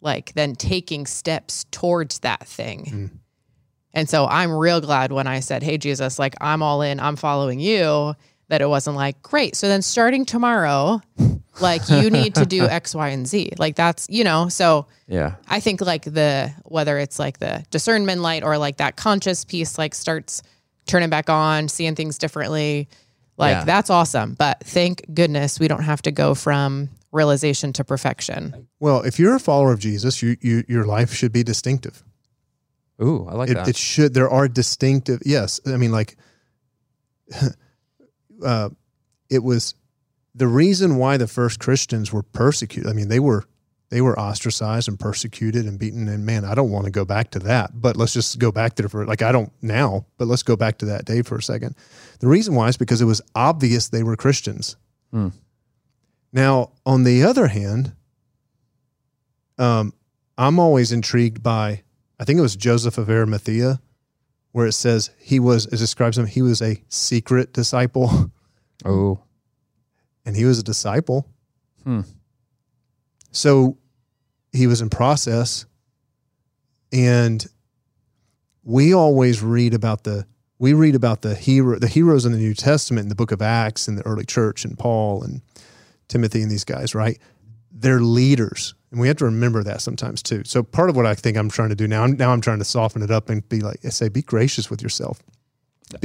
like 0.00 0.34
then 0.34 0.54
taking 0.54 1.06
steps 1.06 1.64
towards 1.72 2.20
that 2.20 2.46
thing. 2.46 2.84
Mm. 2.84 3.10
And 3.96 4.08
so 4.08 4.26
I'm 4.26 4.52
real 4.52 4.80
glad 4.80 5.10
when 5.10 5.26
I 5.26 5.40
said, 5.40 5.62
Hey, 5.62 5.78
Jesus, 5.78 6.18
like 6.18 6.34
I'm 6.40 6.62
all 6.62 6.82
in, 6.82 7.00
I'm 7.00 7.16
following 7.16 7.58
you, 7.58 8.14
that 8.48 8.60
it 8.60 8.68
wasn't 8.68 8.94
like, 8.94 9.20
great. 9.22 9.56
So 9.56 9.66
then 9.66 9.82
starting 9.82 10.24
tomorrow, 10.26 11.00
Like 11.58 11.88
you 11.88 12.10
need 12.10 12.34
to 12.34 12.44
do 12.44 12.64
X, 12.68 12.94
Y, 12.94 13.08
and 13.08 13.26
Z. 13.26 13.52
Like 13.58 13.74
that's, 13.74 14.06
you 14.10 14.22
know, 14.22 14.50
so 14.50 14.86
Yeah. 15.08 15.36
I 15.48 15.60
think 15.60 15.80
like 15.80 16.04
the 16.04 16.52
whether 16.64 16.98
it's 16.98 17.18
like 17.18 17.38
the 17.38 17.64
discernment 17.70 18.20
light 18.20 18.44
or 18.44 18.58
like 18.58 18.76
that 18.76 18.96
conscious 18.96 19.44
piece 19.46 19.78
like 19.78 19.94
starts 19.94 20.42
turning 20.86 21.08
back 21.08 21.30
on, 21.30 21.68
seeing 21.68 21.94
things 21.94 22.18
differently. 22.18 22.88
Like 23.38 23.56
Yeah. 23.56 23.64
that's 23.64 23.88
awesome. 23.88 24.34
But 24.34 24.60
thank 24.64 25.06
goodness 25.14 25.58
we 25.58 25.68
don't 25.68 25.82
have 25.82 26.02
to 26.02 26.12
go 26.12 26.34
from 26.34 26.90
realization 27.12 27.72
to 27.72 27.84
perfection. 27.84 28.68
Well, 28.78 29.00
if 29.00 29.18
you're 29.18 29.34
a 29.34 29.40
follower 29.40 29.72
of 29.72 29.80
Jesus, 29.80 30.22
you, 30.22 30.36
you 30.42 30.64
your 30.68 30.84
life 30.84 31.14
should 31.14 31.32
be 31.32 31.42
distinctive. 31.42 32.04
Ooh, 33.02 33.26
I 33.28 33.34
like 33.34 33.50
It, 33.50 33.54
that. 33.54 33.68
it 33.68 33.76
should. 33.76 34.14
There 34.14 34.30
are 34.30 34.48
distinctive. 34.48 35.20
Yes, 35.24 35.60
I 35.66 35.76
mean, 35.76 35.92
like, 35.92 36.16
uh, 38.44 38.70
it 39.30 39.42
was 39.42 39.74
the 40.34 40.46
reason 40.46 40.96
why 40.96 41.16
the 41.16 41.26
first 41.26 41.58
Christians 41.60 42.12
were 42.12 42.22
persecuted. 42.22 42.90
I 42.90 42.94
mean, 42.94 43.08
they 43.08 43.20
were 43.20 43.44
they 43.88 44.00
were 44.00 44.18
ostracized 44.18 44.88
and 44.88 44.98
persecuted 44.98 45.64
and 45.64 45.78
beaten. 45.78 46.08
And 46.08 46.26
man, 46.26 46.44
I 46.44 46.54
don't 46.54 46.70
want 46.70 46.86
to 46.86 46.90
go 46.90 47.04
back 47.04 47.30
to 47.32 47.38
that. 47.40 47.70
But 47.80 47.96
let's 47.96 48.12
just 48.12 48.38
go 48.38 48.50
back 48.50 48.74
to 48.76 48.82
the 48.82 48.88
for 48.88 49.04
like 49.06 49.22
I 49.22 49.30
don't 49.32 49.52
now. 49.62 50.06
But 50.18 50.26
let's 50.28 50.42
go 50.42 50.56
back 50.56 50.78
to 50.78 50.86
that 50.86 51.04
day 51.04 51.22
for 51.22 51.36
a 51.36 51.42
second. 51.42 51.76
The 52.20 52.28
reason 52.28 52.54
why 52.54 52.68
is 52.68 52.76
because 52.76 53.00
it 53.00 53.06
was 53.06 53.20
obvious 53.34 53.88
they 53.88 54.02
were 54.02 54.16
Christians. 54.16 54.76
Hmm. 55.12 55.28
Now, 56.32 56.72
on 56.84 57.04
the 57.04 57.22
other 57.22 57.46
hand, 57.46 57.94
um, 59.58 59.92
I'm 60.36 60.58
always 60.58 60.92
intrigued 60.92 61.42
by 61.42 61.82
I 62.18 62.24
think 62.24 62.38
it 62.38 62.42
was 62.42 62.56
Joseph 62.56 62.98
of 62.98 63.10
Arimathea, 63.10 63.80
where 64.52 64.66
it 64.66 64.72
says 64.72 65.10
he 65.18 65.38
was 65.38 65.66
it 65.66 65.76
describes 65.76 66.16
him 66.16 66.26
he 66.26 66.42
was 66.42 66.62
a 66.62 66.82
secret 66.88 67.52
disciple, 67.52 68.30
oh. 68.84 69.20
and 70.24 70.34
he 70.36 70.44
was 70.44 70.58
a 70.58 70.62
disciple. 70.62 71.28
Hmm. 71.84 72.02
So 73.32 73.76
he 74.52 74.66
was 74.66 74.80
in 74.80 74.88
process, 74.88 75.66
and 76.92 77.46
we 78.62 78.94
always 78.94 79.42
read 79.42 79.74
about 79.74 80.04
the 80.04 80.26
we 80.58 80.72
read 80.72 80.94
about 80.94 81.22
the 81.22 81.34
hero 81.34 81.78
the 81.78 81.88
heroes 81.88 82.24
in 82.24 82.32
the 82.32 82.38
New 82.38 82.54
Testament 82.54 83.04
in 83.04 83.08
the 83.08 83.14
Book 83.14 83.32
of 83.32 83.42
Acts 83.42 83.88
in 83.88 83.96
the 83.96 84.06
early 84.06 84.24
church 84.24 84.64
and 84.64 84.78
Paul 84.78 85.22
and 85.22 85.42
Timothy 86.08 86.42
and 86.42 86.50
these 86.50 86.64
guys, 86.64 86.94
right? 86.94 87.18
They're 87.70 88.00
leaders, 88.00 88.74
and 88.90 89.00
we 89.00 89.08
have 89.08 89.16
to 89.18 89.24
remember 89.24 89.62
that 89.62 89.80
sometimes 89.82 90.22
too. 90.22 90.42
So 90.44 90.62
part 90.62 90.90
of 90.90 90.96
what 90.96 91.06
I 91.06 91.14
think 91.14 91.36
I'm 91.36 91.48
trying 91.48 91.70
to 91.70 91.74
do 91.74 91.88
now, 91.88 92.04
I'm, 92.04 92.16
now 92.16 92.32
I'm 92.32 92.40
trying 92.40 92.58
to 92.58 92.64
soften 92.64 93.02
it 93.02 93.10
up 93.10 93.28
and 93.28 93.46
be 93.48 93.60
like, 93.60 93.80
say, 93.90 94.08
be 94.08 94.22
gracious 94.22 94.70
with 94.70 94.82
yourself, 94.82 95.22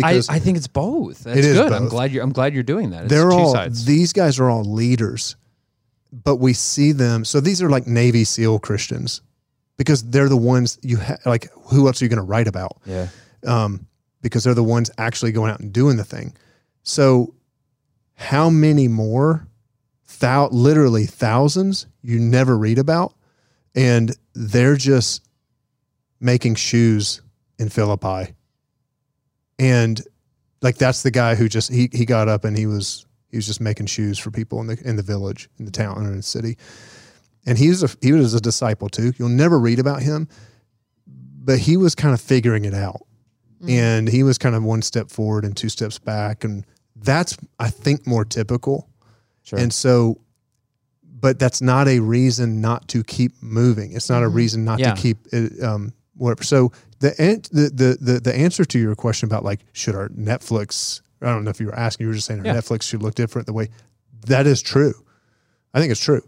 I, 0.03 0.21
I 0.29 0.39
think 0.39 0.57
it's 0.57 0.67
both. 0.67 1.23
That's 1.23 1.39
It 1.39 1.45
is 1.45 1.57
good. 1.57 1.71
I'm 1.71 1.87
glad 1.87 2.11
you're 2.11 2.23
I'm 2.23 2.31
glad 2.31 2.53
you're 2.53 2.63
doing 2.63 2.91
that. 2.91 3.05
It's 3.05 3.13
they're 3.13 3.29
two 3.29 3.35
all 3.35 3.53
sides. 3.53 3.85
these 3.85 4.13
guys 4.13 4.39
are 4.39 4.49
all 4.49 4.63
leaders, 4.63 5.35
but 6.11 6.35
we 6.35 6.53
see 6.53 6.91
them. 6.91 7.25
So 7.25 7.39
these 7.39 7.61
are 7.61 7.69
like 7.69 7.87
Navy 7.87 8.23
SEAL 8.23 8.59
Christians 8.59 9.21
because 9.77 10.03
they're 10.03 10.29
the 10.29 10.37
ones 10.37 10.77
you 10.83 10.97
ha- 10.97 11.17
like. 11.25 11.49
Who 11.71 11.87
else 11.87 12.01
are 12.01 12.05
you 12.05 12.09
going 12.09 12.17
to 12.17 12.23
write 12.23 12.47
about? 12.47 12.77
yeah. 12.85 13.07
um, 13.47 13.87
because 14.21 14.43
they're 14.43 14.53
the 14.53 14.63
ones 14.63 14.91
actually 14.99 15.31
going 15.31 15.51
out 15.51 15.59
and 15.59 15.73
doing 15.73 15.97
the 15.97 16.03
thing. 16.03 16.35
So, 16.83 17.33
how 18.13 18.51
many 18.51 18.87
more, 18.87 19.47
thou- 20.21 20.47
literally 20.49 21.05
thousands, 21.05 21.85
you 22.01 22.19
never 22.19 22.57
read 22.57 22.79
about, 22.79 23.13
and 23.75 24.15
they're 24.33 24.77
just 24.77 25.27
making 26.19 26.55
shoes 26.55 27.21
in 27.59 27.67
Philippi, 27.69 28.33
and 29.59 30.01
like 30.61 30.77
that's 30.77 31.03
the 31.03 31.11
guy 31.11 31.35
who 31.35 31.49
just 31.49 31.71
he 31.71 31.89
he 31.91 32.05
got 32.05 32.29
up 32.29 32.45
and 32.45 32.57
he 32.57 32.65
was 32.65 33.05
he 33.29 33.37
was 33.37 33.45
just 33.45 33.59
making 33.59 33.87
shoes 33.87 34.17
for 34.17 34.31
people 34.31 34.61
in 34.61 34.67
the 34.67 34.81
in 34.85 34.95
the 34.95 35.03
village, 35.03 35.49
in 35.59 35.65
the 35.65 35.71
town, 35.71 35.97
or 35.97 36.09
in 36.09 36.17
the 36.17 36.23
city, 36.23 36.57
and 37.45 37.57
he's 37.57 37.83
a 37.83 37.89
he 38.01 38.13
was 38.13 38.33
a 38.33 38.41
disciple 38.41 38.87
too. 38.87 39.11
You'll 39.17 39.29
never 39.29 39.59
read 39.59 39.79
about 39.79 40.01
him, 40.01 40.29
but 41.05 41.59
he 41.59 41.75
was 41.75 41.95
kind 41.95 42.13
of 42.13 42.21
figuring 42.21 42.63
it 42.63 42.73
out. 42.73 43.01
Mm. 43.61 43.69
And 43.69 44.07
he 44.07 44.23
was 44.23 44.37
kind 44.37 44.55
of 44.55 44.63
one 44.63 44.81
step 44.81 45.11
forward 45.11 45.45
and 45.45 45.55
two 45.55 45.69
steps 45.69 45.99
back. 45.99 46.43
And 46.43 46.65
that's 47.03 47.37
i 47.59 47.69
think 47.69 48.05
more 48.05 48.23
typical 48.23 48.87
Sure. 49.43 49.59
and 49.59 49.73
so 49.73 50.19
but 51.19 51.37
that's 51.39 51.61
not 51.61 51.87
a 51.87 51.99
reason 51.99 52.61
not 52.61 52.87
to 52.89 53.03
keep 53.03 53.31
moving 53.41 53.91
it's 53.93 54.09
not 54.09 54.23
a 54.23 54.27
reason 54.27 54.63
not 54.65 54.79
Yeah. 54.79 54.93
to 54.93 55.01
keep 55.01 55.17
it, 55.31 55.61
um 55.63 55.93
whatever 56.15 56.43
so 56.43 56.71
the, 56.99 57.19
an- 57.21 57.41
the 57.51 57.69
the 57.73 57.97
the 57.99 58.19
the 58.19 58.35
answer 58.35 58.63
to 58.65 58.79
your 58.79 58.95
question 58.95 59.27
about 59.27 59.43
like 59.43 59.61
should 59.73 59.95
our 59.95 60.09
netflix 60.09 61.01
i 61.21 61.25
don't 61.27 61.43
know 61.43 61.49
if 61.49 61.59
you 61.59 61.67
were 61.67 61.75
asking 61.75 62.05
you 62.05 62.09
were 62.09 62.13
just 62.15 62.27
saying 62.27 62.39
our 62.41 62.45
Yeah. 62.45 62.55
netflix 62.55 62.83
should 62.83 63.01
look 63.03 63.15
different 63.15 63.45
the 63.47 63.53
way 63.53 63.69
that 64.27 64.45
is 64.47 64.61
true 64.61 64.93
i 65.73 65.79
think 65.79 65.91
it's 65.91 66.03
true 66.03 66.21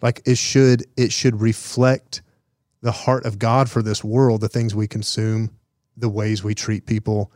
like 0.00 0.22
it 0.24 0.38
should 0.38 0.84
it 0.96 1.12
should 1.12 1.40
reflect 1.40 2.22
the 2.80 2.92
heart 2.92 3.24
of 3.26 3.38
god 3.38 3.68
for 3.70 3.82
this 3.82 4.02
world 4.04 4.40
the 4.40 4.48
things 4.48 4.74
we 4.74 4.86
consume 4.88 5.50
the 5.96 6.08
ways 6.08 6.42
we 6.42 6.54
treat 6.54 6.86
people, 6.86 7.30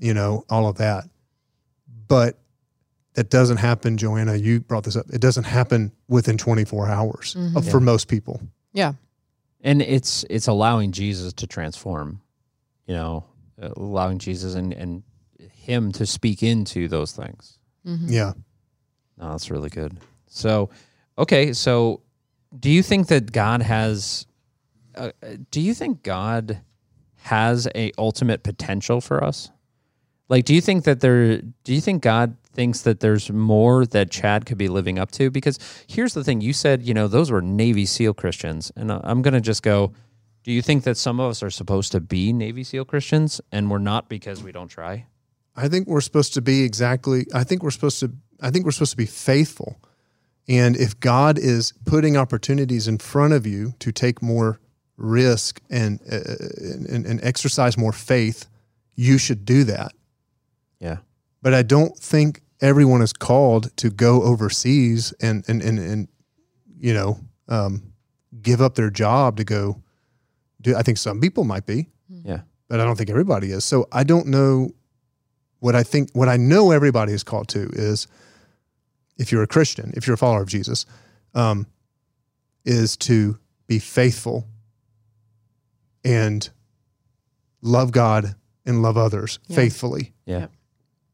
you 0.00 0.12
know, 0.12 0.44
all 0.50 0.66
of 0.68 0.78
that. 0.78 1.04
But 2.08 2.36
that 3.20 3.28
doesn't 3.28 3.58
happen, 3.58 3.98
Joanna. 3.98 4.34
You 4.36 4.60
brought 4.60 4.84
this 4.84 4.96
up. 4.96 5.04
It 5.12 5.20
doesn't 5.20 5.44
happen 5.44 5.92
within 6.08 6.38
24 6.38 6.88
hours 6.88 7.36
uh, 7.54 7.60
for 7.60 7.78
most 7.78 8.08
people. 8.08 8.40
Yeah. 8.72 8.94
and 9.60 9.82
it's 9.82 10.24
it's 10.30 10.46
allowing 10.48 10.90
Jesus 10.92 11.34
to 11.34 11.46
transform, 11.46 12.22
you 12.86 12.94
know, 12.94 13.24
uh, 13.62 13.68
allowing 13.76 14.18
Jesus 14.18 14.54
and 14.54 14.72
and 14.72 15.02
him 15.52 15.92
to 15.92 16.06
speak 16.06 16.42
into 16.42 16.88
those 16.88 17.12
things. 17.12 17.58
Yeah. 17.84 18.32
No, 19.18 19.32
that's 19.32 19.50
really 19.50 19.68
good. 19.68 19.98
So, 20.28 20.70
okay, 21.18 21.52
so 21.52 22.00
do 22.58 22.70
you 22.70 22.82
think 22.82 23.08
that 23.08 23.32
God 23.32 23.60
has? 23.60 24.26
Uh, 24.94 25.10
do 25.50 25.60
you 25.60 25.74
think 25.74 26.02
God 26.02 26.62
has 27.16 27.68
a 27.74 27.92
ultimate 27.98 28.42
potential 28.44 29.02
for 29.02 29.22
us? 29.22 29.50
Like, 30.30 30.46
do 30.46 30.54
you 30.54 30.62
think 30.62 30.84
that 30.84 31.00
there? 31.00 31.42
Do 31.64 31.74
you 31.74 31.82
think 31.82 32.02
God 32.02 32.36
thinks 32.52 32.82
that 32.82 33.00
there's 33.00 33.30
more 33.30 33.86
that 33.86 34.10
Chad 34.10 34.46
could 34.46 34.58
be 34.58 34.68
living 34.68 34.98
up 34.98 35.10
to? 35.12 35.30
Because 35.30 35.58
here's 35.86 36.14
the 36.14 36.24
thing: 36.24 36.40
you 36.40 36.52
said, 36.52 36.82
you 36.82 36.94
know, 36.94 37.08
those 37.08 37.30
were 37.30 37.42
Navy 37.42 37.86
SEAL 37.86 38.14
Christians, 38.14 38.72
and 38.76 38.90
I'm 38.92 39.22
gonna 39.22 39.40
just 39.40 39.62
go. 39.62 39.92
Do 40.42 40.52
you 40.52 40.62
think 40.62 40.84
that 40.84 40.96
some 40.96 41.20
of 41.20 41.30
us 41.30 41.42
are 41.42 41.50
supposed 41.50 41.92
to 41.92 42.00
be 42.00 42.32
Navy 42.32 42.64
SEAL 42.64 42.86
Christians 42.86 43.42
and 43.52 43.70
we're 43.70 43.78
not 43.78 44.08
because 44.08 44.42
we 44.42 44.52
don't 44.52 44.68
try? 44.68 45.06
I 45.54 45.68
think 45.68 45.86
we're 45.86 46.00
supposed 46.00 46.34
to 46.34 46.42
be 46.42 46.62
exactly, 46.62 47.26
I 47.34 47.44
think 47.44 47.62
we're 47.62 47.70
supposed 47.70 48.00
to, 48.00 48.12
I 48.40 48.50
think 48.50 48.64
we're 48.64 48.70
supposed 48.70 48.92
to 48.92 48.96
be 48.96 49.06
faithful. 49.06 49.80
And 50.48 50.76
if 50.76 50.98
God 50.98 51.38
is 51.38 51.72
putting 51.84 52.16
opportunities 52.16 52.88
in 52.88 52.98
front 52.98 53.34
of 53.34 53.46
you 53.46 53.74
to 53.80 53.92
take 53.92 54.22
more 54.22 54.58
risk 54.96 55.60
and, 55.68 56.00
uh, 56.10 56.20
and, 56.58 57.06
and 57.06 57.22
exercise 57.22 57.76
more 57.76 57.92
faith, 57.92 58.46
you 58.94 59.18
should 59.18 59.44
do 59.44 59.64
that. 59.64 59.92
Yeah. 60.78 60.98
But 61.42 61.54
I 61.54 61.62
don't 61.62 61.96
think 61.96 62.42
everyone 62.60 63.02
is 63.02 63.12
called 63.12 63.74
to 63.78 63.90
go 63.90 64.22
overseas 64.22 65.12
and 65.20 65.44
and 65.48 65.62
and, 65.62 65.78
and 65.78 66.08
you 66.78 66.92
know 66.94 67.18
um, 67.48 67.92
give 68.42 68.60
up 68.60 68.74
their 68.74 68.90
job 68.90 69.36
to 69.36 69.44
go 69.44 69.82
do. 70.60 70.76
I 70.76 70.82
think 70.82 70.98
some 70.98 71.20
people 71.20 71.44
might 71.44 71.66
be, 71.66 71.88
Yeah. 72.08 72.40
but 72.68 72.80
I 72.80 72.84
don't 72.84 72.96
think 72.96 73.10
everybody 73.10 73.50
is. 73.50 73.64
So 73.64 73.86
I 73.92 74.04
don't 74.04 74.26
know 74.28 74.70
what 75.58 75.74
I 75.74 75.82
think. 75.82 76.10
What 76.12 76.28
I 76.28 76.36
know 76.36 76.70
everybody 76.70 77.12
is 77.12 77.24
called 77.24 77.48
to 77.48 77.68
is 77.72 78.06
if 79.18 79.32
you're 79.32 79.42
a 79.42 79.46
Christian, 79.48 79.92
if 79.96 80.06
you're 80.06 80.14
a 80.14 80.18
follower 80.18 80.42
of 80.42 80.48
Jesus, 80.48 80.86
um, 81.34 81.66
is 82.64 82.96
to 82.98 83.38
be 83.66 83.78
faithful 83.78 84.46
and 86.04 86.48
love 87.62 87.92
God 87.92 88.34
and 88.66 88.82
love 88.82 88.96
others 88.96 89.38
Yeah. 89.48 89.56
faithfully 89.56 90.12
Yeah. 90.26 90.46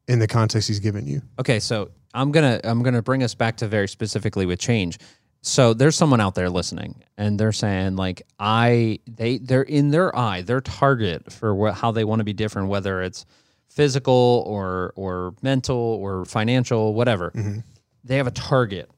In 0.07 0.19
the 0.19 0.27
context 0.27 0.67
He's 0.67 0.79
given 0.79 1.05
you. 1.05 1.21
Okay, 1.39 1.59
so 1.59 1.89
I'm 2.13 2.31
gonna 2.31 2.59
I'm 2.63 2.83
gonna 2.83 3.01
bring 3.01 3.23
us 3.23 3.35
back 3.35 3.57
to 3.57 3.67
very 3.67 3.87
specifically 3.87 4.45
with 4.45 4.59
change. 4.59 4.97
So 5.41 5.73
there's 5.73 5.95
someone 5.95 6.19
out 6.19 6.35
there 6.35 6.49
listening, 6.49 7.03
and 7.17 7.39
they're 7.39 7.51
saying 7.51 7.95
like 7.95 8.23
I 8.39 8.99
they 9.07 9.37
they're 9.37 9.61
in 9.61 9.91
their 9.91 10.15
eye 10.15 10.41
their 10.41 10.61
target 10.61 11.31
for 11.31 11.53
what, 11.55 11.75
how 11.75 11.91
they 11.91 12.03
want 12.03 12.19
to 12.19 12.23
be 12.25 12.33
different, 12.33 12.69
whether 12.69 13.01
it's 13.01 13.25
physical 13.69 14.43
or 14.47 14.93
or 14.95 15.33
mental 15.41 15.77
or 15.77 16.25
financial, 16.25 16.93
whatever. 16.93 17.31
Mm-hmm. 17.31 17.59
They 18.03 18.17
have 18.17 18.27
a 18.27 18.31
target, 18.31 18.89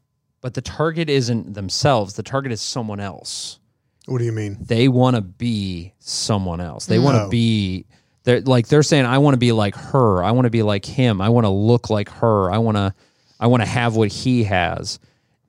but 0.41 0.53
the 0.53 0.61
target 0.61 1.09
isn't 1.09 1.53
themselves. 1.53 2.13
The 2.13 2.23
target 2.23 2.51
is 2.51 2.61
someone 2.61 2.99
else 2.99 3.59
What 4.05 4.19
do 4.19 4.23
you 4.25 4.31
mean? 4.31 4.57
they 4.61 4.87
want 4.87 5.15
to 5.17 5.21
be 5.21 5.93
someone 5.99 6.61
else. 6.61 6.85
They 6.85 6.99
want 6.99 7.17
to 7.17 7.29
be 7.29 7.85
they're 8.29 8.41
like 8.41 8.67
they're 8.67 8.83
saying 8.83 9.05
I 9.05 9.17
want 9.17 9.33
to 9.33 9.39
be 9.39 9.51
like 9.51 9.75
her. 9.75 10.23
I 10.23 10.31
want 10.31 10.45
to 10.45 10.51
be 10.51 10.61
like 10.61 10.85
him. 10.85 11.19
I 11.19 11.29
want 11.29 11.45
to 11.45 11.49
look 11.49 11.89
like 11.89 12.09
her. 12.09 12.51
I 12.51 12.59
want 12.59 12.77
to 12.77 12.93
I 13.39 13.47
want 13.47 13.63
to 13.63 13.67
have 13.67 13.95
what 13.95 14.09
he 14.09 14.43
has. 14.43 14.99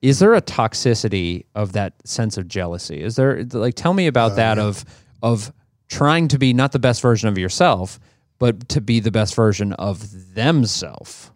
Is 0.01 0.17
there 0.17 0.33
a 0.33 0.41
toxicity 0.41 1.45
of 1.53 1.73
that 1.73 1.93
sense 2.05 2.37
of 2.37 2.47
jealousy? 2.47 2.99
Is 2.99 3.17
there 3.17 3.43
like 3.53 3.75
tell 3.75 3.93
me 3.93 4.07
about 4.07 4.31
uh, 4.31 4.35
that 4.35 4.57
of 4.57 4.83
of 5.21 5.53
trying 5.89 6.27
to 6.29 6.39
be 6.39 6.53
not 6.53 6.71
the 6.71 6.79
best 6.79 7.03
version 7.03 7.29
of 7.29 7.37
yourself, 7.37 7.99
but 8.39 8.67
to 8.69 8.81
be 8.81 8.99
the 8.99 9.11
best 9.11 9.35
version 9.35 9.73
of 9.73 10.33
themselves? 10.33 11.29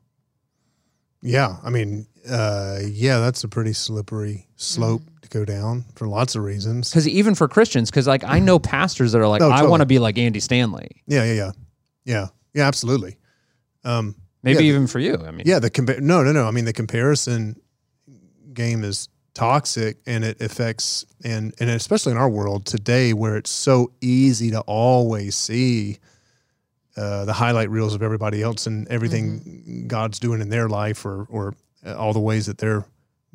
yeah, 1.22 1.58
I 1.64 1.70
mean, 1.70 2.08
uh, 2.30 2.80
yeah, 2.86 3.20
that's 3.20 3.44
a 3.44 3.48
pretty 3.48 3.74
slippery 3.74 4.48
slope 4.56 5.02
Mm. 5.02 5.22
to 5.22 5.30
go 5.30 5.46
down 5.46 5.86
for 5.96 6.08
lots 6.08 6.36
of 6.36 6.44
reasons. 6.44 6.90
Because 6.90 7.08
even 7.08 7.36
for 7.36 7.48
Christians, 7.48 7.90
because 7.92 8.08
like 8.08 8.24
I 8.24 8.40
know 8.40 8.60
pastors 8.60 9.12
that 9.12 9.20
are 9.22 9.28
like, 9.28 9.42
Oh, 9.42 9.50
I 9.52 9.64
want 9.64 9.82
to 9.82 9.86
be 9.86 10.00
like 10.00 10.18
Andy 10.18 10.40
Stanley. 10.40 11.04
Yeah, 11.08 11.24
yeah, 11.24 11.34
yeah, 11.34 11.52
yeah, 12.06 12.28
yeah, 12.54 12.68
absolutely. 12.68 13.18
Um, 13.84 14.16
Maybe 14.44 14.66
Yeah, 14.66 14.70
even 14.74 14.86
for 14.88 15.00
you. 15.00 15.16
I 15.26 15.32
mean, 15.32 15.44
yeah, 15.48 15.58
the 15.60 15.72
compa- 15.72 16.00
no, 16.02 16.22
no, 16.24 16.32
no. 16.32 16.46
I 16.48 16.52
mean, 16.52 16.66
the 16.66 16.74
comparison 16.74 17.60
game 18.54 18.84
is 18.84 19.10
toxic, 19.34 19.98
and 20.06 20.24
it 20.24 20.40
affects, 20.40 21.04
and 21.24 21.54
and 21.60 21.70
especially 21.70 22.12
in 22.12 22.18
our 22.20 22.30
world 22.30 22.66
today, 22.68 23.12
where 23.14 23.38
it's 23.38 23.50
so 23.50 23.92
easy 24.02 24.52
to 24.52 24.62
always 24.62 25.36
see 25.36 25.98
uh, 26.96 27.26
the 27.26 27.34
highlight 27.34 27.70
reels 27.72 27.94
of 27.96 28.02
everybody 28.04 28.42
else 28.44 28.68
and 28.68 28.88
everything 28.88 29.86
God's 29.88 30.20
doing 30.20 30.42
in 30.42 30.50
their 30.50 30.70
life, 30.70 31.06
or 31.06 31.26
or 31.30 31.56
all 31.86 32.14
the 32.14 32.20
ways 32.20 32.46
that 32.46 32.58
they're 32.58 32.86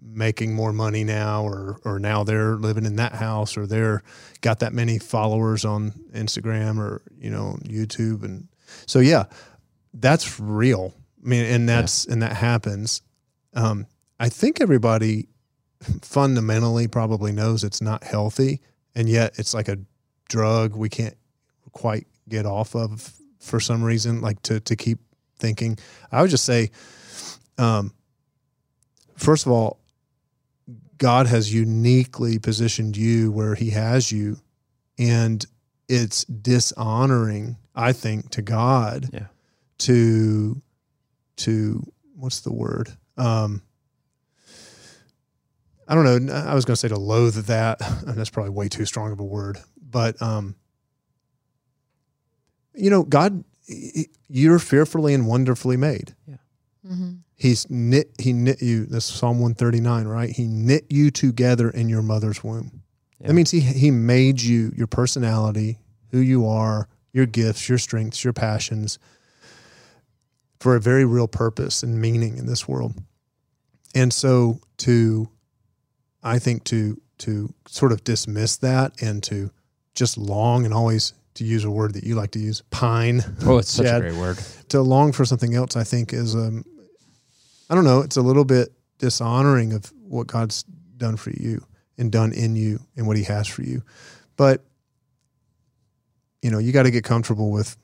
making 0.02 0.54
more 0.54 0.72
money 0.72 1.04
now, 1.04 1.44
or 1.44 1.78
or 1.84 1.98
now 1.98 2.24
they're 2.24 2.56
living 2.56 2.86
in 2.86 2.96
that 2.96 3.12
house, 3.12 3.56
or 3.56 3.66
they're 3.66 4.02
got 4.40 4.60
that 4.60 4.72
many 4.72 4.98
followers 4.98 5.64
on 5.64 5.92
Instagram 6.12 6.78
or 6.78 7.02
you 7.18 7.30
know 7.30 7.58
YouTube, 7.64 8.22
and 8.24 8.48
so 8.86 8.98
yeah, 8.98 9.24
that's 9.94 10.40
real. 10.40 10.94
I 11.24 11.28
mean, 11.28 11.44
and 11.44 11.68
that's 11.68 12.06
and 12.06 12.22
that 12.22 12.32
happens. 12.32 13.02
Um, 13.54 13.86
I 14.18 14.28
think 14.28 14.60
everybody 14.60 15.28
fundamentally 16.02 16.88
probably 16.88 17.32
knows 17.32 17.64
it's 17.64 17.80
not 17.80 18.04
healthy, 18.04 18.60
and 18.94 19.08
yet 19.08 19.38
it's 19.38 19.54
like 19.54 19.68
a 19.68 19.78
drug 20.28 20.76
we 20.76 20.88
can't 20.88 21.16
quite 21.72 22.06
get 22.28 22.46
off 22.46 22.74
of 22.74 23.12
for 23.38 23.60
some 23.60 23.82
reason. 23.82 24.20
Like 24.20 24.40
to 24.42 24.60
to 24.60 24.76
keep 24.76 24.98
thinking. 25.38 25.78
I 26.12 26.22
would 26.22 26.30
just 26.30 26.44
say, 26.44 26.70
um, 27.58 27.92
first 29.20 29.46
of 29.46 29.52
all, 29.52 29.78
God 30.98 31.26
has 31.26 31.52
uniquely 31.52 32.38
positioned 32.38 32.96
you 32.96 33.30
where 33.32 33.54
He 33.54 33.70
has 33.70 34.12
you, 34.12 34.38
and 34.98 35.44
it's 35.88 36.24
dishonoring, 36.24 37.56
I 37.74 37.92
think, 37.92 38.30
to 38.30 38.42
God 38.42 39.08
Yeah. 39.12 39.26
to 39.78 40.60
to 41.36 41.82
what's 42.14 42.40
the 42.40 42.52
word? 42.52 42.90
Um, 43.16 43.62
I 45.88 45.94
don't 45.94 46.04
know. 46.26 46.32
I 46.34 46.54
was 46.54 46.64
going 46.64 46.74
to 46.74 46.80
say 46.80 46.88
to 46.88 46.98
loathe 46.98 47.46
that. 47.46 47.80
And 48.06 48.14
that's 48.16 48.30
probably 48.30 48.50
way 48.50 48.68
too 48.68 48.84
strong 48.84 49.10
of 49.10 49.18
a 49.20 49.24
word. 49.24 49.58
But 49.80 50.20
um, 50.22 50.54
you 52.74 52.90
know, 52.90 53.02
God, 53.02 53.42
you're 54.28 54.58
fearfully 54.58 55.14
and 55.14 55.26
wonderfully 55.26 55.76
made. 55.76 56.14
Mm-hmm. 56.86 57.10
He's 57.40 57.68
knit. 57.70 58.10
He 58.18 58.34
knit 58.34 58.60
you. 58.60 58.84
That's 58.84 59.06
Psalm 59.06 59.40
one 59.40 59.54
thirty 59.54 59.80
nine, 59.80 60.06
right? 60.06 60.28
He 60.28 60.46
knit 60.46 60.84
you 60.90 61.10
together 61.10 61.70
in 61.70 61.88
your 61.88 62.02
mother's 62.02 62.44
womb. 62.44 62.82
Yeah. 63.18 63.28
That 63.28 63.32
means 63.34 63.50
he 63.50 63.60
he 63.60 63.90
made 63.90 64.42
you, 64.42 64.72
your 64.76 64.86
personality, 64.86 65.78
who 66.10 66.18
you 66.18 66.46
are, 66.46 66.86
your 67.14 67.24
gifts, 67.24 67.66
your 67.66 67.78
strengths, 67.78 68.22
your 68.24 68.34
passions, 68.34 68.98
for 70.58 70.76
a 70.76 70.80
very 70.80 71.06
real 71.06 71.28
purpose 71.28 71.82
and 71.82 71.98
meaning 71.98 72.36
in 72.36 72.44
this 72.44 72.68
world. 72.68 72.92
And 73.94 74.12
so 74.12 74.60
to, 74.78 75.28
I 76.22 76.38
think 76.38 76.64
to 76.64 77.00
to 77.20 77.52
sort 77.66 77.92
of 77.92 78.04
dismiss 78.04 78.58
that 78.58 79.00
and 79.02 79.22
to 79.24 79.50
just 79.94 80.18
long 80.18 80.64
and 80.66 80.74
always 80.74 81.14
to 81.34 81.44
use 81.44 81.64
a 81.64 81.70
word 81.70 81.94
that 81.94 82.04
you 82.04 82.14
like 82.16 82.32
to 82.32 82.38
use, 82.38 82.62
pine 82.70 83.22
Oh, 83.46 83.56
it's 83.58 83.70
such 83.70 83.86
Chad. 83.86 83.96
a 84.02 84.10
great 84.10 84.18
word. 84.20 84.38
to 84.68 84.82
long 84.82 85.12
for 85.12 85.24
something 85.24 85.54
else, 85.54 85.74
I 85.76 85.84
think 85.84 86.12
is 86.12 86.34
um, 86.34 86.64
I 87.70 87.74
don't 87.74 87.84
know, 87.84 88.00
it's 88.00 88.16
a 88.16 88.22
little 88.22 88.44
bit 88.44 88.72
dishonoring 88.98 89.72
of 89.72 89.90
what 90.02 90.26
God's 90.26 90.64
done 90.96 91.16
for 91.16 91.30
you 91.30 91.64
and 91.96 92.10
done 92.10 92.32
in 92.32 92.56
you 92.56 92.80
and 92.96 93.06
what 93.06 93.16
He 93.16 93.22
has 93.24 93.46
for 93.46 93.62
you. 93.62 93.82
But 94.36 94.64
you 96.42 96.50
know, 96.50 96.58
you 96.58 96.72
got 96.72 96.82
to 96.82 96.90
get 96.90 97.04
comfortable 97.04 97.50
with 97.50 97.76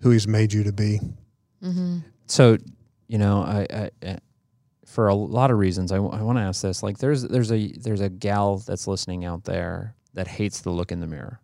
who 0.00 0.10
He's 0.10 0.28
made 0.28 0.52
you 0.52 0.64
to 0.64 0.72
be. 0.72 1.00
Mm-hmm. 1.62 1.98
So, 2.26 2.58
you 3.08 3.18
know, 3.18 3.42
I, 3.42 3.66
I, 3.70 3.90
I 4.02 4.18
for 4.86 5.08
a 5.08 5.14
lot 5.14 5.50
of 5.50 5.58
reasons, 5.58 5.90
I, 5.90 5.98
want 5.98 6.38
to 6.38 6.42
ask 6.42 6.62
this. 6.62 6.82
Like, 6.82 6.98
there's 6.98 7.22
there's 7.22 7.50
a 7.50 7.72
there's 7.72 8.00
a 8.00 8.08
gal 8.08 8.58
that's 8.58 8.86
listening 8.86 9.24
out 9.24 9.42
there 9.42 9.96
that 10.12 10.28
hates 10.28 10.60
the 10.60 10.70
look 10.70 10.92
in 10.92 11.00
the 11.00 11.06
mirror. 11.08 11.40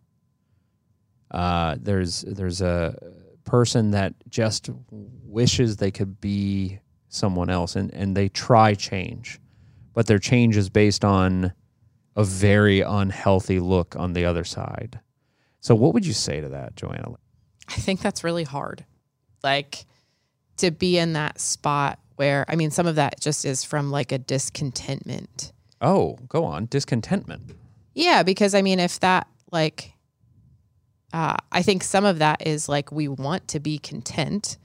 Uh, 1.29 1.75
there's 1.79 2.21
there's 2.21 2.61
a 2.61 2.95
person 3.43 3.91
that 3.91 4.13
just 4.29 4.69
wishes 4.89 5.77
they 5.77 5.91
could 5.91 6.21
be 6.21 6.79
someone 7.11 7.49
else, 7.49 7.75
and 7.75 7.93
and 7.93 8.17
they 8.17 8.29
try 8.29 8.73
change, 8.73 9.39
but 9.93 10.07
their 10.07 10.19
change 10.19 10.57
is 10.57 10.69
based 10.69 11.05
on 11.05 11.53
a 12.15 12.23
very 12.23 12.81
unhealthy 12.81 13.59
look 13.59 13.95
on 13.95 14.13
the 14.13 14.25
other 14.25 14.43
side. 14.43 14.99
So, 15.59 15.75
what 15.75 15.93
would 15.93 16.05
you 16.05 16.13
say 16.13 16.41
to 16.41 16.49
that, 16.49 16.75
Joanna? 16.75 17.13
I 17.69 17.73
think 17.75 18.01
that's 18.01 18.23
really 18.23 18.43
hard. 18.43 18.85
Like 19.43 19.85
to 20.57 20.71
be 20.71 20.97
in 20.97 21.13
that 21.13 21.39
spot 21.39 21.99
where, 22.15 22.45
I 22.47 22.55
mean, 22.55 22.71
some 22.71 22.85
of 22.87 22.95
that 22.95 23.19
just 23.19 23.45
is 23.45 23.63
from 23.63 23.91
like 23.91 24.11
a 24.11 24.17
discontentment. 24.17 25.51
Oh, 25.81 26.17
go 26.27 26.43
on, 26.43 26.67
discontentment. 26.67 27.55
Yeah, 27.93 28.23
because 28.23 28.53
I 28.53 28.61
mean, 28.61 28.79
if 28.79 28.99
that 28.99 29.27
like, 29.51 29.93
uh, 31.13 31.37
I 31.51 31.61
think 31.61 31.83
some 31.83 32.05
of 32.05 32.19
that 32.19 32.45
is 32.45 32.69
like 32.69 32.91
we 32.91 33.07
want 33.07 33.47
to 33.49 33.59
be 33.59 33.77
content, 33.79 34.57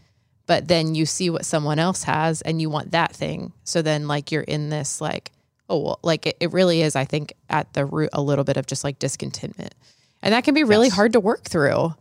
but 0.46 0.68
then 0.68 0.94
you 0.94 1.06
see 1.06 1.28
what 1.30 1.44
someone 1.44 1.78
else 1.78 2.04
has 2.04 2.40
and 2.42 2.60
you 2.60 2.70
want 2.70 2.92
that 2.92 3.12
thing. 3.14 3.52
So 3.64 3.82
then, 3.82 4.06
like, 4.08 4.30
you're 4.32 4.42
in 4.42 4.70
this 4.70 5.00
like, 5.00 5.32
oh, 5.68 5.80
well, 5.80 6.00
like 6.02 6.26
it, 6.26 6.36
it 6.40 6.52
really 6.52 6.82
is. 6.82 6.94
I 6.96 7.04
think 7.04 7.32
at 7.50 7.72
the 7.72 7.84
root 7.84 8.10
a 8.12 8.22
little 8.22 8.44
bit 8.44 8.56
of 8.56 8.66
just 8.66 8.84
like 8.84 8.98
discontentment, 8.98 9.74
and 10.22 10.32
that 10.32 10.44
can 10.44 10.54
be 10.54 10.64
really 10.64 10.86
Yes. 10.86 10.94
hard 10.96 11.12
to 11.14 11.20
work 11.20 11.44
through. 11.44 11.94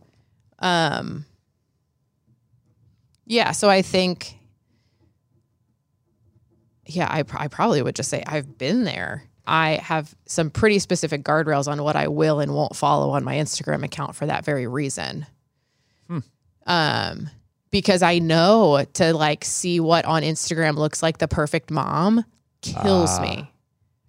Um, 0.60 1.26
yeah, 3.26 3.50
so 3.52 3.68
I 3.68 3.82
think, 3.82 4.38
yeah, 6.86 7.08
I, 7.10 7.24
I 7.34 7.48
probably 7.48 7.82
would 7.82 7.96
just 7.96 8.08
say 8.08 8.22
I've 8.26 8.56
been 8.58 8.84
there. 8.84 9.24
I 9.48 9.80
have 9.82 10.14
some 10.26 10.50
pretty 10.50 10.78
specific 10.78 11.22
guardrails 11.22 11.68
on 11.70 11.82
what 11.82 11.96
I 11.96 12.08
will 12.08 12.40
and 12.40 12.54
won't 12.54 12.74
follow 12.76 13.10
on 13.10 13.22
my 13.24 13.34
Instagram 13.36 13.84
account 13.84 14.14
for 14.16 14.26
that 14.26 14.44
very 14.44 14.66
reason. 14.66 15.26
Hmm. 16.08 16.18
Um, 16.66 17.30
because 17.80 18.00
I 18.02 18.18
know 18.20 18.86
to 18.94 19.12
like 19.12 19.44
see 19.44 19.80
what 19.80 20.06
on 20.06 20.22
Instagram 20.22 20.76
looks 20.76 21.02
like 21.02 21.18
the 21.18 21.28
perfect 21.28 21.70
mom 21.70 22.24
kills 22.62 23.10
Ah. 23.18 23.22
me. 23.22 23.52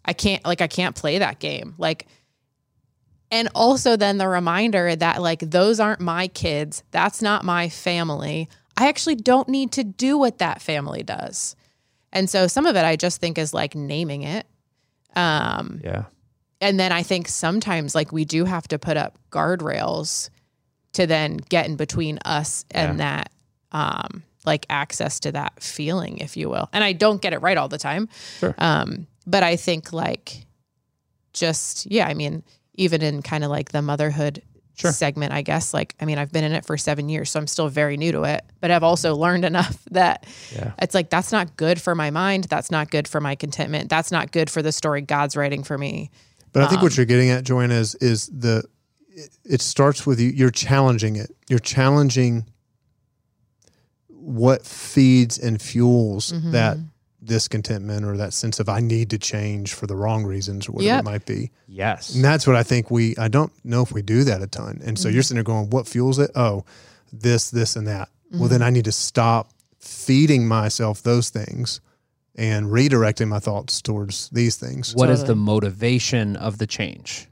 I 0.05 0.13
can't 0.13 0.45
like 0.45 0.61
I 0.61 0.67
can't 0.67 0.95
play 0.95 1.17
that 1.17 1.39
game. 1.39 1.75
Like 1.77 2.07
and 3.29 3.49
also 3.53 3.97
then 3.97 4.17
the 4.19 4.27
reminder 4.29 4.95
that 4.95 5.21
like 5.21 5.41
those 5.41 5.81
aren't 5.81 5.99
my 5.99 6.29
kids. 6.29 6.81
That's 6.91 7.21
not 7.21 7.43
my 7.43 7.67
family. 7.67 8.47
I 8.77 8.87
actually 8.87 9.15
don't 9.15 9.49
need 9.49 9.73
to 9.73 9.83
do 9.83 10.17
what 10.17 10.37
that 10.37 10.61
family 10.61 11.03
does. 11.03 11.57
And 12.13 12.29
so 12.29 12.47
some 12.47 12.65
of 12.65 12.77
it 12.77 12.85
I 12.85 12.95
just 12.95 13.19
think 13.19 13.37
is 13.37 13.53
like 13.53 13.75
naming 13.75 14.23
it. 14.23 14.45
Um 15.13 15.81
Yeah. 15.83 16.05
and 16.61 16.79
then 16.79 16.93
I 16.93 17.03
think 17.03 17.27
sometimes 17.27 17.93
like 17.93 18.13
we 18.13 18.23
do 18.23 18.45
have 18.45 18.65
to 18.69 18.79
put 18.79 18.95
up 18.95 19.17
guardrails 19.29 20.29
to 20.93 21.05
then 21.05 21.35
get 21.49 21.65
in 21.67 21.75
between 21.75 22.17
us 22.23 22.63
and 22.71 23.01
that 23.01 23.29
um 23.71 24.23
like 24.45 24.65
access 24.69 25.19
to 25.21 25.31
that 25.33 25.61
feeling 25.61 26.19
if 26.19 26.37
you 26.37 26.49
will. 26.49 26.69
And 26.71 26.83
I 26.83 26.93
don't 26.93 27.21
get 27.21 27.33
it 27.33 27.39
right 27.41 27.57
all 27.57 27.67
the 27.67 27.77
time. 27.77 28.07
Sure. 28.39 28.55
Um 28.57 29.07
but 29.25 29.43
I 29.43 29.55
think 29.57 29.91
like 29.93 30.45
just 31.33 31.89
yeah, 31.91 32.07
I 32.07 32.13
mean 32.13 32.43
even 32.75 33.01
in 33.01 33.21
kind 33.21 33.43
of 33.43 33.49
like 33.49 33.71
the 33.71 33.81
motherhood 33.81 34.41
Sure. 34.79 34.91
segment, 34.91 35.33
I 35.33 35.41
guess 35.41 35.73
like 35.73 35.95
I 35.99 36.05
mean 36.05 36.19
I've 36.19 36.31
been 36.31 36.43
in 36.43 36.51
it 36.51 36.63
for 36.63 36.77
7 36.77 37.09
years 37.09 37.31
so 37.31 37.39
I'm 37.39 37.47
still 37.47 37.67
very 37.67 37.97
new 37.97 38.11
to 38.11 38.23
it, 38.25 38.43
but 38.61 38.69
I've 38.69 38.83
also 38.83 39.15
learned 39.15 39.43
enough 39.43 39.83
that 39.91 40.27
Yeah. 40.55 40.73
it's 40.79 40.93
like 40.93 41.09
that's 41.09 41.31
not 41.31 41.57
good 41.57 41.81
for 41.81 41.95
my 41.95 42.11
mind, 42.11 42.43
that's 42.43 42.69
not 42.69 42.91
good 42.91 43.07
for 43.07 43.19
my 43.19 43.33
contentment, 43.33 43.89
that's 43.89 44.11
not 44.11 44.31
good 44.31 44.51
for 44.51 44.61
the 44.61 44.71
story 44.71 45.01
God's 45.01 45.35
writing 45.35 45.63
for 45.63 45.77
me. 45.79 46.11
But 46.53 46.61
I 46.61 46.67
think 46.67 46.81
what 46.83 46.95
you're 46.95 47.07
getting 47.07 47.31
at, 47.31 47.43
Joanna, 47.43 47.73
is 47.73 47.95
is 47.95 48.27
the 48.27 48.63
it 49.43 49.61
starts 49.61 50.05
with 50.05 50.19
you. 50.19 50.29
You're 50.29 50.51
challenging 50.51 51.15
it. 51.15 51.31
You're 51.49 51.57
challenging 51.57 52.45
what 54.27 54.65
feeds 54.65 55.39
and 55.39 55.61
fuels 55.61 56.31
Mm-hmm. 56.33 56.51
that 56.51 56.77
discontentment 57.23 58.05
or 58.05 58.15
that 58.17 58.31
sense 58.33 58.59
of 58.59 58.69
I 58.69 58.79
need 58.79 59.09
to 59.09 59.17
change 59.17 59.73
for 59.73 59.87
the 59.87 59.95
wrong 59.95 60.23
reasons 60.23 60.67
or 60.69 60.73
whatever 60.73 60.87
Yep. 60.95 60.99
it 61.01 61.05
might 61.05 61.25
be. 61.25 61.51
Yes. 61.67 62.13
And 62.15 62.23
that's 62.23 62.45
what 62.47 62.55
I 62.55 62.63
think 62.63 62.89
we. 62.91 63.15
I 63.17 63.27
don't 63.27 63.51
know 63.65 63.81
if 63.81 63.91
we 63.91 64.01
do 64.01 64.23
that 64.25 64.41
a 64.41 64.47
ton. 64.47 64.81
And 64.85 64.97
so 64.97 65.09
you're 65.09 65.23
sitting 65.23 65.35
there 65.35 65.43
going, 65.43 65.69
"What 65.69 65.87
fuels 65.87 66.19
it? 66.19 66.31
Oh, 66.35 66.63
this, 67.11 67.49
this, 67.49 67.75
and 67.75 67.87
that." 67.87 68.09
Well, 68.31 68.49
then 68.49 68.61
I 68.61 68.69
need 68.69 68.85
to 68.85 68.91
stop 68.91 69.51
feeding 69.79 70.47
myself 70.47 71.01
those 71.03 71.29
things 71.29 71.79
and 72.35 72.67
redirecting 72.67 73.27
my 73.29 73.39
thoughts 73.39 73.81
towards 73.81 74.29
these 74.29 74.55
things. 74.57 74.93
What 74.93 75.09
is 75.09 75.23
the 75.23 75.35
motivation 75.35 76.35
of 76.35 76.57
the 76.59 76.67
change? 76.67 77.27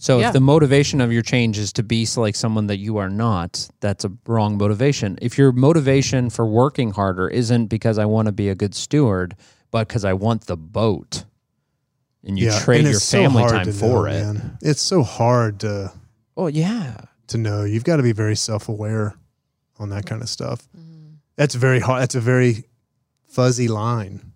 So 0.00 0.20
Yeah. 0.20 0.28
if 0.28 0.32
the 0.32 0.40
motivation 0.40 1.00
of 1.00 1.12
your 1.12 1.22
change 1.22 1.58
is 1.58 1.72
to 1.74 1.82
be 1.82 2.06
like 2.16 2.36
someone 2.36 2.68
that 2.68 2.78
you 2.78 2.96
are 2.98 3.10
not, 3.10 3.68
that's 3.80 4.04
a 4.04 4.12
wrong 4.26 4.56
motivation. 4.56 5.18
If 5.20 5.36
your 5.36 5.50
motivation 5.52 6.30
for 6.30 6.46
working 6.46 6.92
harder 6.92 7.28
isn't 7.28 7.66
because 7.66 7.98
I 7.98 8.04
want 8.06 8.26
to 8.26 8.32
be 8.32 8.48
a 8.48 8.54
good 8.54 8.74
steward, 8.76 9.34
but 9.72 9.88
because 9.88 10.04
I 10.04 10.12
want 10.12 10.46
the 10.46 10.56
boat, 10.56 11.24
and 12.24 12.38
you 12.38 12.50
trade 12.60 12.78
and 12.78 12.86
your 12.88 12.96
it's 12.96 13.04
so 13.04 13.18
family 13.22 13.42
hard 13.42 13.52
time 13.64 13.72
for 13.72 13.86
know, 13.86 14.04
it. 14.04 14.10
man. 14.24 14.58
It's 14.62 14.80
so 14.82 15.02
hard 15.02 15.60
to 15.60 15.92
Oh 16.36 16.46
yeah. 16.46 16.96
to 17.28 17.38
know. 17.38 17.64
You've 17.64 17.84
got 17.84 17.96
to 17.96 18.02
be 18.02 18.12
very 18.12 18.36
self 18.36 18.68
aware 18.68 19.16
on 19.78 19.90
that 19.90 20.06
kind 20.06 20.22
of 20.22 20.28
stuff. 20.28 20.68
Mm-hmm. 20.76 21.14
That's 21.36 21.54
very 21.56 21.80
hard. 21.80 22.02
That's 22.02 22.14
a 22.14 22.20
very 22.20 22.64
fuzzy 23.26 23.68
line. 23.68 24.32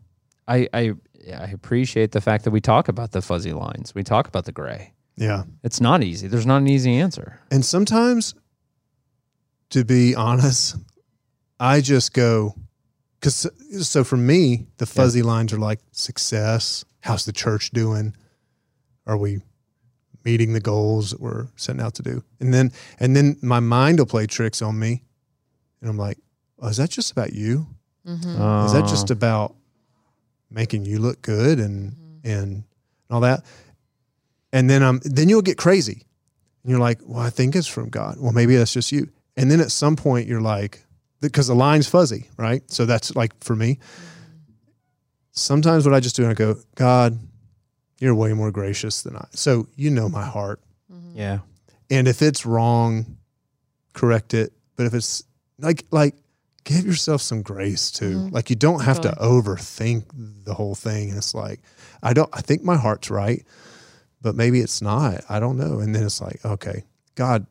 I, 0.48 0.68
I 0.74 0.92
I 1.32 1.44
appreciate 1.52 2.10
the 2.12 2.20
fact 2.20 2.44
that 2.44 2.50
we 2.50 2.60
talk 2.60 2.88
about 2.88 3.12
the 3.12 3.22
fuzzy 3.22 3.52
lines. 3.52 3.94
We 3.94 4.02
talk 4.02 4.26
about 4.26 4.44
the 4.44 4.52
gray. 4.52 4.92
Yeah. 5.16 5.44
It's 5.62 5.80
not 5.80 6.02
easy. 6.02 6.28
There's 6.28 6.46
not 6.46 6.58
an 6.58 6.68
easy 6.68 6.96
answer. 6.96 7.40
And 7.50 7.64
sometimes, 7.64 8.34
to 9.70 9.84
be 9.84 10.14
honest, 10.14 10.76
I 11.60 11.80
just 11.80 12.12
go, 12.12 12.54
because 13.20 13.46
so 13.82 14.04
for 14.04 14.16
me, 14.16 14.66
the 14.78 14.86
fuzzy 14.86 15.22
lines 15.22 15.52
are 15.52 15.58
like 15.58 15.80
success. 15.92 16.84
How's 17.00 17.24
the 17.24 17.32
church 17.32 17.70
doing? 17.70 18.16
Are 19.06 19.16
we 19.16 19.42
meeting 20.24 20.52
the 20.52 20.60
goals 20.60 21.10
that 21.10 21.20
we're 21.20 21.48
setting 21.56 21.80
out 21.80 21.94
to 21.94 22.02
do? 22.02 22.22
And 22.40 22.52
then, 22.54 22.72
and 22.98 23.14
then 23.14 23.36
my 23.42 23.60
mind 23.60 23.98
will 23.98 24.06
play 24.06 24.26
tricks 24.26 24.62
on 24.62 24.78
me, 24.78 25.02
and 25.80 25.90
I'm 25.90 25.98
like, 25.98 26.18
oh, 26.60 26.68
is 26.68 26.76
that 26.78 26.90
just 26.90 27.12
about 27.12 27.32
you? 27.32 27.66
Mm-hmm. 28.06 28.66
Is 28.66 28.72
that 28.72 28.84
Uh, 28.84 28.88
just 28.88 29.10
about 29.10 29.54
making 30.50 30.84
you 30.84 30.98
look 30.98 31.22
good 31.22 31.58
and 31.58 31.96
and 32.24 32.64
all 33.10 33.20
that? 33.20 33.44
And 34.52 34.68
then 34.68 34.82
um 34.82 35.00
then 35.04 35.28
you'll 35.28 35.42
get 35.42 35.58
crazy. 35.58 36.06
And 36.62 36.70
you're 36.70 36.80
like, 36.80 37.00
well, 37.04 37.20
I 37.20 37.30
think 37.30 37.56
it's 37.56 37.66
from 37.66 37.88
God. 37.88 38.16
Well, 38.20 38.32
maybe 38.32 38.56
that's 38.56 38.72
just 38.72 38.92
you. 38.92 39.10
And 39.36 39.50
then 39.50 39.60
at 39.60 39.72
some 39.72 39.96
point 39.96 40.28
you're 40.28 40.40
like, 40.40 40.84
because 41.20 41.46
the 41.48 41.54
line's 41.54 41.88
fuzzy, 41.88 42.28
right? 42.36 42.62
So 42.70 42.84
that's 42.86 43.16
like 43.16 43.32
for 43.42 43.56
me. 43.56 43.78
Sometimes 45.32 45.86
what 45.86 45.94
I 45.94 46.00
just 46.00 46.14
do, 46.14 46.28
I 46.28 46.34
go, 46.34 46.56
God, 46.74 47.18
you're 47.98 48.14
way 48.14 48.34
more 48.34 48.50
gracious 48.50 49.02
than 49.02 49.16
I. 49.16 49.26
So 49.30 49.66
you 49.76 49.90
know 49.90 50.08
my 50.08 50.24
heart. 50.24 50.60
yeah. 51.14 51.38
And 51.90 52.08
if 52.08 52.22
it's 52.22 52.46
wrong, 52.46 53.18
correct 53.92 54.34
it. 54.34 54.52
But 54.76 54.86
if 54.86 54.94
it's 54.94 55.22
like 55.58 55.84
like 55.90 56.14
give 56.64 56.86
yourself 56.86 57.20
some 57.22 57.42
grace 57.42 57.90
too. 57.90 58.28
Like 58.30 58.50
you 58.50 58.56
don't 58.56 58.82
have 58.84 59.00
to 59.02 59.10
overthink 59.20 60.04
the 60.44 60.54
whole 60.54 60.74
thing. 60.74 61.08
And 61.10 61.18
it's 61.18 61.34
like, 61.34 61.60
I 62.02 62.12
don't 62.12 62.30
I 62.32 62.40
think 62.40 62.62
my 62.62 62.76
heart's 62.76 63.10
right, 63.10 63.44
but 64.22 64.34
maybe 64.34 64.60
it's 64.60 64.80
not. 64.80 65.24
I 65.28 65.40
don't 65.40 65.56
know. 65.56 65.80
And 65.80 65.94
then 65.94 66.04
it's 66.04 66.20
like, 66.20 66.44
okay, 66.44 66.84
God 67.14 67.46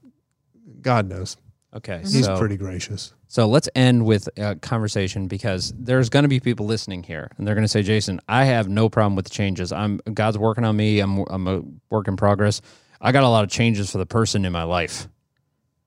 God 0.81 1.07
knows. 1.07 1.37
Okay. 1.73 1.99
He's 1.99 2.25
so, 2.25 2.37
pretty 2.37 2.57
gracious. 2.57 3.13
So 3.27 3.47
let's 3.47 3.69
end 3.75 4.05
with 4.05 4.27
a 4.37 4.55
conversation 4.55 5.27
because 5.27 5.73
there's 5.77 6.09
going 6.09 6.23
to 6.23 6.29
be 6.29 6.41
people 6.41 6.65
listening 6.65 7.03
here, 7.03 7.31
and 7.37 7.47
they're 7.47 7.55
going 7.55 7.63
to 7.63 7.69
say, 7.69 7.81
"Jason, 7.81 8.19
I 8.27 8.43
have 8.45 8.67
no 8.67 8.89
problem 8.89 9.15
with 9.15 9.25
the 9.25 9.31
changes. 9.31 9.71
I'm 9.71 10.01
God's 10.13 10.37
working 10.37 10.65
on 10.65 10.75
me. 10.75 10.99
I'm 10.99 11.19
I'm 11.29 11.47
a 11.47 11.61
work 11.89 12.09
in 12.09 12.17
progress. 12.17 12.61
I 12.99 13.13
got 13.13 13.23
a 13.23 13.29
lot 13.29 13.45
of 13.45 13.49
changes 13.49 13.89
for 13.89 13.99
the 13.99 14.05
person 14.05 14.43
in 14.43 14.51
my 14.51 14.63
life, 14.63 15.07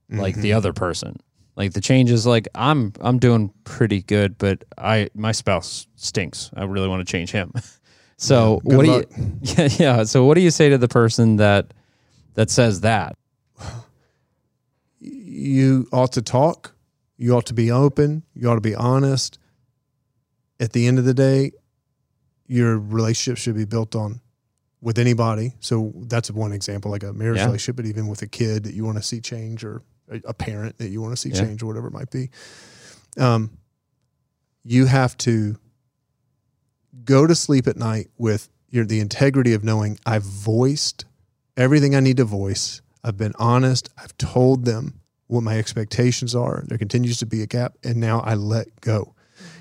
like 0.08 0.36
the 0.36 0.50
mm-hmm. 0.50 0.56
other 0.56 0.72
person. 0.72 1.20
Like 1.54 1.74
the 1.74 1.82
changes, 1.82 2.26
like 2.26 2.48
I'm 2.54 2.94
I'm 3.00 3.18
doing 3.18 3.52
pretty 3.64 4.02
good, 4.02 4.38
but 4.38 4.64
I 4.78 5.10
my 5.14 5.32
spouse 5.32 5.86
stinks. 5.96 6.50
I 6.56 6.64
really 6.64 6.88
want 6.88 7.06
to 7.06 7.10
change 7.10 7.30
him. 7.30 7.52
so 8.16 8.60
good 8.64 8.76
what 8.76 8.86
luck. 8.86 9.04
do 9.08 9.22
you? 9.22 9.32
Yeah, 9.42 9.68
yeah. 9.78 10.04
So 10.04 10.24
what 10.24 10.34
do 10.34 10.40
you 10.40 10.50
say 10.50 10.68
to 10.70 10.78
the 10.78 10.88
person 10.88 11.36
that 11.36 11.72
that 12.34 12.50
says 12.50 12.80
that? 12.82 13.16
You 15.00 15.86
ought 15.92 16.12
to 16.12 16.22
talk. 16.22 16.74
You 17.16 17.36
ought 17.36 17.46
to 17.46 17.54
be 17.54 17.70
open. 17.70 18.22
You 18.34 18.48
ought 18.50 18.54
to 18.56 18.60
be 18.60 18.74
honest. 18.74 19.38
At 20.60 20.72
the 20.72 20.86
end 20.86 20.98
of 20.98 21.04
the 21.04 21.14
day, 21.14 21.52
your 22.46 22.78
relationship 22.78 23.38
should 23.38 23.54
be 23.56 23.64
built 23.64 23.94
on 23.94 24.20
with 24.80 24.98
anybody. 24.98 25.54
So 25.60 25.92
that's 26.06 26.30
one 26.30 26.52
example, 26.52 26.90
like 26.90 27.02
a 27.02 27.12
marriage 27.12 27.38
Yeah. 27.38 27.46
relationship, 27.46 27.76
but 27.76 27.86
even 27.86 28.06
with 28.06 28.22
a 28.22 28.26
kid 28.26 28.64
that 28.64 28.74
you 28.74 28.84
want 28.84 28.96
to 28.98 29.02
see 29.02 29.20
change 29.20 29.64
or 29.64 29.82
a, 30.10 30.20
a 30.26 30.34
parent 30.34 30.78
that 30.78 30.88
you 30.88 31.00
want 31.00 31.12
to 31.12 31.16
see 31.16 31.30
Yeah. 31.30 31.40
change 31.42 31.62
or 31.62 31.66
whatever 31.66 31.88
it 31.88 31.92
might 31.92 32.10
be. 32.10 32.30
Um, 33.18 33.50
you 34.62 34.86
have 34.86 35.16
to 35.18 35.56
go 37.04 37.26
to 37.26 37.34
sleep 37.34 37.66
at 37.66 37.76
night 37.76 38.08
with 38.18 38.48
your 38.68 38.84
the 38.84 39.00
integrity 39.00 39.52
of 39.52 39.64
knowing 39.64 39.98
I've 40.04 40.22
voiced 40.24 41.04
everything 41.56 41.94
I 41.94 42.00
need 42.00 42.16
to 42.18 42.24
voice. 42.24 42.82
I've 43.02 43.16
been 43.16 43.34
honest. 43.38 43.90
I've 43.98 44.16
told 44.18 44.64
them 44.64 45.00
what 45.26 45.42
my 45.42 45.58
expectations 45.58 46.34
are. 46.34 46.64
There 46.66 46.78
continues 46.78 47.18
to 47.18 47.26
be 47.26 47.42
a 47.42 47.46
gap, 47.46 47.76
and 47.84 47.96
now 47.96 48.20
I 48.20 48.34
let 48.34 48.80
go. 48.80 49.14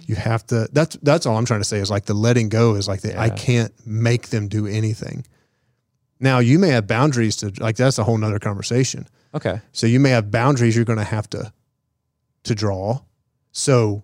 You 0.05 0.15
have 0.15 0.45
to. 0.47 0.67
That's 0.71 0.97
that's 0.97 1.25
all 1.25 1.37
I'm 1.37 1.45
trying 1.45 1.61
to 1.61 1.65
say 1.65 1.79
is 1.79 1.89
like 1.89 2.05
the 2.05 2.13
letting 2.13 2.49
go 2.49 2.75
is 2.75 2.87
like 2.87 3.01
the 3.01 3.19
I 3.19 3.29
can't 3.29 3.73
make 3.85 4.29
them 4.29 4.47
do 4.47 4.67
anything. 4.67 5.25
Now 6.19 6.39
you 6.39 6.59
may 6.59 6.69
have 6.69 6.87
boundaries 6.87 7.37
to 7.37 7.53
like 7.59 7.75
that's 7.75 7.97
a 7.97 8.03
whole 8.03 8.17
nother 8.17 8.39
conversation. 8.39 9.07
Okay. 9.33 9.61
So 9.71 9.87
you 9.87 9.99
may 9.99 10.11
have 10.11 10.29
boundaries 10.29 10.75
you're 10.75 10.85
going 10.85 10.99
to 10.99 11.05
have 11.05 11.29
to 11.31 11.51
to 12.43 12.55
draw. 12.55 12.99
So 13.51 14.03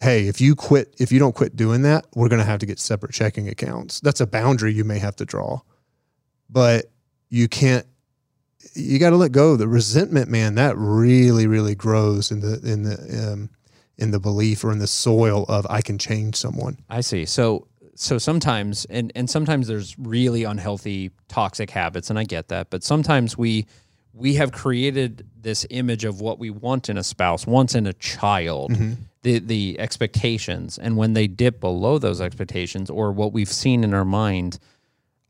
hey, 0.00 0.28
if 0.28 0.40
you 0.40 0.54
quit 0.54 0.94
if 0.98 1.10
you 1.12 1.18
don't 1.18 1.34
quit 1.34 1.56
doing 1.56 1.82
that, 1.82 2.06
we're 2.14 2.28
going 2.28 2.40
to 2.40 2.46
have 2.46 2.60
to 2.60 2.66
get 2.66 2.78
separate 2.78 3.12
checking 3.12 3.48
accounts. 3.48 4.00
That's 4.00 4.20
a 4.20 4.26
boundary 4.26 4.72
you 4.72 4.84
may 4.84 4.98
have 4.98 5.16
to 5.16 5.24
draw. 5.24 5.60
But 6.50 6.90
you 7.28 7.48
can't 7.48 7.86
you 8.74 8.98
got 8.98 9.10
to 9.10 9.16
let 9.16 9.32
go. 9.32 9.56
The 9.56 9.68
resentment, 9.68 10.28
man, 10.28 10.54
that 10.56 10.76
really 10.76 11.46
really 11.46 11.74
grows 11.74 12.30
in 12.30 12.40
the 12.40 12.60
in 12.64 12.82
the 12.82 13.32
um 13.32 13.50
in 13.96 14.12
the 14.12 14.20
belief 14.20 14.64
or 14.64 14.70
in 14.70 14.78
the 14.78 14.86
soil 14.86 15.44
of 15.48 15.66
I 15.68 15.82
can 15.82 15.98
change 15.98 16.36
someone. 16.36 16.78
I 16.88 17.00
see. 17.00 17.24
So 17.24 17.66
so 17.94 18.18
sometimes 18.18 18.84
and 18.86 19.12
and 19.14 19.28
sometimes 19.28 19.66
there's 19.66 19.98
really 19.98 20.44
unhealthy 20.44 21.10
toxic 21.26 21.70
habits 21.70 22.10
and 22.10 22.18
I 22.18 22.24
get 22.24 22.48
that, 22.48 22.70
but 22.70 22.84
sometimes 22.84 23.36
we 23.36 23.66
we 24.14 24.34
have 24.34 24.52
created 24.52 25.26
this 25.40 25.66
image 25.70 26.04
of 26.04 26.20
what 26.20 26.38
we 26.38 26.50
want 26.50 26.88
in 26.88 26.96
a 26.96 27.04
spouse, 27.04 27.46
once 27.46 27.74
in 27.74 27.86
a 27.86 27.92
child, 27.92 28.72
the 29.22 29.38
the 29.38 29.78
expectations 29.78 30.78
and 30.78 30.96
when 30.96 31.12
they 31.14 31.26
dip 31.26 31.60
below 31.60 31.98
those 31.98 32.20
expectations 32.20 32.88
or 32.90 33.12
what 33.12 33.32
we've 33.32 33.52
seen 33.52 33.84
in 33.84 33.92
our 33.94 34.04
mind 34.04 34.58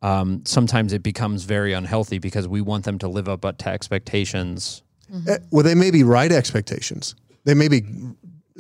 um, 0.03 0.43
sometimes 0.45 0.93
it 0.93 1.03
becomes 1.03 1.45
very 1.45 1.73
unhealthy 1.73 2.19
because 2.19 2.47
we 2.47 2.61
want 2.61 2.85
them 2.85 2.99
to 2.99 3.09
live 3.09 3.29
up 3.29 3.59
to 3.59 3.69
expectations. 3.69 4.83
Eh, 5.27 5.39
Well, 5.51 5.65
they 5.65 5.75
may 5.75 5.91
be 5.91 6.05
right 6.05 6.31
expectations. 6.31 7.17
They 7.45 7.55
may 7.55 7.69
be 7.69 7.83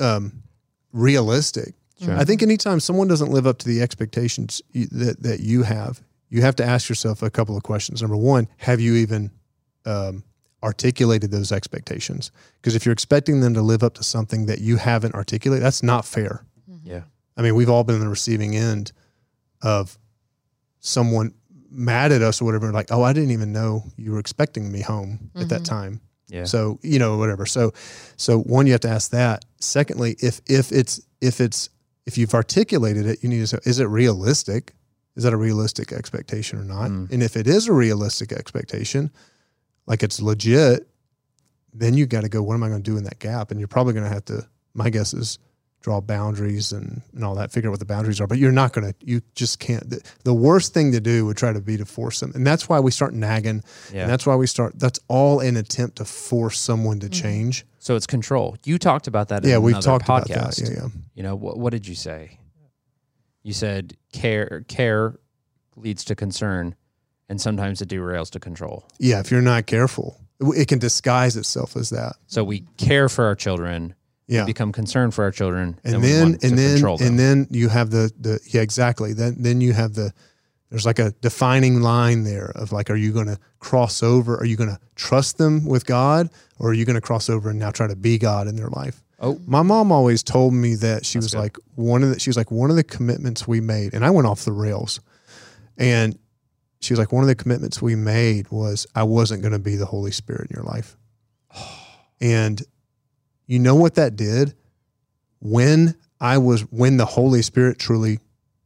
um, 0.00 0.42
realistic. 0.92 1.74
I 2.16 2.24
think 2.24 2.42
anytime 2.42 2.80
someone 2.80 3.08
doesn't 3.08 3.30
live 3.30 3.46
up 3.46 3.58
to 3.58 3.68
the 3.68 3.82
expectations 3.82 4.62
that 4.72 5.22
that 5.22 5.40
you 5.40 5.62
have, 5.64 6.00
you 6.28 6.42
have 6.42 6.56
to 6.56 6.64
ask 6.64 6.88
yourself 6.88 7.22
a 7.22 7.30
couple 7.30 7.56
of 7.56 7.62
questions. 7.62 8.02
Number 8.02 8.16
one, 8.16 8.48
have 8.58 8.80
you 8.80 8.94
even 8.94 9.30
um, 9.84 10.22
articulated 10.62 11.30
those 11.30 11.52
expectations? 11.52 12.30
Because 12.60 12.74
if 12.74 12.84
you're 12.84 12.92
expecting 12.92 13.40
them 13.40 13.54
to 13.54 13.62
live 13.62 13.82
up 13.82 13.94
to 13.94 14.04
something 14.04 14.46
that 14.46 14.60
you 14.60 14.76
haven't 14.76 15.14
articulated, 15.14 15.64
that's 15.64 15.82
not 15.82 16.04
fair. 16.04 16.44
Yeah. 16.82 17.02
I 17.36 17.42
mean, 17.42 17.54
we've 17.54 17.70
all 17.70 17.84
been 17.84 17.96
on 17.96 18.00
the 18.00 18.08
receiving 18.08 18.56
end 18.56 18.92
of 19.62 19.98
someone 20.80 21.34
mad 21.70 22.12
at 22.12 22.22
us 22.22 22.40
or 22.40 22.46
whatever, 22.46 22.72
like, 22.72 22.90
oh, 22.90 23.02
I 23.02 23.12
didn't 23.12 23.30
even 23.30 23.52
know 23.52 23.84
you 23.96 24.12
were 24.12 24.18
expecting 24.18 24.72
me 24.72 24.80
home 24.80 25.30
at 25.34 25.48
that 25.50 25.64
time. 25.64 26.00
Yeah. 26.28 26.44
So, 26.44 26.78
you 26.82 26.98
know, 26.98 27.16
whatever. 27.16 27.46
So 27.46 27.72
so 28.16 28.40
one, 28.40 28.66
you 28.66 28.72
have 28.72 28.82
to 28.82 28.88
ask 28.88 29.10
that. 29.12 29.44
Secondly, 29.60 30.16
if 30.20 30.40
if 30.46 30.72
it's 30.72 31.00
if 31.20 31.40
it's 31.40 31.70
if 32.06 32.18
you've 32.18 32.34
articulated 32.34 33.06
it, 33.06 33.22
you 33.22 33.28
need 33.28 33.40
to 33.40 33.46
say, 33.46 33.58
is 33.64 33.80
it 33.80 33.84
realistic? 33.86 34.74
Is 35.16 35.24
that 35.24 35.32
a 35.32 35.36
realistic 35.36 35.92
expectation 35.92 36.58
or 36.58 36.64
not? 36.64 36.90
Mm. 36.90 37.10
And 37.10 37.22
if 37.22 37.36
it 37.36 37.46
is 37.46 37.66
a 37.66 37.72
realistic 37.72 38.32
expectation, 38.32 39.10
like 39.88 40.02
it's 40.02 40.20
legit, 40.20 40.86
then 41.72 41.94
you 41.94 42.06
got 42.06 42.20
to 42.20 42.28
go, 42.28 42.42
what 42.42 42.54
am 42.54 42.62
I 42.62 42.68
going 42.68 42.82
to 42.82 42.90
do 42.90 42.96
in 42.96 43.04
that 43.04 43.18
gap? 43.18 43.50
And 43.50 43.58
you're 43.58 43.68
probably 43.68 43.94
going 43.94 44.04
to 44.04 44.12
have 44.12 44.24
to, 44.26 44.46
my 44.74 44.90
guess 44.90 45.14
is 45.14 45.38
draw 45.80 46.00
boundaries 46.00 46.72
and, 46.72 47.02
and 47.14 47.24
all 47.24 47.36
that, 47.36 47.52
figure 47.52 47.70
out 47.70 47.72
what 47.72 47.78
the 47.78 47.86
boundaries 47.86 48.20
are, 48.20 48.26
but 48.26 48.36
you're 48.36 48.52
not 48.52 48.72
going 48.72 48.92
to, 48.92 48.94
you 49.00 49.22
just 49.34 49.60
can't. 49.60 49.88
The, 49.88 50.02
the 50.24 50.34
worst 50.34 50.74
thing 50.74 50.92
to 50.92 51.00
do 51.00 51.24
would 51.24 51.36
try 51.36 51.52
to 51.52 51.60
be 51.60 51.76
to 51.78 51.86
force 51.86 52.20
them. 52.20 52.32
And 52.34 52.46
that's 52.46 52.68
why 52.68 52.80
we 52.80 52.90
start 52.90 53.14
nagging. 53.14 53.62
Yeah. 53.92 54.02
And 54.02 54.10
that's 54.10 54.26
why 54.26 54.34
we 54.34 54.46
start, 54.46 54.78
that's 54.78 55.00
all 55.08 55.40
an 55.40 55.56
attempt 55.56 55.96
to 55.96 56.04
force 56.04 56.58
someone 56.58 57.00
to 57.00 57.06
mm-hmm. 57.06 57.22
change. 57.22 57.64
So 57.78 57.96
it's 57.96 58.06
control. 58.06 58.56
You 58.64 58.76
talked 58.76 59.06
about 59.06 59.28
that 59.28 59.44
in 59.44 59.50
Yeah, 59.50 59.58
we've 59.58 59.80
talked 59.80 60.04
podcast. 60.04 60.36
about 60.36 60.56
that. 60.56 60.60
Yeah, 60.60 60.76
yeah. 60.82 60.88
You 61.14 61.22
know, 61.22 61.36
what, 61.36 61.58
what 61.58 61.70
did 61.70 61.86
you 61.86 61.94
say? 61.94 62.38
You 63.42 63.54
said 63.54 63.96
care 64.12 64.64
care 64.68 65.18
leads 65.76 66.04
to 66.06 66.14
concern 66.14 66.74
and 67.28 67.40
sometimes 67.40 67.80
it 67.82 67.88
derails 67.88 68.30
to 68.30 68.40
control. 68.40 68.84
Yeah, 68.98 69.20
if 69.20 69.30
you're 69.30 69.42
not 69.42 69.66
careful, 69.66 70.18
it 70.40 70.68
can 70.68 70.78
disguise 70.78 71.36
itself 71.36 71.76
as 71.76 71.90
that. 71.90 72.14
So 72.26 72.44
we 72.44 72.64
care 72.76 73.08
for 73.08 73.24
our 73.24 73.34
children, 73.34 73.94
Yeah. 74.26 74.44
become 74.44 74.72
concerned 74.72 75.14
for 75.14 75.24
our 75.24 75.30
children, 75.32 75.78
and 75.84 76.00
we 76.02 76.08
then 76.12 76.38
and 76.42 76.58
then 76.58 76.74
control 76.76 76.96
them. 76.98 77.08
and 77.08 77.18
then 77.18 77.46
you 77.50 77.68
have 77.68 77.90
the 77.90 78.10
the 78.20 78.38
yeah 78.46 78.60
exactly 78.62 79.12
then 79.14 79.36
then 79.42 79.60
you 79.60 79.72
have 79.72 79.94
the 79.94 80.12
there's 80.70 80.84
like 80.84 80.98
a 80.98 81.12
defining 81.22 81.80
line 81.80 82.24
there 82.24 82.52
of 82.54 82.72
like, 82.72 82.90
are 82.90 82.94
you 82.96 83.10
going 83.10 83.26
to 83.26 83.38
cross 83.58 84.02
over? 84.02 84.36
Are 84.36 84.44
you 84.44 84.54
going 84.54 84.68
to 84.68 84.78
trust 84.96 85.38
them 85.38 85.64
with 85.64 85.86
God, 85.86 86.28
or 86.58 86.70
are 86.70 86.74
you 86.74 86.84
going 86.84 86.94
to 86.94 87.00
cross 87.00 87.30
over 87.30 87.48
and 87.48 87.58
now 87.58 87.70
try 87.70 87.86
to 87.86 87.96
be 87.96 88.18
God 88.18 88.46
in 88.48 88.56
their 88.56 88.68
life? 88.68 89.02
Oh. 89.20 89.40
my 89.46 89.62
mom 89.62 89.90
always 89.90 90.22
told 90.22 90.52
me 90.54 90.74
that 90.76 91.04
she 91.06 91.16
was 91.18 91.32
good. 91.32 91.40
like 91.40 91.56
one 91.74 92.02
of 92.04 92.10
the 92.10 92.20
she 92.20 92.28
was 92.28 92.36
like 92.36 92.50
one 92.52 92.68
of 92.70 92.76
the 92.76 92.84
commitments 92.84 93.48
we 93.48 93.60
made, 93.62 93.94
and 93.94 94.04
I 94.04 94.10
went 94.10 94.26
off 94.28 94.44
the 94.44 94.52
rails, 94.52 95.00
and 95.78 96.18
she 96.80 96.92
was 96.92 96.98
like 96.98 97.12
one 97.12 97.22
of 97.22 97.28
the 97.28 97.34
commitments 97.34 97.82
we 97.82 97.94
made 97.94 98.50
was 98.50 98.86
I 98.94 99.02
wasn't 99.02 99.42
going 99.42 99.52
to 99.52 99.58
be 99.58 99.76
the 99.76 99.86
Holy 99.86 100.10
Spirit 100.10 100.50
in 100.50 100.56
your 100.56 100.64
life, 100.64 100.96
and 102.20 102.62
you 103.46 103.58
know 103.58 103.74
what 103.74 103.94
that 103.94 104.16
did 104.16 104.54
when 105.40 105.96
I 106.20 106.38
was 106.38 106.62
when 106.70 106.96
the 106.96 107.06
Holy 107.06 107.42
Spirit 107.42 107.78
truly 107.78 108.18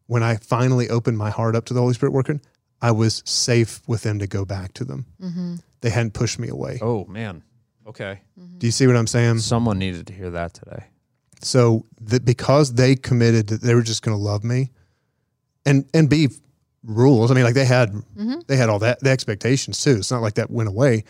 when 0.06 0.22
I 0.22 0.36
finally 0.36 0.90
opened 0.90 1.16
my 1.16 1.30
heart 1.30 1.56
up 1.56 1.64
to 1.66 1.74
the 1.74 1.80
Holy 1.80 1.94
Spirit 1.94 2.12
working, 2.12 2.40
I 2.80 2.90
was 2.90 3.22
safe 3.24 3.80
with 3.86 4.02
them 4.02 4.18
to 4.18 4.26
go 4.26 4.44
back 4.44 4.74
to 4.74 4.84
them. 4.84 5.06
Mm-hmm. 5.22 5.56
They 5.80 5.90
hadn't 5.90 6.14
pushed 6.14 6.38
me 6.38 6.48
away. 6.48 6.78
Oh 6.82 7.04
man. 7.06 7.42
Okay. 7.86 8.20
Do 8.58 8.66
you 8.66 8.70
see 8.70 8.86
what 8.86 8.96
I'm 8.96 9.06
saying? 9.06 9.38
Someone 9.38 9.78
needed 9.78 10.06
to 10.06 10.12
hear 10.12 10.30
that 10.30 10.54
today. 10.54 10.84
So 11.40 11.86
that 12.00 12.24
because 12.24 12.74
they 12.74 12.94
committed 12.94 13.48
that 13.48 13.60
they 13.60 13.74
were 13.74 13.82
just 13.82 14.02
going 14.02 14.16
to 14.16 14.22
love 14.22 14.44
me, 14.44 14.70
and 15.66 15.88
and 15.92 16.08
be 16.08 16.28
rules. 16.84 17.30
I 17.30 17.34
mean, 17.34 17.44
like 17.44 17.54
they 17.54 17.64
had 17.64 17.90
mm-hmm. 17.92 18.40
they 18.46 18.56
had 18.56 18.68
all 18.68 18.78
that 18.80 19.00
the 19.00 19.10
expectations 19.10 19.82
too. 19.82 19.96
It's 19.96 20.10
not 20.10 20.22
like 20.22 20.34
that 20.34 20.50
went 20.50 20.68
away, 20.68 21.04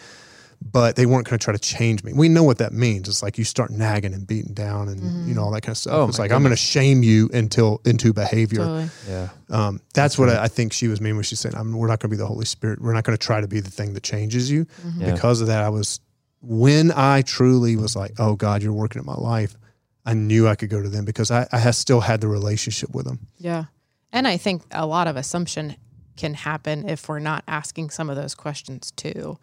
but 0.61 0.97
they 0.97 1.07
weren't 1.07 1.27
going 1.27 1.39
to 1.39 1.43
try 1.45 1.53
to 1.53 1.59
change 1.59 2.05
me. 2.05 2.13
We 2.13 2.29
know 2.29 2.43
what 2.43 2.59
that 2.59 2.73
means. 2.73 3.09
It's 3.09 3.23
like 3.23 3.39
you 3.39 3.45
start 3.45 3.71
nagging 3.71 4.15
and 4.15 4.27
beating 4.27 4.55
down 4.55 4.89
and 4.89 5.01
you 5.01 5.07
know 5.07 5.13
mm-hmm. 5.13 5.39
all 5.41 5.51
that 5.53 5.63
kind 5.63 5.73
of 5.73 5.79
stuff. 5.79 5.95
Oh, 5.95 6.09
it's 6.09 6.19
my 6.19 6.25
like 6.25 6.33
I'm 6.33 6.43
going 6.43 6.51
to 6.51 6.57
shame 6.57 7.03
you 7.03 7.31
until 7.33 7.81
into 7.85 8.13
behavior. 8.13 8.59
Totally. 8.59 8.89
Yeah. 9.09 9.29
Um, 9.51 9.81
that's 9.95 10.19
what 10.19 10.29
I, 10.29 10.45
I 10.45 10.49
think 10.49 10.73
she 10.73 10.89
was 10.89 11.01
meaning 11.01 11.17
when 11.17 11.25
she 11.25 11.37
said, 11.37 11.55
I'm, 11.55 11.73
"We're 11.73 11.89
not 11.89 12.01
going 12.01 12.11
to 12.11 12.17
be 12.17 12.19
the 12.19 12.27
Holy 12.27 12.45
Spirit. 12.47 12.81
We're 12.81 12.95
not 12.95 13.05
going 13.05 13.17
to 13.17 13.25
try 13.25 13.41
to 13.41 13.49
be 13.49 13.61
the 13.61 13.71
thing 13.71 13.95
that 13.95 14.03
changes 14.03 14.51
you." 14.51 14.65
Mm-hmm. 14.65 15.03
Yeah. 15.03 15.15
Because 15.15 15.41
of 15.41 15.47
that, 15.49 15.63
I 15.63 15.69
was 15.69 16.01
when 16.41 16.93
I 16.93 17.23
truly 17.23 17.77
was 17.77 17.97
like, 17.97 18.13
"Oh 18.19 18.37
God, 18.37 18.63
you're 18.63 18.73
working 18.73 19.01
in 19.01 19.07
my 19.07 19.15
life." 19.15 19.57
I 20.05 20.15
knew 20.15 20.49
I 20.49 20.57
could 20.57 20.69
go 20.69 20.83
to 20.83 20.89
them 20.89 21.05
because 21.05 21.31
I, 21.31 21.47
I 21.53 21.71
still 21.71 22.01
had 22.01 22.21
the 22.21 22.27
relationship 22.27 22.93
with 22.93 23.07
them. 23.07 23.21
Yeah. 23.39 23.67
And 24.13 24.29
I 24.29 24.37
think 24.37 24.63
a 24.71 24.87
lot 24.87 25.07
of 25.07 25.17
assumption 25.17 25.77
can 26.17 26.35
happen 26.35 26.89
if 26.89 27.09
we're 27.09 27.19
not 27.19 27.43
asking 27.49 27.91
some 27.91 28.11
of 28.11 28.17
those 28.17 28.35
questions 28.35 28.91
too. 28.93 29.39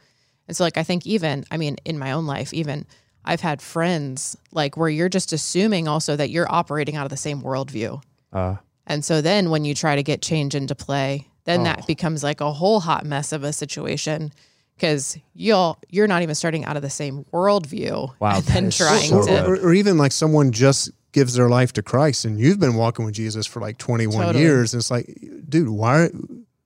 And 0.47 0.55
so, 0.55 0.63
like, 0.63 0.78
I 0.78 0.84
think 0.84 1.05
even, 1.05 1.45
I 1.51 1.57
mean, 1.57 1.78
in 1.86 1.97
my 1.99 2.11
own 2.11 2.26
life, 2.26 2.53
even 2.53 2.86
I've 3.26 3.41
had 3.41 3.61
friends 3.61 4.38
like 4.51 4.78
where 4.78 4.89
you're 4.89 5.09
just 5.09 5.34
assuming 5.34 5.88
also 5.88 6.15
that 6.15 6.30
you're 6.30 6.51
operating 6.51 6.95
out 6.95 7.05
of 7.05 7.09
the 7.09 7.17
same 7.17 7.41
worldview. 7.41 8.01
Uh, 8.32 8.55
And 8.88 9.03
so 9.05 9.22
then 9.22 9.49
when 9.49 9.65
you 9.65 9.76
try 9.76 9.95
to 9.95 10.03
get 10.03 10.22
change 10.22 10.55
into 10.55 10.74
play, 10.76 11.28
then 11.45 11.61
Oh. 11.61 11.63
that 11.65 11.88
becomes 11.88 12.24
like 12.24 12.41
a 12.41 12.51
whole 12.53 12.80
hot 12.80 13.05
mess 13.05 13.32
of 13.32 13.43
a 13.43 13.51
situation 13.53 14.32
because 14.76 15.17
you'll 15.34 15.78
you're 15.89 16.07
not 16.07 16.22
even 16.22 16.34
starting 16.36 16.63
out 16.65 16.76
of 16.78 16.82
the 16.82 16.89
same 16.89 17.26
worldview 17.34 18.11
Wow, 18.20 18.36
and 18.38 18.43
then 18.45 18.65
is 18.65 18.76
so 18.76 18.86
trying 18.88 19.09
to 19.26 19.45
or, 19.45 19.55
or 19.59 19.74
even 19.74 19.97
like 19.97 20.11
someone 20.11 20.51
just 20.51 20.89
gives 21.12 21.34
their 21.34 21.49
life 21.49 21.74
to 21.74 21.82
Christ 21.82 22.26
and 22.26 22.39
you've 22.39 22.60
been 22.60 22.76
walking 22.76 23.05
with 23.05 23.16
Jesus 23.16 23.45
for 23.45 23.60
like 23.60 23.78
21 23.78 24.28
Totally. 24.28 24.43
years. 24.43 24.74
And 24.74 24.80
it's 24.80 24.91
like, 24.91 25.07
dude, 25.49 25.70
why, 25.70 26.10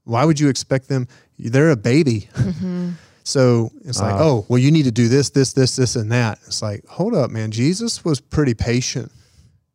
why 0.03 0.25
would 0.25 0.39
you 0.39 0.49
expect 0.49 0.89
them? 0.89 1.07
They're 1.39 1.71
a 1.71 1.75
baby. 1.77 2.29
Mm-hmm. 2.35 2.91
So 3.25 3.71
it's 3.85 4.01
like, 4.01 4.15
Uh. 4.15 4.19
oh, 4.23 4.45
well, 4.49 4.57
you 4.59 4.69
need 4.69 4.83
to 4.83 4.91
do 4.91 5.07
this, 5.07 5.29
this, 5.29 5.53
this, 5.53 5.77
this, 5.77 5.95
and 5.95 6.11
that. 6.11 6.39
It's 6.45 6.61
like, 6.61 6.85
hold 6.87 7.15
up, 7.15 7.31
man. 7.31 7.51
Jesus 7.51 8.03
was 8.03 8.19
pretty 8.19 8.53
patient, 8.53 9.13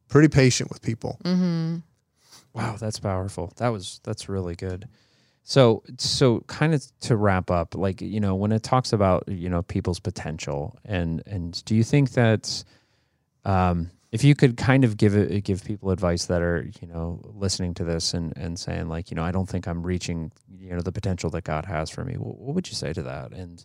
pretty 0.08 0.28
patient 0.28 0.68
with 0.68 0.82
people. 0.82 1.18
Mm-hmm. 1.24 1.76
Wow, 2.52 2.76
that's 2.78 2.98
powerful. 2.98 3.54
That 3.56 3.68
was 3.68 4.00
that's 4.04 4.28
really 4.28 4.54
good. 4.54 4.86
So 5.44 5.82
so 5.96 6.40
kind 6.40 6.74
of 6.74 6.84
to 7.00 7.16
wrap 7.16 7.50
up, 7.50 7.74
like 7.74 8.02
you 8.02 8.20
know, 8.20 8.34
when 8.34 8.52
it 8.52 8.62
talks 8.62 8.92
about 8.92 9.24
you 9.28 9.48
know 9.48 9.62
people's 9.62 9.98
potential, 10.00 10.76
and 10.84 11.22
and 11.26 11.64
do 11.64 11.74
you 11.74 11.84
think 11.84 12.10
that 12.12 12.64
um, 13.46 13.90
if 14.10 14.24
you 14.24 14.34
could 14.34 14.56
kind 14.56 14.84
of 14.84 14.96
give 14.96 15.14
it 15.14 15.44
give 15.44 15.64
people 15.64 15.90
advice 15.90 16.26
that 16.26 16.40
are 16.40 16.68
you 16.80 16.88
know 16.88 17.20
listening 17.34 17.74
to 17.74 17.84
this 17.84 18.14
and 18.14 18.36
and 18.36 18.58
saying 18.58 18.88
like 18.88 19.10
you 19.10 19.14
know 19.14 19.22
I 19.22 19.32
don't 19.32 19.48
think 19.48 19.66
I'm 19.66 19.82
reaching 19.82 20.32
you 20.48 20.70
know 20.70 20.80
the 20.80 20.92
potential 20.92 21.30
that 21.30 21.44
God 21.44 21.66
has 21.66 21.90
for 21.90 22.04
me, 22.04 22.14
what, 22.14 22.38
what 22.38 22.54
would 22.54 22.68
you 22.68 22.74
say 22.74 22.92
to 22.92 23.02
that? 23.02 23.32
And 23.32 23.64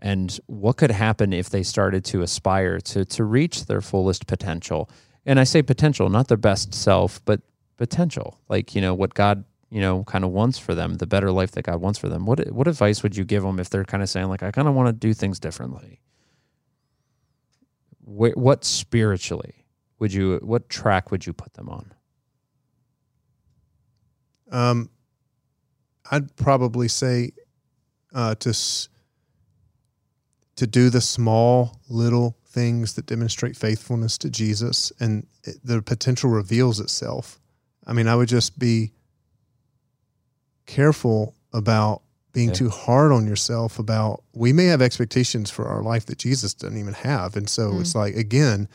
and 0.00 0.38
what 0.46 0.76
could 0.76 0.90
happen 0.90 1.32
if 1.32 1.50
they 1.50 1.62
started 1.62 2.04
to 2.06 2.22
aspire 2.22 2.80
to 2.80 3.04
to 3.04 3.24
reach 3.24 3.66
their 3.66 3.80
fullest 3.80 4.26
potential? 4.26 4.90
And 5.26 5.40
I 5.40 5.44
say 5.44 5.62
potential, 5.62 6.08
not 6.08 6.28
their 6.28 6.36
best 6.36 6.74
self, 6.74 7.24
but 7.24 7.40
potential, 7.76 8.38
like 8.48 8.74
you 8.74 8.80
know 8.80 8.94
what 8.94 9.14
God 9.14 9.44
you 9.70 9.80
know 9.80 10.04
kind 10.04 10.24
of 10.24 10.30
wants 10.30 10.58
for 10.58 10.74
them, 10.74 10.96
the 10.96 11.06
better 11.06 11.32
life 11.32 11.52
that 11.52 11.62
God 11.62 11.80
wants 11.80 11.98
for 11.98 12.08
them. 12.10 12.26
What 12.26 12.46
what 12.52 12.68
advice 12.68 13.02
would 13.02 13.16
you 13.16 13.24
give 13.24 13.42
them 13.42 13.58
if 13.58 13.70
they're 13.70 13.84
kind 13.84 14.02
of 14.02 14.10
saying 14.10 14.28
like 14.28 14.42
I 14.42 14.50
kind 14.50 14.68
of 14.68 14.74
want 14.74 14.88
to 14.88 14.92
do 14.92 15.14
things 15.14 15.40
differently? 15.40 16.00
Wh- 18.04 18.36
what 18.36 18.64
spiritually 18.64 19.64
would 19.98 20.12
you 20.12 20.38
what 20.42 20.68
track 20.68 21.10
would 21.10 21.26
you 21.26 21.32
put 21.32 21.54
them 21.54 21.68
on? 21.68 21.92
Um, 24.50 24.90
I'd 26.10 26.34
probably 26.36 26.88
say 26.88 27.32
uh, 28.14 28.34
to 28.36 28.54
to 30.56 30.66
do 30.66 30.90
the 30.90 31.00
small 31.00 31.80
little 31.88 32.36
things 32.46 32.94
that 32.94 33.06
demonstrate 33.06 33.56
faithfulness 33.56 34.18
to 34.18 34.30
Jesus, 34.30 34.90
and 34.98 35.26
it, 35.44 35.56
the 35.62 35.82
potential 35.82 36.30
reveals 36.30 36.80
itself. 36.80 37.38
I 37.86 37.92
mean, 37.92 38.08
I 38.08 38.16
would 38.16 38.28
just 38.28 38.58
be 38.58 38.92
careful 40.66 41.34
about 41.52 42.02
being 42.32 42.48
Yeah. 42.48 42.54
too 42.54 42.68
hard 42.70 43.12
on 43.12 43.26
yourself. 43.26 43.78
About 43.78 44.24
we 44.32 44.52
may 44.52 44.66
have 44.66 44.80
expectations 44.82 45.50
for 45.50 45.66
our 45.66 45.82
life 45.82 46.06
that 46.06 46.18
Jesus 46.18 46.54
doesn't 46.54 46.78
even 46.78 46.94
have, 46.94 47.36
and 47.36 47.48
so 47.48 47.78
it's 47.80 47.94
like 47.94 48.16
again, 48.16 48.68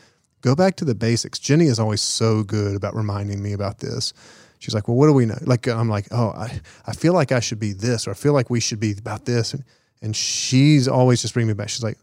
go 0.44 0.54
back 0.54 0.76
to 0.76 0.84
the 0.84 0.94
basics. 0.94 1.38
Jenny 1.38 1.66
is 1.66 1.80
always 1.80 2.02
so 2.02 2.42
good 2.42 2.76
about 2.76 2.94
reminding 2.94 3.42
me 3.42 3.54
about 3.54 3.78
this. 3.78 4.12
She's 4.58 4.74
like, 4.74 4.86
well, 4.88 4.96
what 4.96 5.06
do 5.06 5.14
we 5.14 5.24
know? 5.24 5.38
Like, 5.40 5.66
I'm 5.66 5.88
like, 5.88 6.06
oh, 6.10 6.28
I, 6.36 6.60
I 6.86 6.92
feel 6.92 7.14
like 7.14 7.32
I 7.32 7.40
should 7.40 7.58
be 7.58 7.72
this, 7.72 8.06
or 8.06 8.10
I 8.10 8.14
feel 8.14 8.34
like 8.34 8.50
we 8.50 8.60
should 8.60 8.78
be 8.78 8.92
about 8.92 9.24
this. 9.24 9.54
And, 9.54 9.64
and 10.02 10.14
she's 10.14 10.86
always 10.86 11.22
just 11.22 11.32
bringing 11.32 11.48
me 11.48 11.54
back. 11.54 11.70
She's 11.70 11.82
like, 11.82 11.96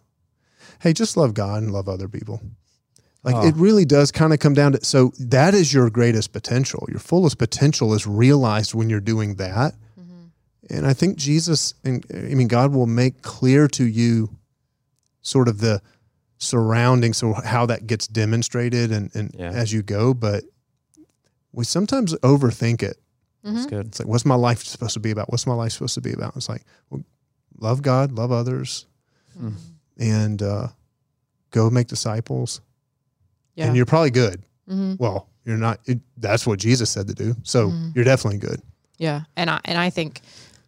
hey, 0.80 0.92
just 0.92 1.18
love 1.18 1.36
God 1.36 1.62
and 1.62 1.72
love 1.72 1.88
other 1.88 2.08
people. 2.08 2.42
Like, 3.24 3.36
Oh. 3.36 3.48
it 3.48 3.56
really 3.56 3.86
does 3.86 4.12
kind 4.12 4.34
of 4.34 4.40
come 4.40 4.56
down 4.56 4.72
to, 4.72 4.84
so 4.84 5.12
that 5.20 5.54
is 5.54 5.72
your 5.72 5.92
greatest 5.92 6.34
potential. 6.34 6.88
Your 6.90 7.00
fullest 7.00 7.38
potential 7.38 7.94
is 7.94 8.08
realized 8.08 8.74
when 8.74 8.90
you're 8.90 9.00
doing 9.00 9.36
that. 9.36 9.76
Mm-hmm. 10.00 10.76
And 10.76 10.88
I 10.88 10.94
think 10.94 11.18
Jesus, 11.18 11.76
and 11.84 12.04
I 12.12 12.34
mean, 12.34 12.48
God 12.48 12.74
will 12.74 12.88
make 12.88 13.22
clear 13.22 13.68
to 13.68 13.86
you 13.86 14.36
sort 15.22 15.48
of 15.48 15.60
the 15.60 15.84
surroundings, 16.42 17.18
so 17.18 17.34
how 17.34 17.66
that 17.68 17.86
gets 17.88 18.08
demonstrated 18.08 18.92
and, 18.92 19.14
and 19.16 19.34
Yeah. 19.38 19.52
as 19.52 19.72
you 19.72 19.84
go. 19.84 20.14
But 20.14 20.44
we 21.52 21.64
sometimes 21.64 22.14
overthink 22.16 22.82
it. 22.82 22.98
That's 23.44 23.66
good. 23.66 23.88
It's 23.88 24.00
like, 24.00 24.08
what's 24.08 24.26
my 24.26 24.36
life 24.36 24.64
supposed 24.64 24.94
to 24.94 25.00
be 25.00 25.12
about? 25.12 25.32
What's 25.32 25.48
my 25.48 25.54
life 25.54 25.72
supposed 25.72 25.96
to 25.96 26.02
be 26.02 26.12
about? 26.14 26.36
It's 26.36 26.48
like, 26.50 26.64
well, 26.90 27.04
love 27.60 27.82
God, 27.82 28.12
love 28.12 28.32
others, 28.32 28.86
Mm. 29.40 29.54
and 29.98 30.42
uh, 30.42 30.68
go 31.52 31.70
make 31.70 31.88
disciples. 31.88 32.60
Yeah. 33.56 33.68
And 33.68 33.76
you're 33.78 33.86
probably 33.86 34.12
good. 34.12 34.44
Mhm. 34.70 35.00
Well, 35.00 35.28
you're 35.46 35.58
not. 35.58 35.80
It, 35.86 36.00
that's 36.18 36.46
what 36.46 36.60
Jesus 36.60 36.90
said 36.90 37.08
to 37.08 37.14
do. 37.14 37.36
So 37.44 37.70
Mm-hmm. 37.70 37.90
you're 37.96 38.04
definitely 38.06 38.40
good. 38.40 38.62
Yeah. 38.98 39.22
And 39.38 39.50
I 39.50 39.60
and 39.66 39.78
I 39.78 39.90
think 39.90 40.22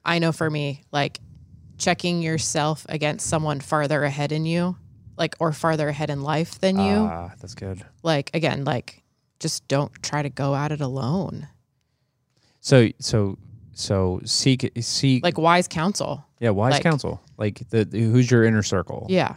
I 0.06 0.20
know 0.20 0.32
for 0.32 0.50
me, 0.50 0.84
like 0.92 1.20
checking 1.78 2.22
yourself 2.22 2.86
against 2.90 3.28
someone 3.28 3.60
farther 3.60 4.04
ahead 4.04 4.32
in 4.32 4.46
you, 4.46 4.76
like 5.18 5.36
or 5.40 5.52
farther 5.54 5.90
ahead 5.90 6.10
in 6.10 6.22
life 6.24 6.60
than 6.60 6.78
you, 6.80 6.96
Ah, 7.10 7.32
that's 7.40 7.56
good. 7.56 7.84
like 8.04 8.32
again, 8.34 8.64
like 8.66 9.04
just 9.40 9.68
don't 9.68 9.92
try 10.02 10.22
to 10.22 10.30
go 10.30 10.56
at 10.56 10.72
it 10.72 10.82
alone. 10.82 11.48
So 12.62 12.90
so 13.00 13.38
so 13.74 14.22
seek 14.26 14.72
seek 14.80 15.24
Like 15.24 15.38
wise 15.38 15.68
counsel. 15.68 16.24
yeah 16.40 16.52
wise 16.52 16.74
like- 16.74 16.84
counsel 16.84 17.22
like 17.38 17.68
the, 17.70 17.84
the- 17.86 18.00
who's 18.02 18.30
your 18.30 18.44
inner 18.44 18.62
circle 18.64 19.08
Yeah. 19.10 19.36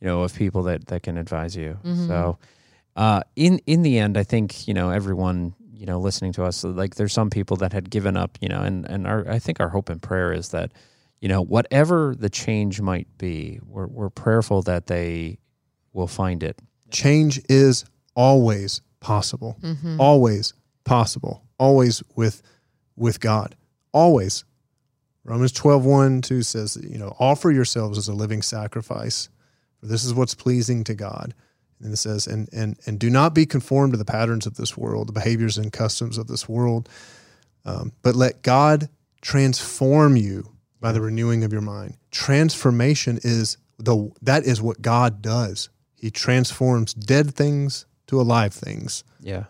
you 0.00 0.06
know 0.06 0.22
of 0.22 0.34
people 0.34 0.62
that 0.64 0.86
that 0.86 1.02
can 1.02 1.18
advise 1.18 1.54
you 1.54 1.78
Mhm. 1.84 2.06
so 2.08 2.38
uh 2.96 3.20
in 3.36 3.60
in 3.66 3.82
the 3.82 3.98
end 3.98 4.16
i 4.16 4.22
think 4.22 4.66
you 4.66 4.72
know 4.74 4.88
everyone 4.90 5.54
you 5.74 5.84
know 5.84 6.00
listening 6.00 6.32
to 6.32 6.44
us 6.44 6.64
like 6.64 6.94
there's 6.94 7.12
some 7.12 7.28
people 7.28 7.56
that 7.58 7.72
had 7.74 7.90
given 7.90 8.16
up 8.16 8.38
you 8.40 8.48
know 8.48 8.60
and 8.60 8.86
and 8.86 9.06
our 9.06 9.28
i 9.28 9.38
think 9.38 9.60
our 9.60 9.68
hope 9.68 9.90
and 9.90 10.00
prayer 10.00 10.32
is 10.32 10.48
that 10.48 10.72
you 11.20 11.28
know 11.28 11.42
whatever 11.42 12.14
the 12.16 12.30
change 12.30 12.80
might 12.80 13.08
be 13.18 13.60
we're 13.66 13.86
we're 13.86 14.10
prayerful 14.10 14.62
that 14.62 14.86
they 14.86 15.38
will 15.92 16.06
find 16.06 16.42
it 16.42 16.60
Change 16.90 17.40
is 17.48 17.84
always 18.14 18.80
possible. 19.00 19.58
Mm-hmm. 19.62 20.00
Always 20.00 20.54
possible. 20.84 21.44
Always 21.58 22.02
with 22.16 22.42
with 22.96 23.20
God. 23.20 23.56
Always. 23.92 24.44
Romans 25.24 25.52
12, 25.52 25.84
1, 25.84 26.22
2 26.22 26.42
says, 26.42 26.74
that, 26.74 26.84
you 26.84 26.96
know, 26.96 27.14
offer 27.20 27.50
yourselves 27.50 27.98
as 27.98 28.08
a 28.08 28.14
living 28.14 28.40
sacrifice, 28.40 29.28
for 29.78 29.84
this 29.84 30.02
is 30.02 30.14
what's 30.14 30.34
pleasing 30.34 30.84
to 30.84 30.94
God. 30.94 31.34
And 31.80 31.92
it 31.92 31.98
says, 31.98 32.26
and 32.26 32.48
and 32.52 32.78
and 32.86 32.98
do 32.98 33.10
not 33.10 33.34
be 33.34 33.46
conformed 33.46 33.92
to 33.92 33.98
the 33.98 34.04
patterns 34.04 34.46
of 34.46 34.56
this 34.56 34.76
world, 34.76 35.08
the 35.08 35.12
behaviors 35.12 35.58
and 35.58 35.72
customs 35.72 36.18
of 36.18 36.26
this 36.26 36.48
world, 36.48 36.88
um, 37.64 37.92
but 38.02 38.16
let 38.16 38.42
God 38.42 38.88
transform 39.20 40.16
you 40.16 40.50
by 40.80 40.92
the 40.92 41.00
renewing 41.00 41.44
of 41.44 41.52
your 41.52 41.62
mind. 41.62 41.96
Transformation 42.10 43.18
is 43.22 43.56
the 43.78 44.10
that 44.22 44.44
is 44.44 44.60
what 44.60 44.80
God 44.82 45.22
does. 45.22 45.68
He 45.96 46.10
transforms 46.10 46.94
dead 46.94 47.34
things 47.34 47.86
to 48.06 48.20
alive 48.20 48.52
things. 48.52 49.04
Yeah. 49.20 49.44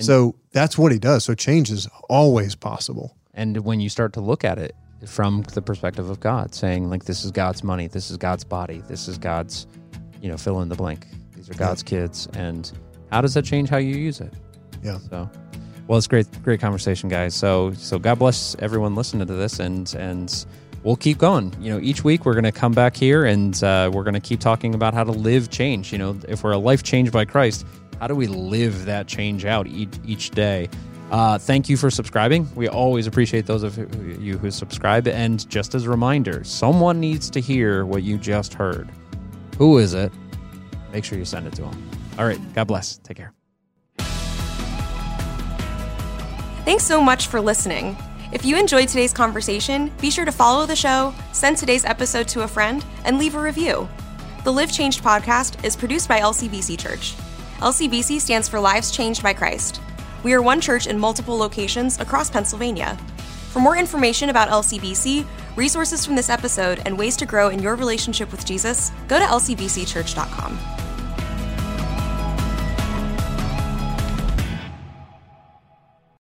so 0.00 0.34
that's 0.52 0.76
what 0.76 0.92
he 0.92 0.98
does. 0.98 1.24
So 1.24 1.34
change 1.34 1.70
is 1.70 1.88
always 2.08 2.54
possible. 2.54 3.16
And 3.32 3.64
when 3.64 3.80
you 3.80 3.88
start 3.88 4.12
to 4.14 4.20
look 4.20 4.44
at 4.44 4.58
it 4.58 4.74
from 5.06 5.42
the 5.54 5.62
perspective 5.62 6.10
of 6.10 6.20
God, 6.20 6.54
saying 6.54 6.90
like 6.90 7.04
this 7.04 7.24
is 7.24 7.30
God's 7.30 7.62
money, 7.64 7.88
this 7.88 8.10
is 8.10 8.16
God's 8.16 8.44
body, 8.44 8.82
this 8.88 9.08
is 9.08 9.18
God's, 9.18 9.66
you 10.20 10.28
know, 10.28 10.36
fill 10.36 10.62
in 10.62 10.68
the 10.68 10.76
blank. 10.76 11.06
These 11.34 11.50
are 11.50 11.54
God's 11.54 11.82
kids, 11.82 12.28
and 12.34 12.72
how 13.10 13.20
does 13.20 13.34
that 13.34 13.44
change 13.44 13.68
how 13.68 13.76
you 13.76 13.96
use 13.96 14.20
it? 14.20 14.32
Yeah. 14.82 14.98
So, 15.10 15.28
well, 15.86 15.98
it's 15.98 16.06
great, 16.06 16.26
great 16.42 16.60
conversation, 16.60 17.08
guys. 17.10 17.34
So, 17.34 17.72
so 17.74 17.98
God 17.98 18.18
bless 18.18 18.56
everyone 18.60 18.94
listening 18.94 19.26
to 19.26 19.34
this, 19.34 19.60
and 19.60 19.92
and 19.94 20.46
we'll 20.84 20.96
keep 20.96 21.18
going. 21.18 21.52
You 21.58 21.72
know, 21.72 21.80
each 21.80 22.04
week 22.04 22.24
we're 22.24 22.34
going 22.34 22.44
to 22.44 22.52
come 22.52 22.72
back 22.72 22.96
here, 22.96 23.24
and 23.24 23.60
uh, 23.64 23.90
we're 23.92 24.04
going 24.04 24.14
to 24.14 24.20
keep 24.20 24.38
talking 24.38 24.74
about 24.74 24.94
how 24.94 25.02
to 25.02 25.10
live 25.10 25.50
change. 25.50 25.90
You 25.90 25.98
know, 25.98 26.16
if 26.28 26.44
we're 26.44 26.52
a 26.52 26.58
life 26.58 26.84
changed 26.84 27.10
by 27.12 27.24
Christ, 27.24 27.66
how 27.98 28.06
do 28.06 28.14
we 28.14 28.28
live 28.28 28.84
that 28.84 29.08
change 29.08 29.44
out 29.44 29.66
each, 29.66 29.94
each 30.06 30.30
day? 30.30 30.68
Uh, 31.10 31.38
thank 31.38 31.68
you 31.68 31.76
for 31.76 31.90
subscribing. 31.90 32.48
We 32.54 32.68
always 32.68 33.06
appreciate 33.06 33.46
those 33.46 33.62
of 33.62 33.76
you 34.22 34.38
who 34.38 34.50
subscribe. 34.50 35.06
And 35.08 35.48
just 35.50 35.74
as 35.74 35.84
a 35.84 35.90
reminder, 35.90 36.44
someone 36.44 37.00
needs 37.00 37.30
to 37.30 37.40
hear 37.40 37.84
what 37.86 38.02
you 38.02 38.18
just 38.18 38.54
heard. 38.54 38.88
Who 39.58 39.78
is 39.78 39.94
it? 39.94 40.12
Make 40.92 41.04
sure 41.04 41.18
you 41.18 41.24
send 41.24 41.46
it 41.46 41.54
to 41.54 41.62
them. 41.62 41.90
All 42.18 42.26
right. 42.26 42.40
God 42.54 42.64
bless. 42.64 42.98
Take 42.98 43.16
care. 43.18 43.32
Thanks 46.64 46.84
so 46.84 47.00
much 47.00 47.26
for 47.26 47.40
listening. 47.40 47.96
If 48.34 48.44
you 48.44 48.58
enjoyed 48.58 48.88
today's 48.88 49.12
conversation, 49.12 49.92
be 50.00 50.10
sure 50.10 50.24
to 50.24 50.32
follow 50.32 50.66
the 50.66 50.74
show, 50.74 51.14
send 51.30 51.56
today's 51.56 51.84
episode 51.84 52.26
to 52.28 52.42
a 52.42 52.48
friend, 52.48 52.84
and 53.04 53.16
leave 53.16 53.36
a 53.36 53.40
review. 53.40 53.88
The 54.42 54.52
Live 54.52 54.72
Changed 54.72 55.04
podcast 55.04 55.64
is 55.64 55.76
produced 55.76 56.08
by 56.08 56.18
LCBC 56.18 56.76
Church. 56.76 57.14
LCBC 57.58 58.20
stands 58.20 58.48
for 58.48 58.58
Lives 58.58 58.90
Changed 58.90 59.22
by 59.22 59.34
Christ. 59.34 59.80
We 60.24 60.32
are 60.32 60.42
one 60.42 60.60
church 60.60 60.88
in 60.88 60.98
multiple 60.98 61.36
locations 61.36 62.00
across 62.00 62.28
Pennsylvania. 62.28 62.98
For 63.52 63.60
more 63.60 63.76
information 63.76 64.30
about 64.30 64.48
LCBC, 64.48 65.24
resources 65.54 66.04
from 66.04 66.16
this 66.16 66.28
episode, 66.28 66.82
and 66.84 66.98
ways 66.98 67.16
to 67.18 67.26
grow 67.26 67.50
in 67.50 67.62
your 67.62 67.76
relationship 67.76 68.32
with 68.32 68.44
Jesus, 68.44 68.90
go 69.06 69.20
to 69.20 69.24
lcbcchurch.com. 69.24 70.83